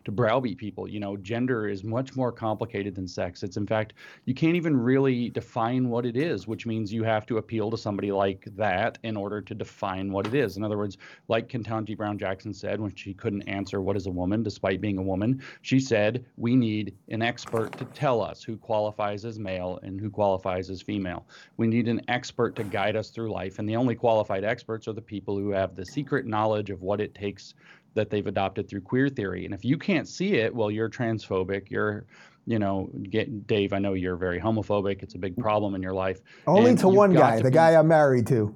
to 0.06 0.12
browbeat 0.12 0.56
people. 0.56 0.88
You 0.88 1.00
know, 1.00 1.16
gender 1.16 1.68
is 1.68 1.82
much 1.82 2.14
more 2.14 2.30
complicated 2.30 2.94
than 2.94 3.08
sex. 3.08 3.42
It's 3.42 3.56
in 3.56 3.66
fact 3.66 3.94
you 4.24 4.34
can't 4.34 4.54
even 4.54 4.76
really 4.76 5.30
define 5.30 5.88
what 5.88 6.06
it 6.06 6.16
is, 6.16 6.46
which 6.46 6.64
means 6.64 6.92
you 6.92 7.02
have 7.02 7.26
to 7.26 7.38
appeal 7.38 7.72
to 7.72 7.76
somebody 7.76 8.12
like 8.12 8.46
that 8.56 8.98
in 9.02 9.16
order 9.16 9.42
to 9.42 9.52
define 9.52 10.12
what 10.12 10.24
it 10.24 10.32
is. 10.32 10.56
In 10.56 10.62
other 10.62 10.78
words, 10.78 10.96
like 11.26 11.48
Ketanji 11.48 11.96
Brown 11.96 12.18
Jackson 12.18 12.54
said 12.54 12.80
when 12.80 12.94
she 12.94 13.14
couldn't 13.14 13.42
answer 13.48 13.80
what 13.80 13.96
is 13.96 14.06
a 14.06 14.10
woman 14.10 14.44
despite 14.44 14.80
being 14.80 14.98
a 14.98 15.02
woman, 15.02 15.42
she 15.62 15.80
said 15.80 16.24
we 16.36 16.54
need 16.54 16.94
an 17.08 17.20
expert 17.20 17.76
to 17.76 17.84
tell 17.86 18.22
us 18.22 18.44
who 18.44 18.56
qualifies 18.56 19.24
as 19.24 19.40
male 19.40 19.80
and 19.82 20.00
who 20.00 20.08
qualifies 20.08 20.70
as 20.70 20.80
female. 20.80 21.26
We 21.56 21.66
need 21.66 21.88
an 21.88 22.00
expert 22.06 22.54
to 22.56 22.62
guide 22.62 22.94
us 22.94 23.10
through 23.10 23.32
life, 23.32 23.58
and 23.58 23.68
the 23.68 23.74
only 23.74 23.96
qualified 23.96 24.44
experts 24.44 24.86
are 24.86 24.92
the 24.92 25.02
people 25.02 25.36
who 25.36 25.50
have 25.50 25.74
the 25.74 25.84
secret 25.84 26.26
knowledge 26.26 26.70
of 26.70 26.82
what 26.82 27.00
it 27.00 27.12
takes 27.12 27.54
that 27.96 28.10
they've 28.10 28.26
adopted 28.26 28.68
through 28.68 28.82
queer 28.82 29.08
theory. 29.08 29.44
And 29.44 29.52
if 29.52 29.64
you 29.64 29.76
can't 29.76 30.06
see 30.06 30.34
it, 30.34 30.54
well, 30.54 30.70
you're 30.70 30.88
transphobic. 30.88 31.68
You're, 31.68 32.04
you 32.46 32.60
know, 32.60 32.88
get, 33.10 33.48
Dave. 33.48 33.72
I 33.72 33.80
know 33.80 33.94
you're 33.94 34.16
very 34.16 34.40
homophobic. 34.40 35.02
It's 35.02 35.14
a 35.14 35.18
big 35.18 35.36
problem 35.36 35.74
in 35.74 35.82
your 35.82 35.94
life. 35.94 36.20
Only 36.46 36.70
and 36.70 36.78
to 36.78 36.88
one 36.88 37.12
guy, 37.12 37.38
to 37.38 37.42
the 37.42 37.50
be, 37.50 37.54
guy 37.54 37.74
I'm 37.74 37.88
married 37.88 38.28
to. 38.28 38.54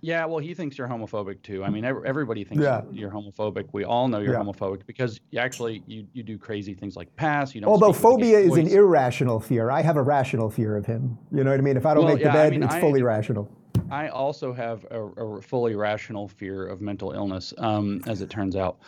Yeah, 0.00 0.26
well, 0.26 0.38
he 0.38 0.52
thinks 0.52 0.76
you're 0.76 0.86
homophobic 0.86 1.42
too. 1.42 1.64
I 1.64 1.70
mean, 1.70 1.82
everybody 1.82 2.44
thinks 2.44 2.62
yeah. 2.62 2.82
you're 2.92 3.10
homophobic. 3.10 3.68
We 3.72 3.84
all 3.84 4.06
know 4.06 4.18
you're 4.18 4.34
yeah. 4.34 4.40
homophobic 4.40 4.82
because 4.86 5.18
you 5.30 5.38
actually 5.38 5.82
you, 5.86 6.06
you 6.12 6.22
do 6.22 6.36
crazy 6.36 6.74
things 6.74 6.94
like 6.94 7.14
pass. 7.16 7.54
You 7.54 7.62
don't. 7.62 7.70
Although 7.70 7.94
phobia 7.94 8.38
is 8.38 8.54
an 8.54 8.68
irrational 8.68 9.40
fear, 9.40 9.70
I 9.70 9.80
have 9.80 9.96
a 9.96 10.02
rational 10.02 10.50
fear 10.50 10.76
of 10.76 10.84
him. 10.84 11.16
You 11.32 11.42
know 11.42 11.50
what 11.50 11.58
I 11.58 11.62
mean? 11.62 11.78
If 11.78 11.86
I 11.86 11.94
don't 11.94 12.04
well, 12.04 12.14
make 12.14 12.22
yeah, 12.22 12.32
the 12.32 12.34
bed, 12.34 12.46
I 12.48 12.50
mean, 12.50 12.62
it's 12.64 12.74
I, 12.74 12.80
fully 12.80 13.02
rational. 13.02 13.50
I 13.90 14.08
also 14.08 14.52
have 14.52 14.84
a, 14.90 15.02
a, 15.02 15.42
fully 15.42 15.74
rational 15.74 16.28
fear 16.28 16.66
of 16.66 16.80
mental 16.80 17.12
illness, 17.12 17.52
um, 17.58 18.00
as 18.06 18.22
it 18.22 18.30
turns 18.30 18.56
out 18.56 18.78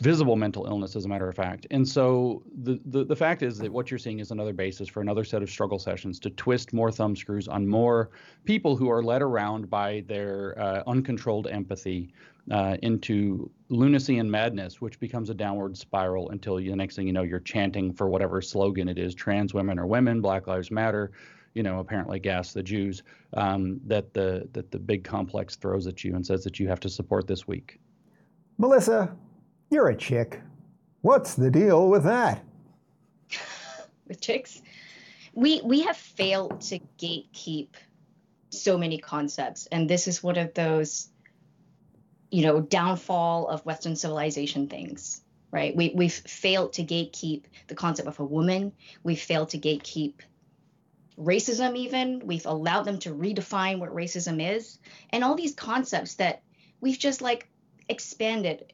visible 0.00 0.34
mental 0.34 0.66
illness, 0.66 0.96
as 0.96 1.04
a 1.04 1.08
matter 1.08 1.28
of 1.28 1.36
fact. 1.36 1.66
And 1.70 1.86
so 1.86 2.42
the, 2.62 2.80
the, 2.86 3.04
the 3.04 3.14
fact 3.14 3.42
is 3.42 3.58
that 3.58 3.70
what 3.70 3.90
you're 3.90 3.98
seeing 3.98 4.18
is 4.18 4.32
another 4.32 4.52
basis 4.52 4.88
for 4.88 5.00
another 5.00 5.22
set 5.22 5.42
of 5.42 5.50
struggle 5.50 5.78
sessions 5.78 6.18
to 6.20 6.30
twist 6.30 6.72
more 6.72 6.90
thumb 6.90 7.14
screws 7.14 7.46
on 7.46 7.68
more 7.68 8.10
people 8.44 8.76
who 8.76 8.90
are 8.90 9.02
led 9.02 9.22
around 9.22 9.70
by 9.70 10.02
their 10.08 10.58
uh, 10.58 10.82
uncontrolled 10.86 11.46
empathy 11.46 12.12
uh, 12.50 12.76
into 12.82 13.48
lunacy 13.68 14.18
and 14.18 14.30
madness, 14.30 14.80
which 14.80 14.98
becomes 14.98 15.30
a 15.30 15.34
downward 15.34 15.76
spiral 15.76 16.30
until 16.30 16.56
the 16.56 16.74
next 16.74 16.96
thing 16.96 17.06
you 17.06 17.12
know, 17.12 17.22
you're 17.22 17.38
chanting 17.38 17.92
for 17.92 18.08
whatever 18.08 18.42
slogan 18.42 18.88
it 18.88 18.98
is: 18.98 19.14
trans 19.14 19.54
women 19.54 19.78
are 19.78 19.86
women, 19.86 20.20
Black 20.20 20.46
Lives 20.46 20.70
Matter. 20.70 21.12
You 21.54 21.62
know, 21.62 21.80
apparently 21.80 22.20
gas 22.20 22.52
the 22.52 22.62
Jews. 22.62 23.02
Um, 23.34 23.80
that 23.86 24.14
the 24.14 24.48
that 24.52 24.70
the 24.70 24.78
big 24.78 25.04
complex 25.04 25.56
throws 25.56 25.86
at 25.86 26.04
you 26.04 26.14
and 26.14 26.24
says 26.24 26.44
that 26.44 26.60
you 26.60 26.68
have 26.68 26.80
to 26.80 26.88
support 26.88 27.26
this 27.26 27.46
week. 27.46 27.80
Melissa, 28.58 29.14
you're 29.70 29.88
a 29.88 29.96
chick. 29.96 30.40
What's 31.02 31.34
the 31.34 31.50
deal 31.50 31.88
with 31.88 32.04
that? 32.04 32.44
with 34.06 34.20
chicks? 34.20 34.62
We 35.34 35.60
we 35.64 35.82
have 35.82 35.96
failed 35.96 36.60
to 36.62 36.80
gatekeep 36.98 37.68
so 38.50 38.76
many 38.76 38.98
concepts 38.98 39.66
and 39.66 39.88
this 39.88 40.08
is 40.08 40.22
one 40.22 40.36
of 40.36 40.52
those 40.54 41.08
you 42.30 42.42
know 42.42 42.60
downfall 42.60 43.48
of 43.48 43.64
western 43.64 43.96
civilization 43.96 44.68
things 44.68 45.22
right 45.50 45.74
we, 45.76 45.92
we've 45.94 46.12
failed 46.12 46.72
to 46.72 46.82
gatekeep 46.82 47.44
the 47.68 47.74
concept 47.74 48.08
of 48.08 48.18
a 48.18 48.24
woman 48.24 48.72
we've 49.02 49.20
failed 49.20 49.48
to 49.48 49.58
gatekeep 49.58 50.14
racism 51.20 51.76
even 51.76 52.22
we've 52.24 52.46
allowed 52.46 52.84
them 52.84 52.98
to 53.00 53.10
redefine 53.10 53.78
what 53.78 53.94
racism 53.94 54.56
is. 54.56 54.78
And 55.10 55.22
all 55.22 55.34
these 55.34 55.54
concepts 55.54 56.14
that 56.14 56.42
we've 56.80 56.98
just 56.98 57.20
like 57.20 57.48
expanded 57.88 58.72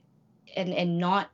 and 0.57 0.73
and 0.73 0.99
not 0.99 1.31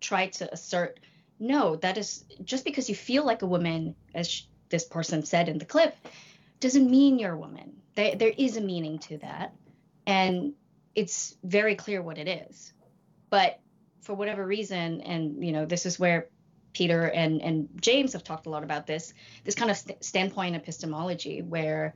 try 0.00 0.26
to 0.26 0.52
assert. 0.52 1.00
No 1.38 1.76
that 1.76 1.96
is 1.98 2.24
just 2.42 2.64
because 2.64 2.88
you 2.88 2.94
feel 2.94 3.24
like 3.24 3.42
a 3.42 3.46
woman 3.46 3.94
as 4.14 4.28
sh- 4.28 4.42
this 4.68 4.84
person 4.84 5.24
said 5.24 5.48
in 5.48 5.58
the 5.58 5.64
clip 5.64 5.96
doesn't 6.60 6.90
mean 6.90 7.18
you're 7.18 7.34
a 7.34 7.38
woman. 7.38 7.80
There, 7.94 8.16
there 8.16 8.32
is 8.36 8.56
a 8.56 8.60
meaning 8.60 8.98
to 9.00 9.18
that. 9.18 9.54
And 10.06 10.54
it's 10.94 11.36
very 11.44 11.76
clear 11.76 12.02
what 12.02 12.18
it 12.18 12.26
is. 12.26 12.72
But 13.30 13.60
for 14.00 14.14
whatever 14.14 14.44
reason 14.44 15.02
and 15.02 15.44
you 15.44 15.52
know 15.52 15.66
this 15.66 15.86
is 15.86 15.98
where 15.98 16.28
peter 16.78 17.02
and 17.02 17.42
and 17.42 17.68
james 17.80 18.12
have 18.12 18.24
talked 18.24 18.46
a 18.46 18.50
lot 18.50 18.62
about 18.62 18.86
this 18.86 19.12
this 19.44 19.54
kind 19.54 19.70
of 19.70 19.76
st- 19.76 20.02
standpoint 20.02 20.54
epistemology 20.56 21.42
where 21.42 21.94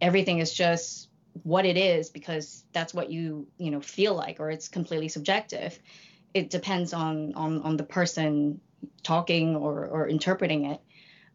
everything 0.00 0.38
is 0.38 0.52
just 0.52 1.10
what 1.42 1.64
it 1.64 1.76
is 1.76 2.10
because 2.10 2.64
that's 2.72 2.92
what 2.92 3.10
you 3.10 3.46
you 3.58 3.70
know 3.70 3.80
feel 3.80 4.14
like 4.14 4.40
or 4.40 4.50
it's 4.50 4.68
completely 4.68 5.08
subjective. 5.08 5.78
It 6.34 6.50
depends 6.50 6.92
on 6.92 7.34
on 7.34 7.62
on 7.62 7.76
the 7.76 7.84
person 7.84 8.60
talking 9.02 9.56
or 9.56 9.86
or 9.86 10.08
interpreting 10.08 10.66
it. 10.66 10.80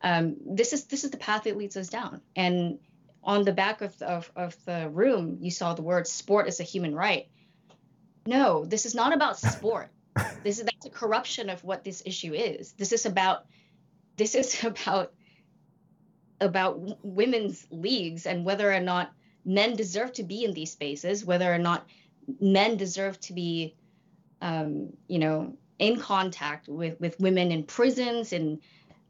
Um, 0.01 0.37
this 0.45 0.73
is 0.73 0.85
this 0.85 1.03
is 1.03 1.11
the 1.11 1.17
path 1.17 1.43
that 1.43 1.57
leads 1.57 1.77
us 1.77 1.87
down. 1.87 2.21
And 2.35 2.79
on 3.23 3.43
the 3.43 3.53
back 3.53 3.81
of, 3.81 3.99
of 4.01 4.31
of 4.35 4.55
the 4.65 4.89
room 4.89 5.37
you 5.41 5.51
saw 5.51 5.73
the 5.73 5.81
word 5.81 6.07
sport 6.07 6.47
is 6.47 6.59
a 6.59 6.63
human 6.63 6.93
right. 6.93 7.27
No 8.25 8.65
this 8.65 8.85
is 8.85 8.95
not 8.95 9.13
about 9.13 9.39
sport 9.39 9.89
this 10.43 10.59
is 10.59 10.65
that's 10.65 10.85
a 10.85 10.89
corruption 10.89 11.49
of 11.49 11.63
what 11.63 11.83
this 11.83 12.01
issue 12.05 12.33
is 12.33 12.73
this 12.73 12.91
is 12.91 13.05
about 13.05 13.45
this 14.17 14.35
is 14.35 14.63
about 14.63 15.13
about 16.41 17.03
women's 17.03 17.65
leagues 17.71 18.25
and 18.25 18.45
whether 18.45 18.71
or 18.71 18.79
not 18.79 19.11
men 19.45 19.75
deserve 19.75 20.11
to 20.13 20.23
be 20.23 20.43
in 20.43 20.53
these 20.53 20.71
spaces, 20.71 21.23
whether 21.23 21.53
or 21.53 21.57
not 21.57 21.87
men 22.41 22.77
deserve 22.77 23.19
to 23.21 23.33
be, 23.33 23.75
um, 24.41 24.91
you 25.07 25.19
know, 25.19 25.55
in 25.77 25.99
contact 25.99 26.67
with, 26.67 26.99
with 26.99 27.19
women 27.19 27.51
in 27.51 27.63
prisons 27.63 28.33
and 28.33 28.59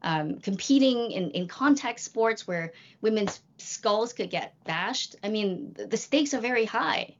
um, 0.02 0.38
competing 0.40 1.10
in, 1.10 1.30
in 1.30 1.48
contact 1.48 2.00
sports 2.00 2.46
where 2.46 2.72
women's 3.00 3.40
skulls 3.58 4.12
could 4.12 4.30
get 4.30 4.54
bashed. 4.64 5.16
I 5.24 5.30
mean, 5.30 5.74
the 5.74 5.96
stakes 5.96 6.34
are 6.34 6.40
very 6.40 6.64
high. 6.64 7.16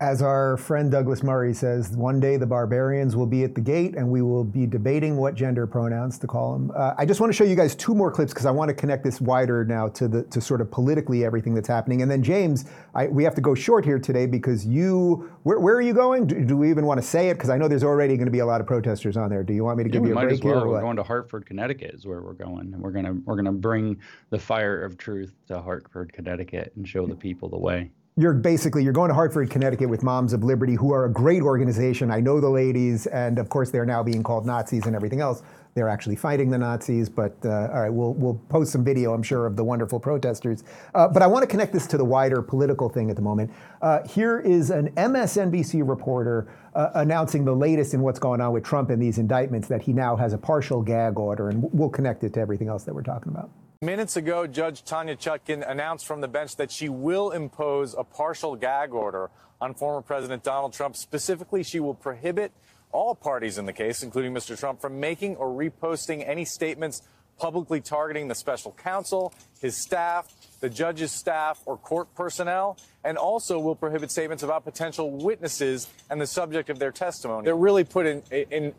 As 0.00 0.22
our 0.22 0.56
friend 0.56 0.90
Douglas 0.90 1.22
Murray 1.22 1.54
says, 1.54 1.96
one 1.96 2.18
day 2.18 2.36
the 2.36 2.46
barbarians 2.46 3.14
will 3.14 3.26
be 3.26 3.44
at 3.44 3.54
the 3.54 3.60
gate 3.60 3.94
and 3.94 4.10
we 4.10 4.22
will 4.22 4.42
be 4.42 4.66
debating 4.66 5.16
what 5.16 5.36
gender 5.36 5.68
pronouns 5.68 6.18
to 6.18 6.26
call 6.26 6.54
them. 6.54 6.72
Uh, 6.74 6.94
I 6.98 7.06
just 7.06 7.20
want 7.20 7.32
to 7.32 7.36
show 7.36 7.44
you 7.44 7.54
guys 7.54 7.76
two 7.76 7.94
more 7.94 8.10
clips 8.10 8.32
because 8.32 8.44
I 8.44 8.50
want 8.50 8.70
to 8.70 8.74
connect 8.74 9.04
this 9.04 9.20
wider 9.20 9.64
now 9.64 9.86
to 9.90 10.08
the 10.08 10.24
to 10.24 10.40
sort 10.40 10.60
of 10.60 10.68
politically 10.68 11.24
everything 11.24 11.54
that's 11.54 11.68
happening. 11.68 12.02
And 12.02 12.10
then 12.10 12.24
James, 12.24 12.64
I, 12.96 13.06
we 13.06 13.22
have 13.22 13.36
to 13.36 13.40
go 13.40 13.54
short 13.54 13.84
here 13.84 14.00
today 14.00 14.26
because 14.26 14.66
you, 14.66 15.30
where, 15.44 15.60
where 15.60 15.76
are 15.76 15.80
you 15.80 15.94
going? 15.94 16.26
Do, 16.26 16.44
do, 16.44 16.56
we 16.56 16.70
even 16.70 16.86
want 16.86 17.00
to 17.00 17.06
say 17.06 17.28
it? 17.28 17.34
Because 17.34 17.50
I 17.50 17.56
know 17.56 17.68
there's 17.68 17.84
already 17.84 18.16
going 18.16 18.26
to 18.26 18.32
be 18.32 18.40
a 18.40 18.46
lot 18.46 18.60
of 18.60 18.66
protesters 18.66 19.16
on 19.16 19.30
there. 19.30 19.44
Do 19.44 19.52
you 19.52 19.62
want 19.62 19.78
me 19.78 19.84
to 19.84 19.90
yeah, 19.90 19.92
give 19.92 20.06
you 20.06 20.12
a 20.12 20.14
might 20.16 20.24
break 20.24 20.34
as 20.34 20.42
well. 20.42 20.58
here? 20.58 20.66
We're 20.66 20.80
going 20.80 20.96
to 20.96 21.04
Hartford, 21.04 21.46
Connecticut 21.46 21.94
is 21.94 22.04
where 22.04 22.20
we're 22.20 22.32
going. 22.32 22.74
And 22.74 22.82
we're 22.82 22.90
gonna 22.90 23.14
we're 23.24 23.36
gonna 23.36 23.52
bring 23.52 24.00
the 24.30 24.40
fire 24.40 24.82
of 24.82 24.98
truth 24.98 25.34
to 25.46 25.62
Hartford, 25.62 26.12
Connecticut, 26.12 26.72
and 26.74 26.86
show 26.86 27.06
the 27.06 27.14
people 27.14 27.48
the 27.48 27.58
way 27.58 27.92
you're 28.16 28.32
basically 28.32 28.84
you're 28.84 28.92
going 28.92 29.08
to 29.08 29.14
Hartford, 29.14 29.50
Connecticut 29.50 29.88
with 29.88 30.04
Moms 30.04 30.32
of 30.32 30.44
Liberty, 30.44 30.74
who 30.74 30.92
are 30.92 31.06
a 31.06 31.10
great 31.10 31.42
organization. 31.42 32.12
I 32.12 32.20
know 32.20 32.40
the 32.40 32.48
ladies, 32.48 33.06
and 33.06 33.40
of 33.40 33.48
course 33.48 33.70
they're 33.70 33.84
now 33.84 34.04
being 34.04 34.22
called 34.22 34.46
Nazis 34.46 34.86
and 34.86 34.94
everything 34.94 35.20
else. 35.20 35.42
They're 35.74 35.88
actually 35.88 36.14
fighting 36.14 36.50
the 36.50 36.58
Nazis, 36.58 37.08
but 37.08 37.36
uh, 37.44 37.68
all 37.72 37.80
right, 37.80 37.92
we'll 37.92 38.14
we'll 38.14 38.40
post 38.48 38.70
some 38.70 38.84
video, 38.84 39.14
I'm 39.14 39.24
sure, 39.24 39.46
of 39.46 39.56
the 39.56 39.64
wonderful 39.64 39.98
protesters. 39.98 40.62
Uh, 40.94 41.08
but 41.08 41.22
I 41.22 41.26
want 41.26 41.42
to 41.42 41.48
connect 41.48 41.72
this 41.72 41.88
to 41.88 41.96
the 41.96 42.04
wider 42.04 42.40
political 42.40 42.88
thing 42.88 43.10
at 43.10 43.16
the 43.16 43.22
moment. 43.22 43.50
Uh, 43.82 44.06
here 44.06 44.38
is 44.38 44.70
an 44.70 44.90
MSNBC 44.92 45.86
reporter 45.86 46.46
uh, 46.76 46.90
announcing 46.94 47.44
the 47.44 47.56
latest 47.56 47.94
in 47.94 48.00
what's 48.00 48.20
going 48.20 48.40
on 48.40 48.52
with 48.52 48.62
Trump 48.62 48.90
and 48.90 49.02
these 49.02 49.18
indictments 49.18 49.66
that 49.66 49.82
he 49.82 49.92
now 49.92 50.14
has 50.14 50.32
a 50.32 50.38
partial 50.38 50.82
gag 50.82 51.18
order, 51.18 51.48
and 51.48 51.68
we'll 51.72 51.90
connect 51.90 52.22
it 52.22 52.32
to 52.34 52.40
everything 52.40 52.68
else 52.68 52.84
that 52.84 52.94
we're 52.94 53.02
talking 53.02 53.32
about. 53.32 53.50
Minutes 53.84 54.16
ago, 54.16 54.46
Judge 54.46 54.82
Tanya 54.82 55.14
Chutkan 55.14 55.62
announced 55.70 56.06
from 56.06 56.22
the 56.22 56.28
bench 56.28 56.56
that 56.56 56.72
she 56.72 56.88
will 56.88 57.32
impose 57.32 57.92
a 57.92 58.02
partial 58.02 58.56
gag 58.56 58.94
order 58.94 59.28
on 59.60 59.74
former 59.74 60.00
President 60.00 60.42
Donald 60.42 60.72
Trump. 60.72 60.96
Specifically, 60.96 61.62
she 61.62 61.80
will 61.80 61.92
prohibit 61.92 62.50
all 62.92 63.14
parties 63.14 63.58
in 63.58 63.66
the 63.66 63.74
case, 63.74 64.02
including 64.02 64.32
Mr. 64.32 64.58
Trump, 64.58 64.80
from 64.80 65.00
making 65.00 65.36
or 65.36 65.48
reposting 65.48 66.26
any 66.26 66.46
statements 66.46 67.02
publicly 67.38 67.78
targeting 67.78 68.26
the 68.26 68.34
special 68.34 68.72
counsel, 68.72 69.34
his 69.60 69.76
staff, 69.76 70.32
the 70.60 70.70
judge's 70.70 71.12
staff, 71.12 71.60
or 71.66 71.76
court 71.76 72.08
personnel, 72.14 72.78
and 73.04 73.18
also 73.18 73.58
will 73.58 73.76
prohibit 73.76 74.10
statements 74.10 74.42
about 74.42 74.64
potential 74.64 75.10
witnesses 75.10 75.88
and 76.08 76.18
the 76.18 76.26
subject 76.26 76.70
of 76.70 76.78
their 76.78 76.92
testimony. 76.92 77.46
It 77.50 77.52
really 77.52 77.84
put 77.84 78.06
in, 78.06 78.22
in 78.30 78.72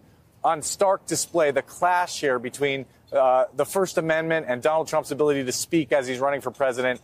on 0.46 0.62
stark 0.62 1.08
display 1.08 1.50
the 1.50 1.64
clash 1.64 2.22
here 2.22 2.38
between 2.38 2.86
uh, 3.12 3.46
the 3.56 3.66
First 3.66 3.98
Amendment 3.98 4.46
and 4.48 4.62
Donald 4.62 4.88
Trump's 4.88 5.10
ability 5.10 5.44
to 5.44 5.52
speak 5.52 5.92
as 5.92 6.08
he's 6.08 6.20
running 6.20 6.40
for 6.40 6.52
president. 6.52 7.02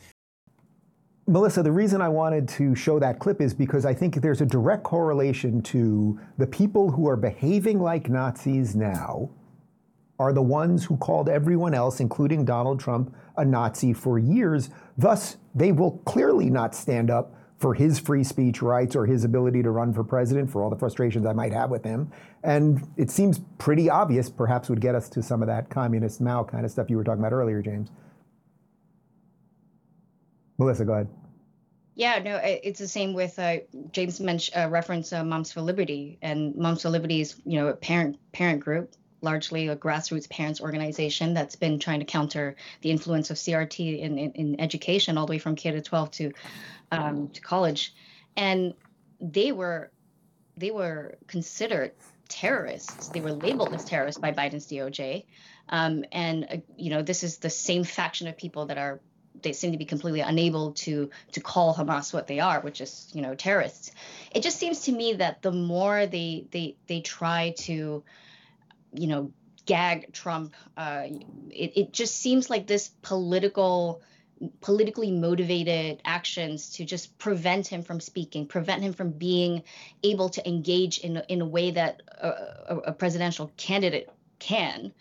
Melissa, 1.28 1.64
the 1.64 1.72
reason 1.72 2.02
I 2.02 2.10
wanted 2.10 2.48
to 2.50 2.76
show 2.76 3.00
that 3.00 3.20
clip 3.20 3.42
is 3.42 3.54
because 3.54 3.84
I 3.84 3.96
think 3.96 4.22
there's 4.22 4.42
a 4.42 4.46
direct 4.46 4.84
correlation 4.84 5.62
to 5.64 6.20
the 6.38 6.46
people 6.46 6.92
who 6.92 7.08
are 7.08 7.16
behaving 7.16 7.80
like 7.80 8.10
Nazis 8.10 8.76
now 8.76 9.32
are 10.20 10.34
the 10.34 10.42
ones 10.42 10.86
who 10.86 10.98
called 10.98 11.28
everyone 11.28 11.74
else, 11.74 12.00
including 12.00 12.46
Donald 12.46 12.80
Trump, 12.80 13.16
a 13.38 13.46
Nazi 13.46 13.92
for 13.92 14.20
years. 14.20 14.70
Thus, 15.00 15.38
they 15.56 15.72
will 15.72 15.98
clearly 16.06 16.52
not 16.52 16.76
stand 16.76 17.10
up 17.10 17.34
for 17.62 17.76
his 17.76 17.99
free 17.99 18.24
speech 18.24 18.64
rights 18.64 18.95
or 18.95 19.05
his 19.05 19.24
ability 19.24 19.62
to 19.62 19.70
run 19.70 19.93
for 19.93 20.03
president 20.03 20.49
for 20.49 20.64
all 20.64 20.70
the 20.72 20.76
frustrations 20.76 21.28
I 21.28 21.34
might 21.34 21.53
have 21.53 21.70
with 21.70 21.84
him. 21.84 22.12
And 22.43 22.82
it 22.97 23.12
seems 23.12 23.39
pretty 23.59 23.88
obvious, 23.88 24.32
perhaps 24.32 24.68
would 24.68 24.82
get 24.82 24.95
us 24.95 25.07
to 25.09 25.22
some 25.22 25.43
of 25.43 25.47
that 25.47 25.70
communist 25.70 26.22
Mao 26.22 26.43
kind 26.43 26.66
of 26.66 26.72
stuff 26.72 26.89
you 26.89 26.97
were 26.97 27.03
talking 27.03 27.22
about 27.22 27.34
earlier, 27.34 27.62
James. 27.62 27.91
Melissa, 30.57 30.86
go 30.86 30.93
ahead. 30.93 31.07
Yeah, 31.93 32.20
no, 32.20 32.39
it's 32.43 32.80
the 32.80 32.88
same 32.88 33.14
with 33.14 33.38
uh, 33.38 33.57
James 33.91 34.20
mentioned 34.20 34.57
uh, 34.57 34.70
reference 34.70 35.14
uh, 35.14 35.24
Moms 35.24 35.51
for 35.51 35.62
Liberty, 35.62 36.18
and 36.22 36.55
Moms 36.55 36.82
for 36.82 36.89
Liberty 36.89 37.22
is 37.22 37.39
you 37.45 37.59
know 37.59 37.68
a 37.68 37.76
parent 37.76 38.18
parent 38.32 38.62
group, 38.62 38.95
largely 39.22 39.67
a 39.67 39.76
grassroots 39.76 40.30
parents 40.30 40.61
organization 40.61 41.34
that's 41.34 41.55
been 41.55 41.80
trying 41.80 41.99
to 41.99 42.05
counter 42.05 42.55
the 42.82 42.91
influence 42.91 43.30
of 43.30 43.38
CRT 43.38 43.99
in, 43.99 44.17
in, 44.17 44.32
in 44.32 44.59
education 44.59 45.17
all 45.17 45.26
the 45.26 45.32
way 45.32 45.39
from 45.39 45.55
K 45.55 45.72
to 45.72 45.82
12 45.82 46.11
to 46.11 46.32
um, 46.91 47.30
to 47.30 47.41
college, 47.41 47.93
and 48.36 48.74
they 49.19 49.51
were 49.51 49.91
they 50.57 50.72
were 50.72 51.17
considered 51.28 51.93
terrorists. 52.28 53.09
They 53.09 53.22
were 53.22 53.34
labeled 53.34 53.74
as 53.74 53.86
terrorists 53.86 54.19
by 54.19 54.32
Biden's 54.32 54.67
DOJ, 54.67 55.26
um, 55.69 56.03
and 56.11 56.47
uh, 56.49 56.57
you 56.76 56.89
know 56.89 57.01
this 57.01 57.24
is 57.24 57.38
the 57.38 57.49
same 57.49 57.84
faction 57.84 58.28
of 58.28 58.38
people 58.38 58.65
that 58.67 58.78
are 58.78 58.99
they 59.41 59.53
seem 59.53 59.72
to 59.72 59.78
be 59.78 59.86
completely 59.86 60.22
unable 60.22 60.74
to 60.74 61.09
to 61.32 61.39
call 61.39 61.74
Hamas 61.74 62.13
what 62.13 62.28
they 62.28 62.39
are, 62.39 62.59
which 62.61 62.82
is 62.82 63.09
you 63.13 63.22
know 63.22 63.36
terrorists. 63.36 63.91
It 64.34 64.43
just 64.43 64.57
seems 64.57 64.82
to 64.82 64.91
me 64.91 65.13
that 65.13 65.41
the 65.41 65.51
more 65.51 66.05
they 66.05 66.45
they 66.51 66.76
they 66.88 67.01
try 67.01 67.53
to, 67.59 68.03
you 68.94 69.08
know, 69.08 69.32
gag 69.66 70.12
Trump, 70.14 70.54
uh, 70.78 71.04
it 71.50 71.74
it 71.76 71.94
just 71.94 72.16
seems 72.16 72.50
like 72.50 72.68
this 72.68 72.89
political 73.02 74.02
politically 74.60 75.12
motivated 75.12 76.02
actions 76.04 76.72
to 76.72 76.86
just 76.86 77.18
prevent 77.20 77.68
him 77.68 77.84
from 77.84 78.00
speaking, 78.00 78.48
prevent 78.48 78.82
him 78.82 78.94
from 78.94 79.12
being 79.12 79.64
able 80.04 80.30
to 80.30 80.48
engage 80.48 81.00
in 81.00 81.18
in 81.30 81.42
a 81.42 81.46
way 81.46 81.72
that 81.72 82.02
a, 82.20 82.78
a, 82.88 82.92
presidential 82.92 83.52
candidate 83.58 84.10
can 84.39 84.92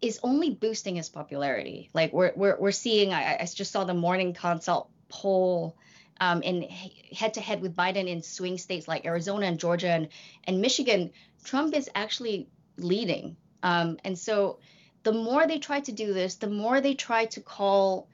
is 0.00 0.18
only 0.22 0.50
boosting 0.50 0.96
his 0.96 1.08
popularity. 1.08 1.90
Like 1.94 2.12
we're 2.12 2.32
we're 2.34 2.58
we're 2.58 2.72
seeing. 2.72 3.12
I, 3.12 3.36
I 3.40 3.46
just 3.46 3.72
saw 3.72 3.84
the 3.84 3.94
morning 3.94 4.34
consult 4.34 4.90
poll. 5.08 5.76
Um, 6.18 6.42
in 6.42 6.62
head 6.62 7.34
to 7.34 7.42
head 7.42 7.60
with 7.60 7.76
Biden 7.76 8.08
in 8.08 8.22
swing 8.22 8.56
states 8.56 8.88
like 8.88 9.04
Arizona 9.04 9.44
and 9.46 9.60
Georgia 9.60 9.90
and, 9.90 10.08
and 10.44 10.62
Michigan, 10.62 11.10
Trump 11.44 11.74
is 11.74 11.90
actually 11.94 12.48
leading. 12.78 13.36
Um, 13.62 13.98
and 14.04 14.18
so 14.18 14.58
the 15.02 15.12
more 15.12 15.46
they 15.46 15.58
try 15.58 15.80
to 15.80 15.92
do 15.92 16.12
this, 16.12 16.36
the 16.36 16.50
more 16.50 16.80
they 16.80 16.94
try 16.94 17.26
to 17.26 17.40
call 17.40 18.08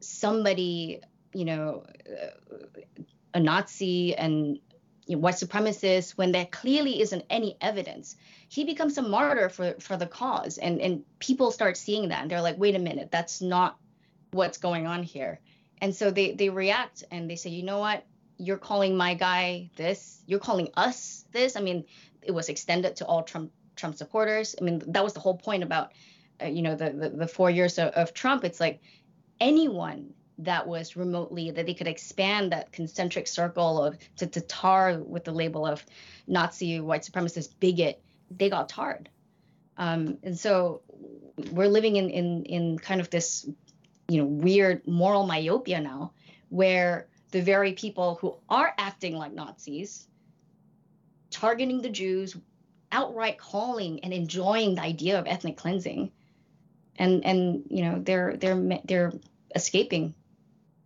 somebody, 0.00 1.00
you 1.32 1.44
know, 1.44 1.84
a 3.32 3.40
Nazi 3.40 4.14
and 4.14 4.58
you 5.06 5.16
know, 5.16 5.20
white 5.20 5.34
supremacist 5.34 6.12
when 6.12 6.32
there 6.32 6.46
clearly 6.46 7.00
isn't 7.00 7.24
any 7.28 7.56
evidence, 7.60 8.16
he 8.48 8.64
becomes 8.64 8.96
a 8.98 9.02
martyr 9.02 9.48
for 9.48 9.74
for 9.80 9.96
the 9.96 10.06
cause, 10.06 10.58
and 10.58 10.80
and 10.80 11.04
people 11.18 11.50
start 11.50 11.76
seeing 11.76 12.08
that, 12.08 12.22
and 12.22 12.30
they're 12.30 12.40
like, 12.40 12.58
wait 12.58 12.74
a 12.74 12.78
minute, 12.78 13.10
that's 13.10 13.42
not 13.42 13.76
what's 14.30 14.58
going 14.58 14.86
on 14.86 15.02
here, 15.02 15.40
and 15.80 15.94
so 15.94 16.10
they 16.10 16.32
they 16.32 16.48
react 16.48 17.04
and 17.10 17.28
they 17.28 17.36
say, 17.36 17.50
you 17.50 17.62
know 17.62 17.78
what, 17.78 18.06
you're 18.38 18.58
calling 18.58 18.96
my 18.96 19.14
guy 19.14 19.70
this, 19.76 20.22
you're 20.26 20.38
calling 20.38 20.68
us 20.74 21.24
this. 21.32 21.56
I 21.56 21.60
mean, 21.60 21.84
it 22.22 22.32
was 22.32 22.48
extended 22.48 22.96
to 22.96 23.06
all 23.06 23.22
Trump 23.22 23.52
Trump 23.76 23.96
supporters. 23.96 24.54
I 24.60 24.64
mean, 24.64 24.82
that 24.88 25.04
was 25.04 25.12
the 25.12 25.20
whole 25.20 25.36
point 25.36 25.62
about, 25.62 25.92
uh, 26.42 26.46
you 26.46 26.62
know, 26.62 26.74
the, 26.74 26.90
the 26.90 27.08
the 27.10 27.28
four 27.28 27.50
years 27.50 27.78
of, 27.78 27.88
of 27.90 28.14
Trump. 28.14 28.44
It's 28.44 28.60
like 28.60 28.80
anyone 29.40 30.14
that 30.38 30.66
was 30.66 30.96
remotely 30.96 31.50
that 31.52 31.66
they 31.66 31.74
could 31.74 31.86
expand 31.86 32.52
that 32.52 32.72
concentric 32.72 33.26
circle 33.26 33.84
of 33.84 33.96
to, 34.16 34.26
to 34.26 34.40
tar 34.40 34.98
with 34.98 35.24
the 35.24 35.32
label 35.32 35.66
of 35.66 35.84
Nazi 36.26 36.80
white 36.80 37.02
supremacist 37.02 37.50
bigot, 37.60 38.02
they 38.30 38.50
got 38.50 38.68
tarred. 38.68 39.08
Um, 39.76 40.18
and 40.22 40.38
so 40.38 40.82
we're 41.50 41.68
living 41.68 41.96
in, 41.96 42.10
in 42.10 42.44
in 42.44 42.78
kind 42.78 43.00
of 43.00 43.10
this 43.10 43.48
you 44.08 44.18
know 44.18 44.26
weird 44.26 44.86
moral 44.86 45.26
myopia 45.26 45.80
now 45.80 46.12
where 46.48 47.08
the 47.30 47.42
very 47.42 47.72
people 47.72 48.16
who 48.20 48.36
are 48.48 48.72
acting 48.78 49.16
like 49.16 49.32
Nazis 49.32 50.06
targeting 51.30 51.82
the 51.82 51.90
Jews 51.90 52.36
outright 52.94 53.36
calling 53.36 54.00
and 54.04 54.12
enjoying 54.12 54.76
the 54.76 54.82
idea 54.82 55.18
of 55.18 55.26
ethnic 55.26 55.56
cleansing 55.56 56.10
and 56.96 57.24
and 57.24 57.64
you 57.68 57.82
know 57.84 58.00
they're 58.00 58.36
they're 58.36 58.80
they're 58.84 59.12
escaping. 59.54 60.14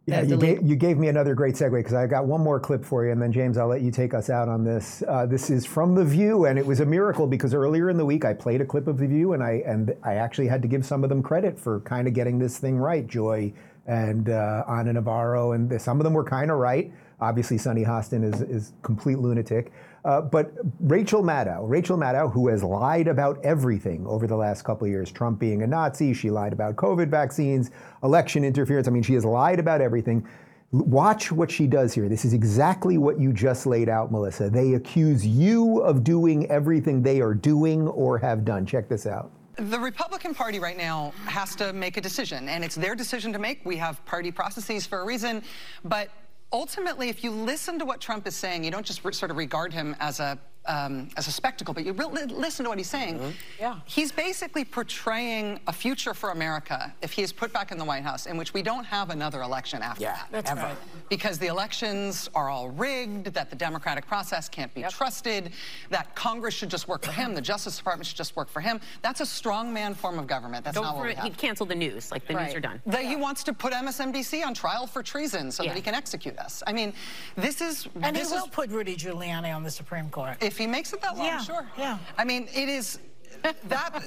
Yeah, 0.06 0.22
you 0.22 0.38
gave, 0.38 0.62
you 0.62 0.74
gave 0.74 0.96
me 0.96 1.09
another 1.09 1.34
great 1.34 1.54
segue 1.54 1.70
because 1.70 1.92
I 1.92 2.06
got 2.06 2.24
one 2.24 2.40
more 2.40 2.59
clip 2.59 2.82
for 2.82 3.04
you, 3.04 3.12
and 3.12 3.20
then 3.20 3.30
James, 3.30 3.59
I'll 3.59 3.68
let 3.68 3.82
you 3.82 3.90
take 3.90 4.14
us 4.14 4.30
out 4.30 4.48
on 4.48 4.64
this. 4.64 5.02
Uh, 5.06 5.26
this 5.26 5.50
is 5.50 5.66
from 5.66 5.94
The 5.94 6.04
View, 6.04 6.46
and 6.46 6.59
it 6.59 6.64
was 6.64 6.80
a 6.80 6.86
miracle 6.86 7.26
because 7.26 7.52
earlier 7.52 7.90
in 7.90 7.98
the 7.98 8.06
week 8.06 8.24
I 8.24 8.32
played 8.32 8.62
a 8.62 8.64
clip 8.64 8.86
of 8.86 8.96
The 8.96 9.06
View, 9.06 9.34
and 9.34 9.42
I 9.42 9.62
and 9.66 9.94
I 10.02 10.14
actually 10.14 10.48
had 10.48 10.62
to 10.62 10.68
give 10.68 10.86
some 10.86 11.04
of 11.04 11.11
them 11.11 11.22
credit 11.22 11.59
for 11.59 11.80
kind 11.80 12.09
of 12.09 12.14
getting 12.14 12.38
this 12.38 12.56
thing 12.56 12.78
right. 12.78 13.06
Joy 13.06 13.52
and 13.86 14.30
uh, 14.30 14.64
Ana 14.66 14.94
Navarro, 14.94 15.52
and 15.52 15.78
some 15.80 16.00
of 16.00 16.04
them 16.04 16.14
were 16.14 16.24
kind 16.24 16.50
of 16.50 16.56
right. 16.56 16.90
Obviously, 17.20 17.59
Sunny 17.59 17.84
Hostin 17.84 18.24
is 18.24 18.40
is 18.40 18.72
complete 18.80 19.18
lunatic. 19.18 19.72
Uh, 20.09 20.22
but 20.22 20.54
Rachel 20.80 21.22
Maddow, 21.22 21.68
Rachel 21.68 21.98
Maddow, 21.98 22.32
who 22.32 22.48
has 22.48 22.64
lied 22.64 23.09
about 23.09 23.44
everything 23.44 24.06
over 24.06 24.26
the 24.26 24.36
last 24.36 24.62
couple 24.62 24.86
of 24.86 24.90
years, 24.90 25.12
Trump 25.12 25.38
being 25.38 25.62
a 25.62 25.66
Nazi, 25.66 26.14
she 26.14 26.30
lied 26.30 26.54
about 26.54 26.76
COVID 26.76 27.11
vaccines, 27.11 27.70
election 28.02 28.42
interference. 28.42 28.88
I 28.88 28.90
mean, 28.90 29.02
she 29.02 29.12
has 29.12 29.26
lied 29.26 29.59
about 29.59 29.82
everything. 29.82 30.26
Watch 30.72 31.30
what 31.30 31.50
she 31.50 31.66
does 31.66 31.92
here. 31.92 32.09
This 32.09 32.24
is 32.24 32.32
exactly 32.32 32.96
what 32.96 33.20
you 33.20 33.34
just 33.34 33.66
laid 33.66 33.90
out, 33.90 34.11
Melissa. 34.11 34.48
They 34.48 34.72
accuse 34.74 35.26
you 35.26 35.80
of 35.80 36.04
doing 36.04 36.50
everything 36.50 37.02
they 37.02 37.20
are 37.20 37.34
doing 37.34 37.86
or 37.88 38.16
have 38.16 38.46
done. 38.46 38.64
Check 38.64 38.88
this 38.88 39.06
out. 39.06 39.30
The 39.56 39.78
Republican 39.78 40.34
Party 40.34 40.59
right 40.59 40.78
now 40.78 41.12
has 41.26 41.54
to 41.56 41.74
make 41.74 41.98
a 41.98 42.00
decision, 42.00 42.48
and 42.48 42.64
it's 42.64 42.76
their 42.76 42.94
decision 42.94 43.30
to 43.34 43.38
make. 43.38 43.61
We 43.66 43.76
have 43.76 44.02
party 44.06 44.32
processes 44.32 44.86
for 44.86 45.00
a 45.00 45.04
reason, 45.04 45.42
but 45.84 46.09
ultimately, 46.53 47.09
if 47.09 47.22
you 47.22 47.30
listen 47.30 47.78
to 47.78 47.84
what 47.84 48.01
Trump 48.01 48.26
is 48.26 48.36
saying, 48.36 48.64
you 48.64 48.70
don't 48.70 48.86
just 48.86 49.03
sort 49.03 49.30
of 49.30 49.36
regard 49.36 49.72
him 49.72 49.96
as 50.01 50.20
a 50.20 50.38
um, 50.69 51.09
as 51.16 51.27
a 51.27 51.33
spectacle, 51.33 51.75
but 51.75 51.85
you 51.85 51.93
really 51.93 52.27
listen 52.27 52.64
to 52.64 52.69
what 52.69 52.79
he's 52.79 52.91
saying. 52.91 53.19
Mm 53.19 53.25
-hmm. 53.25 53.33
Yeah. 53.59 53.81
He's 53.87 54.12
basically 54.12 54.64
portraying 54.64 55.61
a 55.66 55.73
future 55.73 56.14
for 56.14 56.31
America 56.31 56.93
if 57.01 57.12
he 57.12 57.23
is 57.23 57.33
put 57.33 57.53
back 57.53 57.71
in 57.71 57.79
the 57.79 57.85
White 57.85 58.05
House 58.05 58.31
in 58.31 58.37
which 58.37 58.53
we 58.55 58.62
don't 58.62 58.87
have 58.87 59.12
another 59.12 59.43
election 59.43 59.83
after 59.83 60.03
yeah, 60.03 60.16
that. 60.16 60.31
That's 60.31 60.51
ever. 60.51 60.69
Right. 60.69 61.09
Because 61.09 61.39
the 61.39 61.47
elections 61.47 62.29
are 62.33 62.49
all 62.51 62.69
rigged, 62.71 63.35
that 63.35 63.49
the 63.51 63.57
democratic 63.57 64.07
process 64.07 64.49
can't 64.49 64.75
be 64.75 64.81
yep. 64.81 64.91
trusted, 64.91 65.53
that 65.91 66.07
Congress 66.14 66.55
should 66.55 66.73
just 66.73 66.87
work 66.87 67.05
for 67.05 67.12
him, 67.12 67.35
the 67.35 67.47
Justice 67.53 67.77
Department 67.77 68.07
should 68.07 68.19
just 68.19 68.37
work 68.37 68.49
for 68.49 68.61
him. 68.61 68.81
That's 69.03 69.21
a 69.21 69.27
strongman 69.41 69.95
form 69.95 70.19
of 70.19 70.27
government. 70.27 70.64
That's 70.64 70.75
don't 70.75 70.85
not 70.85 70.97
what 70.97 71.07
we 71.07 71.14
have. 71.14 71.25
He'd 71.25 71.39
cancel 71.47 71.66
the 71.66 71.75
news, 71.87 72.12
like 72.12 72.27
the 72.27 72.35
right. 72.35 72.47
news 72.47 72.55
are 72.59 72.64
done. 72.69 72.79
That 72.87 73.03
yeah. 73.03 73.11
he 73.12 73.16
wants 73.16 73.43
to 73.45 73.53
put 73.53 73.73
MSNBC 73.73 74.45
on 74.47 74.55
trial 74.55 74.87
for 74.87 75.03
treason 75.03 75.51
so 75.53 75.62
yeah. 75.62 75.71
that 75.71 75.77
he 75.77 75.83
can 75.83 75.95
execute 75.95 76.37
us. 76.47 76.62
I 76.66 76.73
mean, 76.73 76.93
this 77.37 77.61
is... 77.61 77.89
And 78.03 78.14
this 78.14 78.31
he 78.31 78.35
will 78.35 78.49
put 78.49 78.71
Rudy 78.71 78.97
Giuliani 78.97 79.55
on 79.55 79.62
the 79.62 79.71
Supreme 79.71 80.11
Court. 80.11 80.37
If 80.43 80.57
he 80.59 80.66
makes 80.66 80.92
it 80.92 81.00
that 81.02 81.16
long, 81.16 81.26
yeah. 81.26 81.40
sure. 81.40 81.66
Yeah. 81.76 81.98
I 82.16 82.24
mean, 82.24 82.48
it 82.54 82.68
is 82.68 82.98
that 83.42 84.02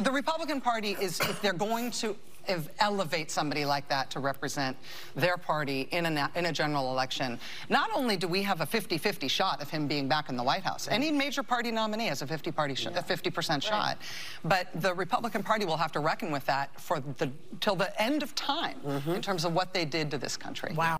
the 0.00 0.10
Republican 0.10 0.60
Party 0.60 0.96
is 1.00 1.20
if 1.20 1.40
they're 1.40 1.52
going 1.52 1.90
to 1.92 2.16
elevate 2.80 3.30
somebody 3.30 3.64
like 3.64 3.88
that 3.88 4.10
to 4.10 4.20
represent 4.20 4.76
their 5.14 5.36
party 5.36 5.88
in 5.92 6.06
a, 6.06 6.30
in 6.34 6.46
a 6.46 6.52
general 6.52 6.90
election. 6.90 7.38
Not 7.68 7.90
only 7.94 8.16
do 8.16 8.28
we 8.28 8.42
have 8.42 8.60
a 8.60 8.66
50-50 8.66 9.30
shot 9.30 9.62
of 9.62 9.70
him 9.70 9.86
being 9.86 10.08
back 10.08 10.28
in 10.28 10.36
the 10.36 10.42
White 10.42 10.62
House, 10.62 10.88
any 10.90 11.10
major 11.10 11.42
party 11.42 11.70
nominee 11.70 12.06
has 12.06 12.22
a 12.22 12.26
50 12.26 12.50
party 12.52 12.74
yeah. 12.78 12.98
a 12.98 13.02
50% 13.02 13.48
right. 13.48 13.62
shot, 13.62 13.98
but 14.44 14.68
the 14.74 14.92
Republican 14.92 15.42
Party 15.42 15.64
will 15.64 15.76
have 15.76 15.92
to 15.92 16.00
reckon 16.00 16.30
with 16.30 16.44
that 16.46 16.78
for 16.78 17.00
the 17.00 17.30
till 17.60 17.76
the 17.76 18.02
end 18.02 18.22
of 18.22 18.34
time 18.34 18.78
mm 18.84 19.00
-hmm. 19.00 19.14
in 19.14 19.22
terms 19.22 19.44
of 19.44 19.52
what 19.52 19.72
they 19.72 19.84
did 19.86 20.10
to 20.10 20.18
this 20.18 20.36
country. 20.36 20.72
Wow 20.74 20.98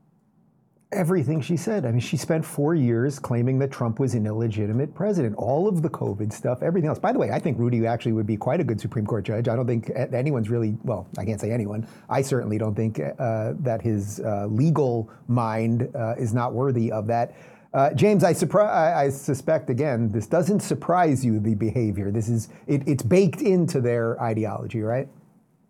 everything 0.92 1.40
she 1.40 1.56
said. 1.56 1.84
I 1.84 1.90
mean, 1.90 2.00
she 2.00 2.16
spent 2.16 2.44
four 2.44 2.74
years 2.74 3.18
claiming 3.18 3.58
that 3.58 3.70
Trump 3.70 3.98
was 3.98 4.14
an 4.14 4.26
illegitimate 4.26 4.94
president. 4.94 5.34
All 5.36 5.68
of 5.68 5.82
the 5.82 5.88
COVID 5.88 6.32
stuff, 6.32 6.62
everything 6.62 6.88
else. 6.88 6.98
By 6.98 7.12
the 7.12 7.18
way, 7.18 7.30
I 7.30 7.38
think 7.38 7.58
Rudy 7.58 7.86
actually 7.86 8.12
would 8.12 8.26
be 8.26 8.36
quite 8.36 8.60
a 8.60 8.64
good 8.64 8.80
Supreme 8.80 9.06
Court 9.06 9.24
judge. 9.24 9.48
I 9.48 9.56
don't 9.56 9.66
think 9.66 9.90
anyone's 10.12 10.50
really, 10.50 10.76
well, 10.84 11.06
I 11.18 11.24
can't 11.24 11.40
say 11.40 11.50
anyone. 11.50 11.86
I 12.08 12.22
certainly 12.22 12.58
don't 12.58 12.74
think 12.74 13.00
uh, 13.00 13.54
that 13.60 13.82
his 13.82 14.20
uh, 14.20 14.46
legal 14.46 15.10
mind 15.28 15.90
uh, 15.94 16.14
is 16.16 16.32
not 16.32 16.52
worthy 16.52 16.92
of 16.92 17.06
that. 17.08 17.34
Uh, 17.72 17.92
James, 17.92 18.22
I, 18.22 18.30
I, 18.30 19.08
suspect 19.08 19.68
again, 19.68 20.08
this 20.12 20.28
doesn't 20.28 20.60
surprise 20.60 21.24
you. 21.24 21.40
The 21.40 21.56
behavior. 21.56 22.12
This 22.12 22.28
is 22.28 22.48
it, 22.68 22.86
it's 22.86 23.02
baked 23.02 23.42
into 23.42 23.80
their 23.80 24.20
ideology, 24.22 24.80
right? 24.80 25.08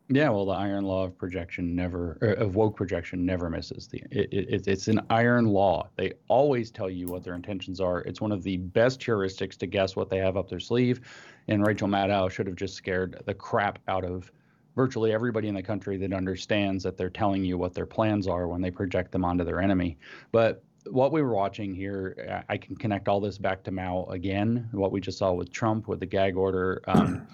Yeah, 0.09 0.28
well, 0.28 0.44
the 0.44 0.52
iron 0.52 0.84
law 0.84 1.05
of 1.05 1.16
projection 1.16 1.74
never, 1.74 2.18
of 2.38 2.57
woke 2.57 2.76
projection 2.76 3.24
never 3.24 3.48
misses. 3.48 3.88
The 3.88 4.02
it, 4.11 4.28
it, 4.32 4.68
it's 4.68 4.86
an 4.88 5.00
iron 5.09 5.46
law. 5.46 5.88
They 5.96 6.12
always 6.28 6.70
tell 6.70 6.90
you 6.90 7.07
what 7.07 7.24
their 7.24 7.34
intentions 7.34 7.80
are. 7.80 8.00
It's 8.00 8.20
one 8.20 8.30
of 8.30 8.42
the 8.42 8.59
best 8.59 9.00
heuristics 9.00 9.57
to 9.59 9.66
guess 9.66 9.96
what 9.96 10.11
they 10.11 10.18
have 10.18 10.36
up 10.36 10.50
their 10.50 10.61
sleeve. 10.61 11.00
And 11.48 11.66
Rachel 11.66 11.88
Maddow 11.88 12.30
should 12.30 12.46
have 12.46 12.57
just 12.57 12.74
scared 12.74 13.22
the 13.24 13.32
crap 13.32 13.78
out 13.88 14.05
of 14.05 14.30
virtually 14.76 15.12
everybody 15.12 15.48
in 15.48 15.55
the 15.55 15.62
country 15.62 15.96
that 15.96 16.12
understands 16.12 16.84
that 16.84 16.98
they're 16.98 17.09
telling 17.09 17.42
you 17.42 17.57
what 17.57 17.72
their 17.72 17.86
plans 17.86 18.26
are 18.28 18.46
when 18.46 18.61
they 18.61 18.70
project 18.70 19.11
them 19.11 19.24
onto 19.24 19.44
their 19.44 19.61
enemy. 19.61 19.96
But 20.32 20.62
what 20.90 21.12
we 21.12 21.22
were 21.22 21.34
watching 21.34 21.74
here, 21.74 22.44
I 22.48 22.59
can 22.59 22.76
connect 22.76 23.09
all 23.09 23.20
this 23.20 23.38
back 23.38 23.62
to 23.64 23.70
Mao 23.70 24.05
again. 24.11 24.68
What 24.72 24.92
we 24.92 25.00
just 25.00 25.16
saw 25.16 25.32
with 25.32 25.50
Trump 25.50 25.88
with 25.88 26.00
the 26.00 26.07
gag 26.07 26.36
order. 26.36 26.82
Um, 26.88 27.26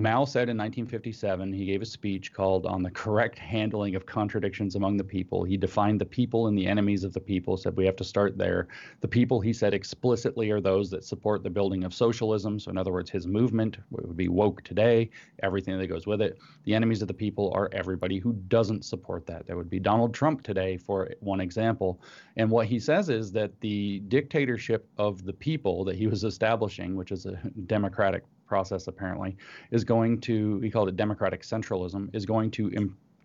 Mao 0.00 0.24
said 0.24 0.48
in 0.48 0.58
1957, 0.58 1.52
he 1.52 1.66
gave 1.66 1.80
a 1.80 1.86
speech 1.86 2.32
called 2.32 2.66
On 2.66 2.82
the 2.82 2.90
Correct 2.90 3.38
Handling 3.38 3.94
of 3.94 4.04
Contradictions 4.04 4.74
Among 4.74 4.96
the 4.96 5.04
People. 5.04 5.44
He 5.44 5.56
defined 5.56 6.00
the 6.00 6.04
people 6.04 6.48
and 6.48 6.58
the 6.58 6.66
enemies 6.66 7.04
of 7.04 7.12
the 7.12 7.20
people, 7.20 7.56
said 7.56 7.76
we 7.76 7.86
have 7.86 7.94
to 7.96 8.04
start 8.04 8.36
there. 8.36 8.66
The 9.02 9.08
people, 9.08 9.40
he 9.40 9.52
said 9.52 9.72
explicitly, 9.72 10.50
are 10.50 10.60
those 10.60 10.90
that 10.90 11.04
support 11.04 11.44
the 11.44 11.50
building 11.50 11.84
of 11.84 11.94
socialism. 11.94 12.58
So, 12.58 12.72
in 12.72 12.76
other 12.76 12.90
words, 12.90 13.08
his 13.08 13.28
movement 13.28 13.78
would 13.92 14.16
be 14.16 14.26
woke 14.26 14.62
today, 14.62 15.10
everything 15.44 15.78
that 15.78 15.86
goes 15.86 16.08
with 16.08 16.20
it. 16.20 16.38
The 16.64 16.74
enemies 16.74 17.00
of 17.00 17.08
the 17.08 17.14
people 17.14 17.52
are 17.54 17.70
everybody 17.72 18.18
who 18.18 18.32
doesn't 18.48 18.84
support 18.84 19.26
that. 19.26 19.46
That 19.46 19.56
would 19.56 19.70
be 19.70 19.78
Donald 19.78 20.12
Trump 20.12 20.42
today, 20.42 20.76
for 20.76 21.08
one 21.20 21.40
example. 21.40 22.00
And 22.36 22.50
what 22.50 22.66
he 22.66 22.80
says 22.80 23.10
is 23.10 23.30
that 23.32 23.60
the 23.60 24.00
dictatorship 24.08 24.88
of 24.98 25.24
the 25.24 25.32
people 25.32 25.84
that 25.84 25.94
he 25.94 26.08
was 26.08 26.24
establishing, 26.24 26.96
which 26.96 27.12
is 27.12 27.26
a 27.26 27.36
democratic 27.66 28.24
process 28.54 28.86
apparently 28.86 29.36
is 29.72 29.82
going 29.82 30.20
to 30.20 30.60
he 30.60 30.70
called 30.70 30.88
it 30.88 30.96
democratic 30.96 31.42
centralism 31.42 32.08
is 32.14 32.24
going 32.24 32.48
to 32.52 32.64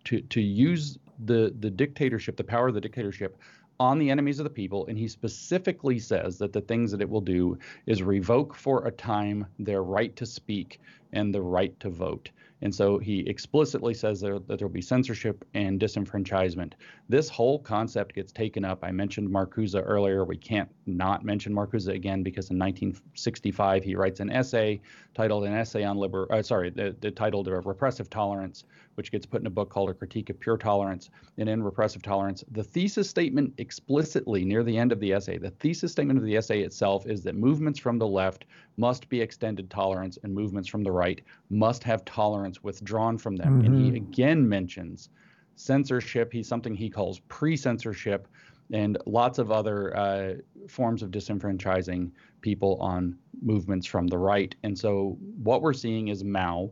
to 0.03 0.21
to 0.21 0.41
use 0.41 0.97
the 1.25 1.53
the 1.59 1.69
dictatorship 1.69 2.36
the 2.36 2.43
power 2.43 2.67
of 2.69 2.73
the 2.73 2.82
dictatorship 2.82 3.38
on 3.80 3.97
the 3.97 4.09
enemies 4.09 4.39
of 4.39 4.43
the 4.43 4.49
people. 4.49 4.86
And 4.88 4.97
he 4.97 5.07
specifically 5.07 5.99
says 5.99 6.38
that 6.39 6.51
the 6.51 6.61
things 6.61 6.91
that 6.91 7.01
it 7.01 7.09
will 7.09 7.21
do 7.21 7.57
is 7.86 8.03
revoke 8.03 8.53
for 8.53 8.86
a 8.86 8.91
time 8.91 9.45
their 9.57 9.84
right 9.84 10.13
to 10.17 10.25
speak 10.25 10.82
and 11.13 11.34
the 11.34 11.41
right 11.41 11.80
to 11.80 11.89
vote 11.89 12.30
and 12.62 12.74
so 12.74 12.97
he 12.97 13.20
explicitly 13.22 13.93
says 13.93 14.20
there, 14.20 14.39
that 14.39 14.60
there 14.60 14.68
will 14.68 14.74
be 14.74 14.82
censorship 14.82 15.45
and 15.53 15.80
disenfranchisement. 15.80 16.74
This 17.07 17.30
whole 17.30 17.60
concept 17.60 18.16
gets 18.16 18.32
taken 18.32 18.66
up. 18.66 18.80
I 18.84 18.91
mentioned 18.91 19.30
Marcuse 19.30 19.82
earlier. 19.82 20.26
We 20.26 20.38
can't 20.38 20.70
not 20.86 21.24
mention 21.24 21.53
Marcuse 21.53 21.88
again 21.88 22.24
because 22.24 22.49
in 22.49 22.60
1965 22.60 23.84
he 23.84 23.95
writes 23.95 24.20
an 24.20 24.32
essay 24.32 24.82
titled 25.14 25.45
"An 25.45 25.53
Essay 25.53 25.84
on 25.84 25.97
Liber," 25.97 26.32
uh, 26.32 26.41
sorry, 26.41 26.70
the, 26.70 26.95
the 26.99 27.12
titled 27.12 27.47
"Repressive 27.47 28.10
Tolerance," 28.10 28.66
which 28.95 29.11
gets 29.11 29.25
put 29.25 29.41
in 29.41 29.47
a 29.47 29.51
book 29.51 29.69
called 29.69 29.89
A 29.89 29.93
Critique 29.93 30.29
of 30.29 30.39
Pure 30.39 30.57
Tolerance. 30.57 31.09
And 31.37 31.47
in 31.47 31.63
Repressive 31.63 32.01
Tolerance, 32.01 32.43
the 32.51 32.63
thesis 32.63 33.09
statement 33.09 33.53
explicitly 33.57 34.43
near 34.43 34.63
the 34.63 34.77
end 34.77 34.91
of 34.91 34.99
the 34.99 35.13
essay, 35.13 35.37
the 35.37 35.51
thesis 35.51 35.91
statement 35.91 36.19
of 36.19 36.25
the 36.25 36.35
essay 36.35 36.61
itself 36.61 37.05
is 37.05 37.23
that 37.23 37.35
movements 37.35 37.79
from 37.79 37.97
the 37.97 38.07
left 38.07 38.45
must 38.77 39.09
be 39.09 39.21
extended 39.21 39.69
tolerance 39.69 40.17
and 40.23 40.33
movements 40.33 40.67
from 40.67 40.83
the 40.83 40.91
right 40.91 41.21
must 41.49 41.83
have 41.83 42.03
tolerance 42.05 42.63
withdrawn 42.63 43.17
from 43.17 43.35
them. 43.35 43.59
Mm-hmm. 43.59 43.65
And 43.65 43.75
he 43.75 43.87
mm-hmm. 43.87 44.09
again 44.09 44.47
mentions 44.47 45.09
censorship. 45.55 46.31
He's 46.31 46.47
something 46.47 46.73
he 46.73 46.89
calls 46.89 47.19
pre 47.27 47.55
censorship 47.55 48.27
and 48.71 48.97
lots 49.05 49.39
of 49.39 49.51
other 49.51 49.95
uh, 49.97 50.33
forms 50.67 51.01
of 51.01 51.09
disenfranchising 51.09 52.11
people 52.41 52.77
on 52.79 53.17
movements 53.41 53.85
from 53.87 54.07
the 54.07 54.17
right. 54.17 54.55
And 54.63 54.77
so 54.77 55.17
what 55.41 55.61
we're 55.61 55.73
seeing 55.73 56.09
is 56.09 56.23
Mao 56.23 56.71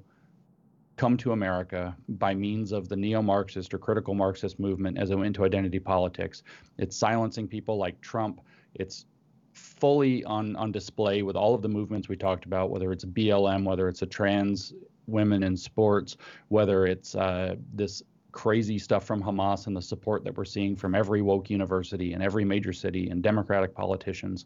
come 0.97 1.15
to 1.17 1.31
America 1.31 1.95
by 2.09 2.33
means 2.33 2.71
of 2.71 2.89
the 2.89 2.95
neo-Marxist 2.95 3.73
or 3.73 3.77
critical 3.77 4.13
Marxist 4.13 4.59
movement 4.59 4.97
as 4.97 5.11
it 5.11 5.15
went 5.15 5.27
into 5.27 5.45
identity 5.45 5.79
politics. 5.79 6.43
It's 6.77 6.97
silencing 6.97 7.47
people 7.47 7.77
like 7.77 8.01
Trump. 8.01 8.41
It's 8.73 9.05
fully 9.53 10.23
on 10.25 10.55
on 10.55 10.71
display 10.71 11.23
with 11.23 11.35
all 11.35 11.55
of 11.55 11.61
the 11.61 11.69
movements 11.69 12.09
we 12.09 12.15
talked 12.15 12.45
about, 12.45 12.69
whether 12.69 12.91
it's 12.91 13.05
BLM, 13.05 13.63
whether 13.63 13.87
it's 13.87 14.01
a 14.01 14.05
trans 14.05 14.73
women 15.07 15.43
in 15.43 15.55
sports, 15.55 16.17
whether 16.49 16.85
it's 16.85 17.15
uh, 17.15 17.55
this 17.73 18.03
crazy 18.37 18.77
stuff 18.77 19.03
from 19.03 19.19
Hamas 19.19 19.65
and 19.65 19.75
the 19.75 19.81
support 19.81 20.23
that 20.23 20.37
we're 20.37 20.45
seeing 20.45 20.75
from 20.75 20.93
every 20.93 21.23
woke 21.23 21.49
university 21.49 22.13
and 22.13 22.21
every 22.21 22.45
major 22.45 22.71
city 22.71 23.09
and 23.09 23.23
Democratic 23.23 23.73
politicians. 23.73 24.45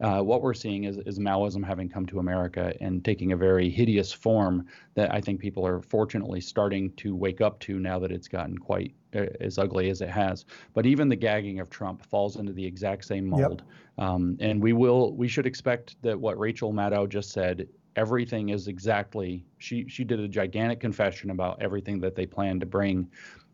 Uh, 0.00 0.20
what 0.20 0.42
we're 0.42 0.54
seeing 0.54 0.84
is, 0.84 0.98
is 1.06 1.18
Maoism 1.18 1.64
having 1.64 1.88
come 1.88 2.06
to 2.06 2.20
America 2.20 2.72
and 2.80 3.04
taking 3.04 3.32
a 3.32 3.36
very 3.36 3.68
hideous 3.68 4.12
form 4.12 4.64
that 4.94 5.12
I 5.12 5.20
think 5.20 5.40
people 5.40 5.66
are 5.66 5.82
fortunately 5.82 6.40
starting 6.40 6.92
to 6.92 7.16
wake 7.16 7.40
up 7.40 7.58
to 7.60 7.80
now 7.80 7.98
that 7.98 8.12
it's 8.12 8.28
gotten 8.28 8.56
quite 8.56 8.94
uh, 9.16 9.26
as 9.40 9.58
ugly 9.58 9.90
as 9.90 10.02
it 10.02 10.10
has. 10.10 10.44
But 10.72 10.86
even 10.86 11.08
the 11.08 11.16
gagging 11.16 11.58
of 11.58 11.68
Trump 11.68 12.06
falls 12.06 12.36
into 12.36 12.52
the 12.52 12.64
exact 12.64 13.04
same 13.04 13.26
mold. 13.26 13.64
Yep. 13.98 14.06
Um, 14.06 14.36
and 14.38 14.62
we 14.62 14.72
will, 14.72 15.16
we 15.16 15.26
should 15.26 15.46
expect 15.46 16.00
that 16.02 16.18
what 16.18 16.38
Rachel 16.38 16.72
Maddow 16.72 17.08
just 17.08 17.30
said 17.32 17.66
everything 17.96 18.48
is 18.50 18.68
exactly 18.68 19.44
she 19.58 19.86
she 19.88 20.04
did 20.04 20.20
a 20.20 20.28
gigantic 20.28 20.80
confession 20.80 21.30
about 21.30 21.60
everything 21.60 22.00
that 22.00 22.14
they 22.14 22.26
plan 22.26 22.58
to 22.60 22.66
bring 22.66 23.08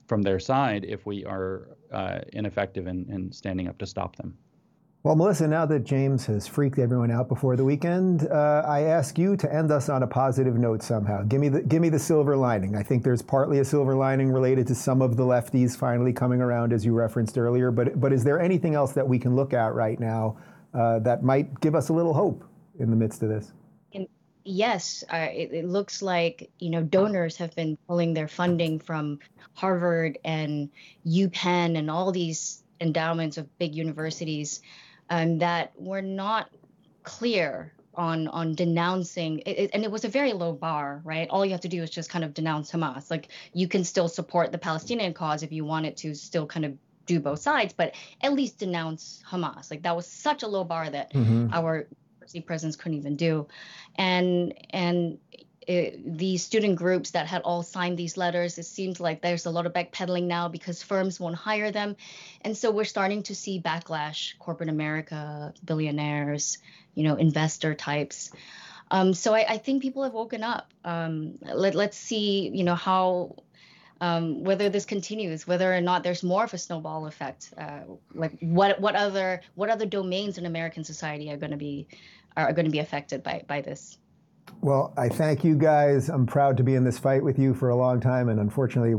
from 0.07 0.23
their 0.23 0.39
side 0.39 0.85
if 0.89 1.05
we 1.07 1.25
are 1.25 1.77
uh, 1.93 2.21
ineffective 2.33 2.87
in, 2.87 3.07
in 3.11 3.31
standing 3.31 3.69
up 3.69 3.79
to 3.79 3.87
stop 3.87 4.17
them. 4.17 4.37
Well, 5.05 5.15
Melissa, 5.15 5.47
now 5.47 5.65
that 5.67 5.85
James 5.85 6.27
has 6.27 6.49
freaked 6.49 6.79
everyone 6.79 7.13
out 7.13 7.29
before 7.29 7.55
the 7.57 7.65
weekend, 7.65 8.27
uh, 8.27 8.65
I 8.67 8.81
ask 8.83 9.17
you 9.17 9.37
to 9.37 9.55
end 9.55 9.71
us 9.71 9.89
on 9.89 10.03
a 10.03 10.07
positive 10.09 10.57
note 10.57 10.83
somehow. 10.83 11.23
Give 11.23 11.41
me 11.41 11.49
the 11.49 11.63
give 11.63 11.81
me 11.81 11.89
the 11.89 12.01
silver 12.01 12.37
lining. 12.37 12.75
I 12.75 12.83
think 12.83 13.05
there's 13.05 13.23
partly 13.23 13.61
a 13.61 13.65
silver 13.65 13.95
lining 13.95 14.33
related 14.33 14.67
to 14.67 14.75
some 14.75 15.01
of 15.01 15.17
the 15.17 15.23
lefties 15.23 15.77
finally 15.77 16.13
coming 16.13 16.41
around, 16.41 16.73
as 16.73 16.85
you 16.85 16.95
referenced 16.95 17.39
earlier. 17.39 17.71
But 17.71 18.01
but 18.01 18.13
is 18.13 18.25
there 18.25 18.41
anything 18.41 18.75
else 18.75 18.93
that 18.95 19.07
we 19.07 19.21
can 19.21 19.37
look 19.37 19.53
at 19.53 19.73
right 19.73 20.01
now 20.01 20.37
uh, 20.75 20.99
that 21.01 21.23
might 21.23 21.61
give 21.61 21.77
us 21.77 21.91
a 21.91 21.93
little 21.93 22.13
hope 22.13 22.45
in 22.81 22.91
the 22.91 22.97
midst 22.97 23.23
of 23.23 23.29
this? 23.29 23.53
Yes, 24.49 25.05
uh, 25.13 25.29
it, 25.31 25.53
it, 25.53 25.65
looks 25.67 26.03
like 26.03 26.51
you 26.59 26.71
know 26.71 26.83
donors 26.83 27.37
have 27.37 27.55
been 27.55 27.77
pulling 27.87 28.15
their 28.15 28.29
funding 28.29 28.79
from 28.79 29.19
Harvard 29.55 30.19
and 30.25 30.71
UPenn 31.07 31.77
and 31.77 31.91
all 31.91 32.13
these 32.13 32.63
endowments 32.81 33.37
of 33.37 33.59
big 33.59 33.75
universities, 33.75 34.63
um, 35.11 35.39
that 35.39 35.73
were 35.77 36.03
not 36.03 36.51
clear 37.03 37.73
on 37.95 38.29
on 38.29 38.55
denouncing 38.55 39.43
it, 39.45 39.71
and 39.75 39.85
it 39.85 39.91
was 39.91 40.05
a 40.05 40.09
very 40.09 40.33
low 40.33 40.53
bar 40.53 41.01
right? 41.05 41.29
All 41.29 41.45
you 41.45 41.53
have 41.53 41.63
to 41.63 41.69
do 41.69 41.83
is 41.83 41.91
just 41.91 42.09
kind 42.09 42.25
of 42.25 42.33
denounce 42.33 42.71
hamas. 42.71 43.11
Like 43.11 43.29
you 43.53 43.69
can 43.69 43.85
still 43.85 44.09
support 44.09 44.53
the 44.53 44.59
palestinian 44.59 45.15
cause 45.15 45.43
if 45.43 45.53
you 45.53 45.65
wanted 45.65 45.97
to 45.99 46.15
still 46.15 46.47
kind 46.47 46.65
of 46.65 46.79
do 47.07 47.19
both 47.19 47.39
sides 47.41 47.73
but 47.73 47.95
at 48.21 48.33
least 48.33 48.59
denounce 48.59 49.23
hamas. 49.29 49.71
Like 49.71 49.83
that 49.83 49.97
was 49.97 50.07
such 50.07 50.43
a 50.43 50.47
low 50.47 50.65
bar 50.65 50.89
that 50.89 51.13
mm-hmm. 51.13 51.49
our 51.53 51.89
presidents 52.47 52.77
couldn't 52.77 52.99
even 52.99 53.17
do. 53.17 53.47
And 53.97 54.55
and 54.71 55.19
it, 55.69 56.19
the 56.19 56.39
student 56.39 56.77
groups 56.77 57.11
that 57.11 57.27
had 57.27 57.43
all 57.43 57.63
signed 57.63 57.99
these 57.99 58.17
letters, 58.17 58.57
it 58.57 58.65
seems 58.65 59.01
like 59.01 59.21
there's 59.21 59.45
a 59.45 59.51
lot 59.51 59.67
of 59.67 59.75
backpedaling 59.75 60.25
now 60.25 60.49
because 60.49 60.83
firms 60.83 61.21
won't 61.21 61.37
hire 61.37 61.71
them. 61.71 61.95
And 62.41 62.57
so 62.57 62.71
we're 62.71 62.85
starting 62.85 63.23
to 63.25 63.35
see 63.35 63.61
backlash, 63.61 64.39
corporate 64.39 64.71
America, 64.71 65.53
billionaires, 65.63 66.57
you 66.95 67.05
know, 67.05 67.17
investor 67.17 67.75
types. 67.75 68.31
Um, 68.91 69.13
so 69.13 69.35
I, 69.35 69.45
I, 69.47 69.59
think 69.59 69.83
people 69.83 70.03
have 70.05 70.15
woken 70.15 70.43
up. 70.43 70.73
Um, 70.83 71.35
let, 71.43 71.75
let's 71.75 71.99
see, 71.99 72.49
you 72.49 72.65
know, 72.65 72.75
how 72.75 73.37
um, 74.01 74.45
whether 74.45 74.69
this 74.69 74.85
continues, 74.85 75.47
whether 75.47 75.75
or 75.75 75.81
not 75.81 76.03
there's 76.03 76.23
more 76.23 76.45
of 76.45 76.55
a 76.55 76.59
snowball 76.59 77.07
effect. 77.07 77.53
Uh, 77.59 77.81
like 78.15 78.39
what 78.41 78.81
what 78.81 78.95
other 78.95 79.43
what 79.55 79.71
other 79.71 79.87
domains 79.87 80.39
in 80.39 80.47
American 80.47 80.85
society 80.85 81.31
are 81.31 81.37
going 81.37 81.51
to 81.51 81.57
be 81.57 81.89
are 82.37 82.53
going 82.53 82.67
to 82.67 82.71
be 82.71 82.79
affected 82.79 83.23
by, 83.23 83.45
by 83.47 83.61
this. 83.61 83.99
Well, 84.61 84.93
I 84.97 85.09
thank 85.09 85.45
you 85.45 85.57
guys. 85.57 86.09
I'm 86.09 86.27
proud 86.27 86.57
to 86.57 86.65
be 86.65 86.75
in 86.75 86.85
this 86.85 86.99
fight 86.99 87.23
with 87.23 87.39
you 87.39 87.55
for 87.55 87.69
a 87.69 87.77
long 87.77 88.01
time, 88.01 88.29
and 88.29 88.41
unfortunately, 88.41 88.95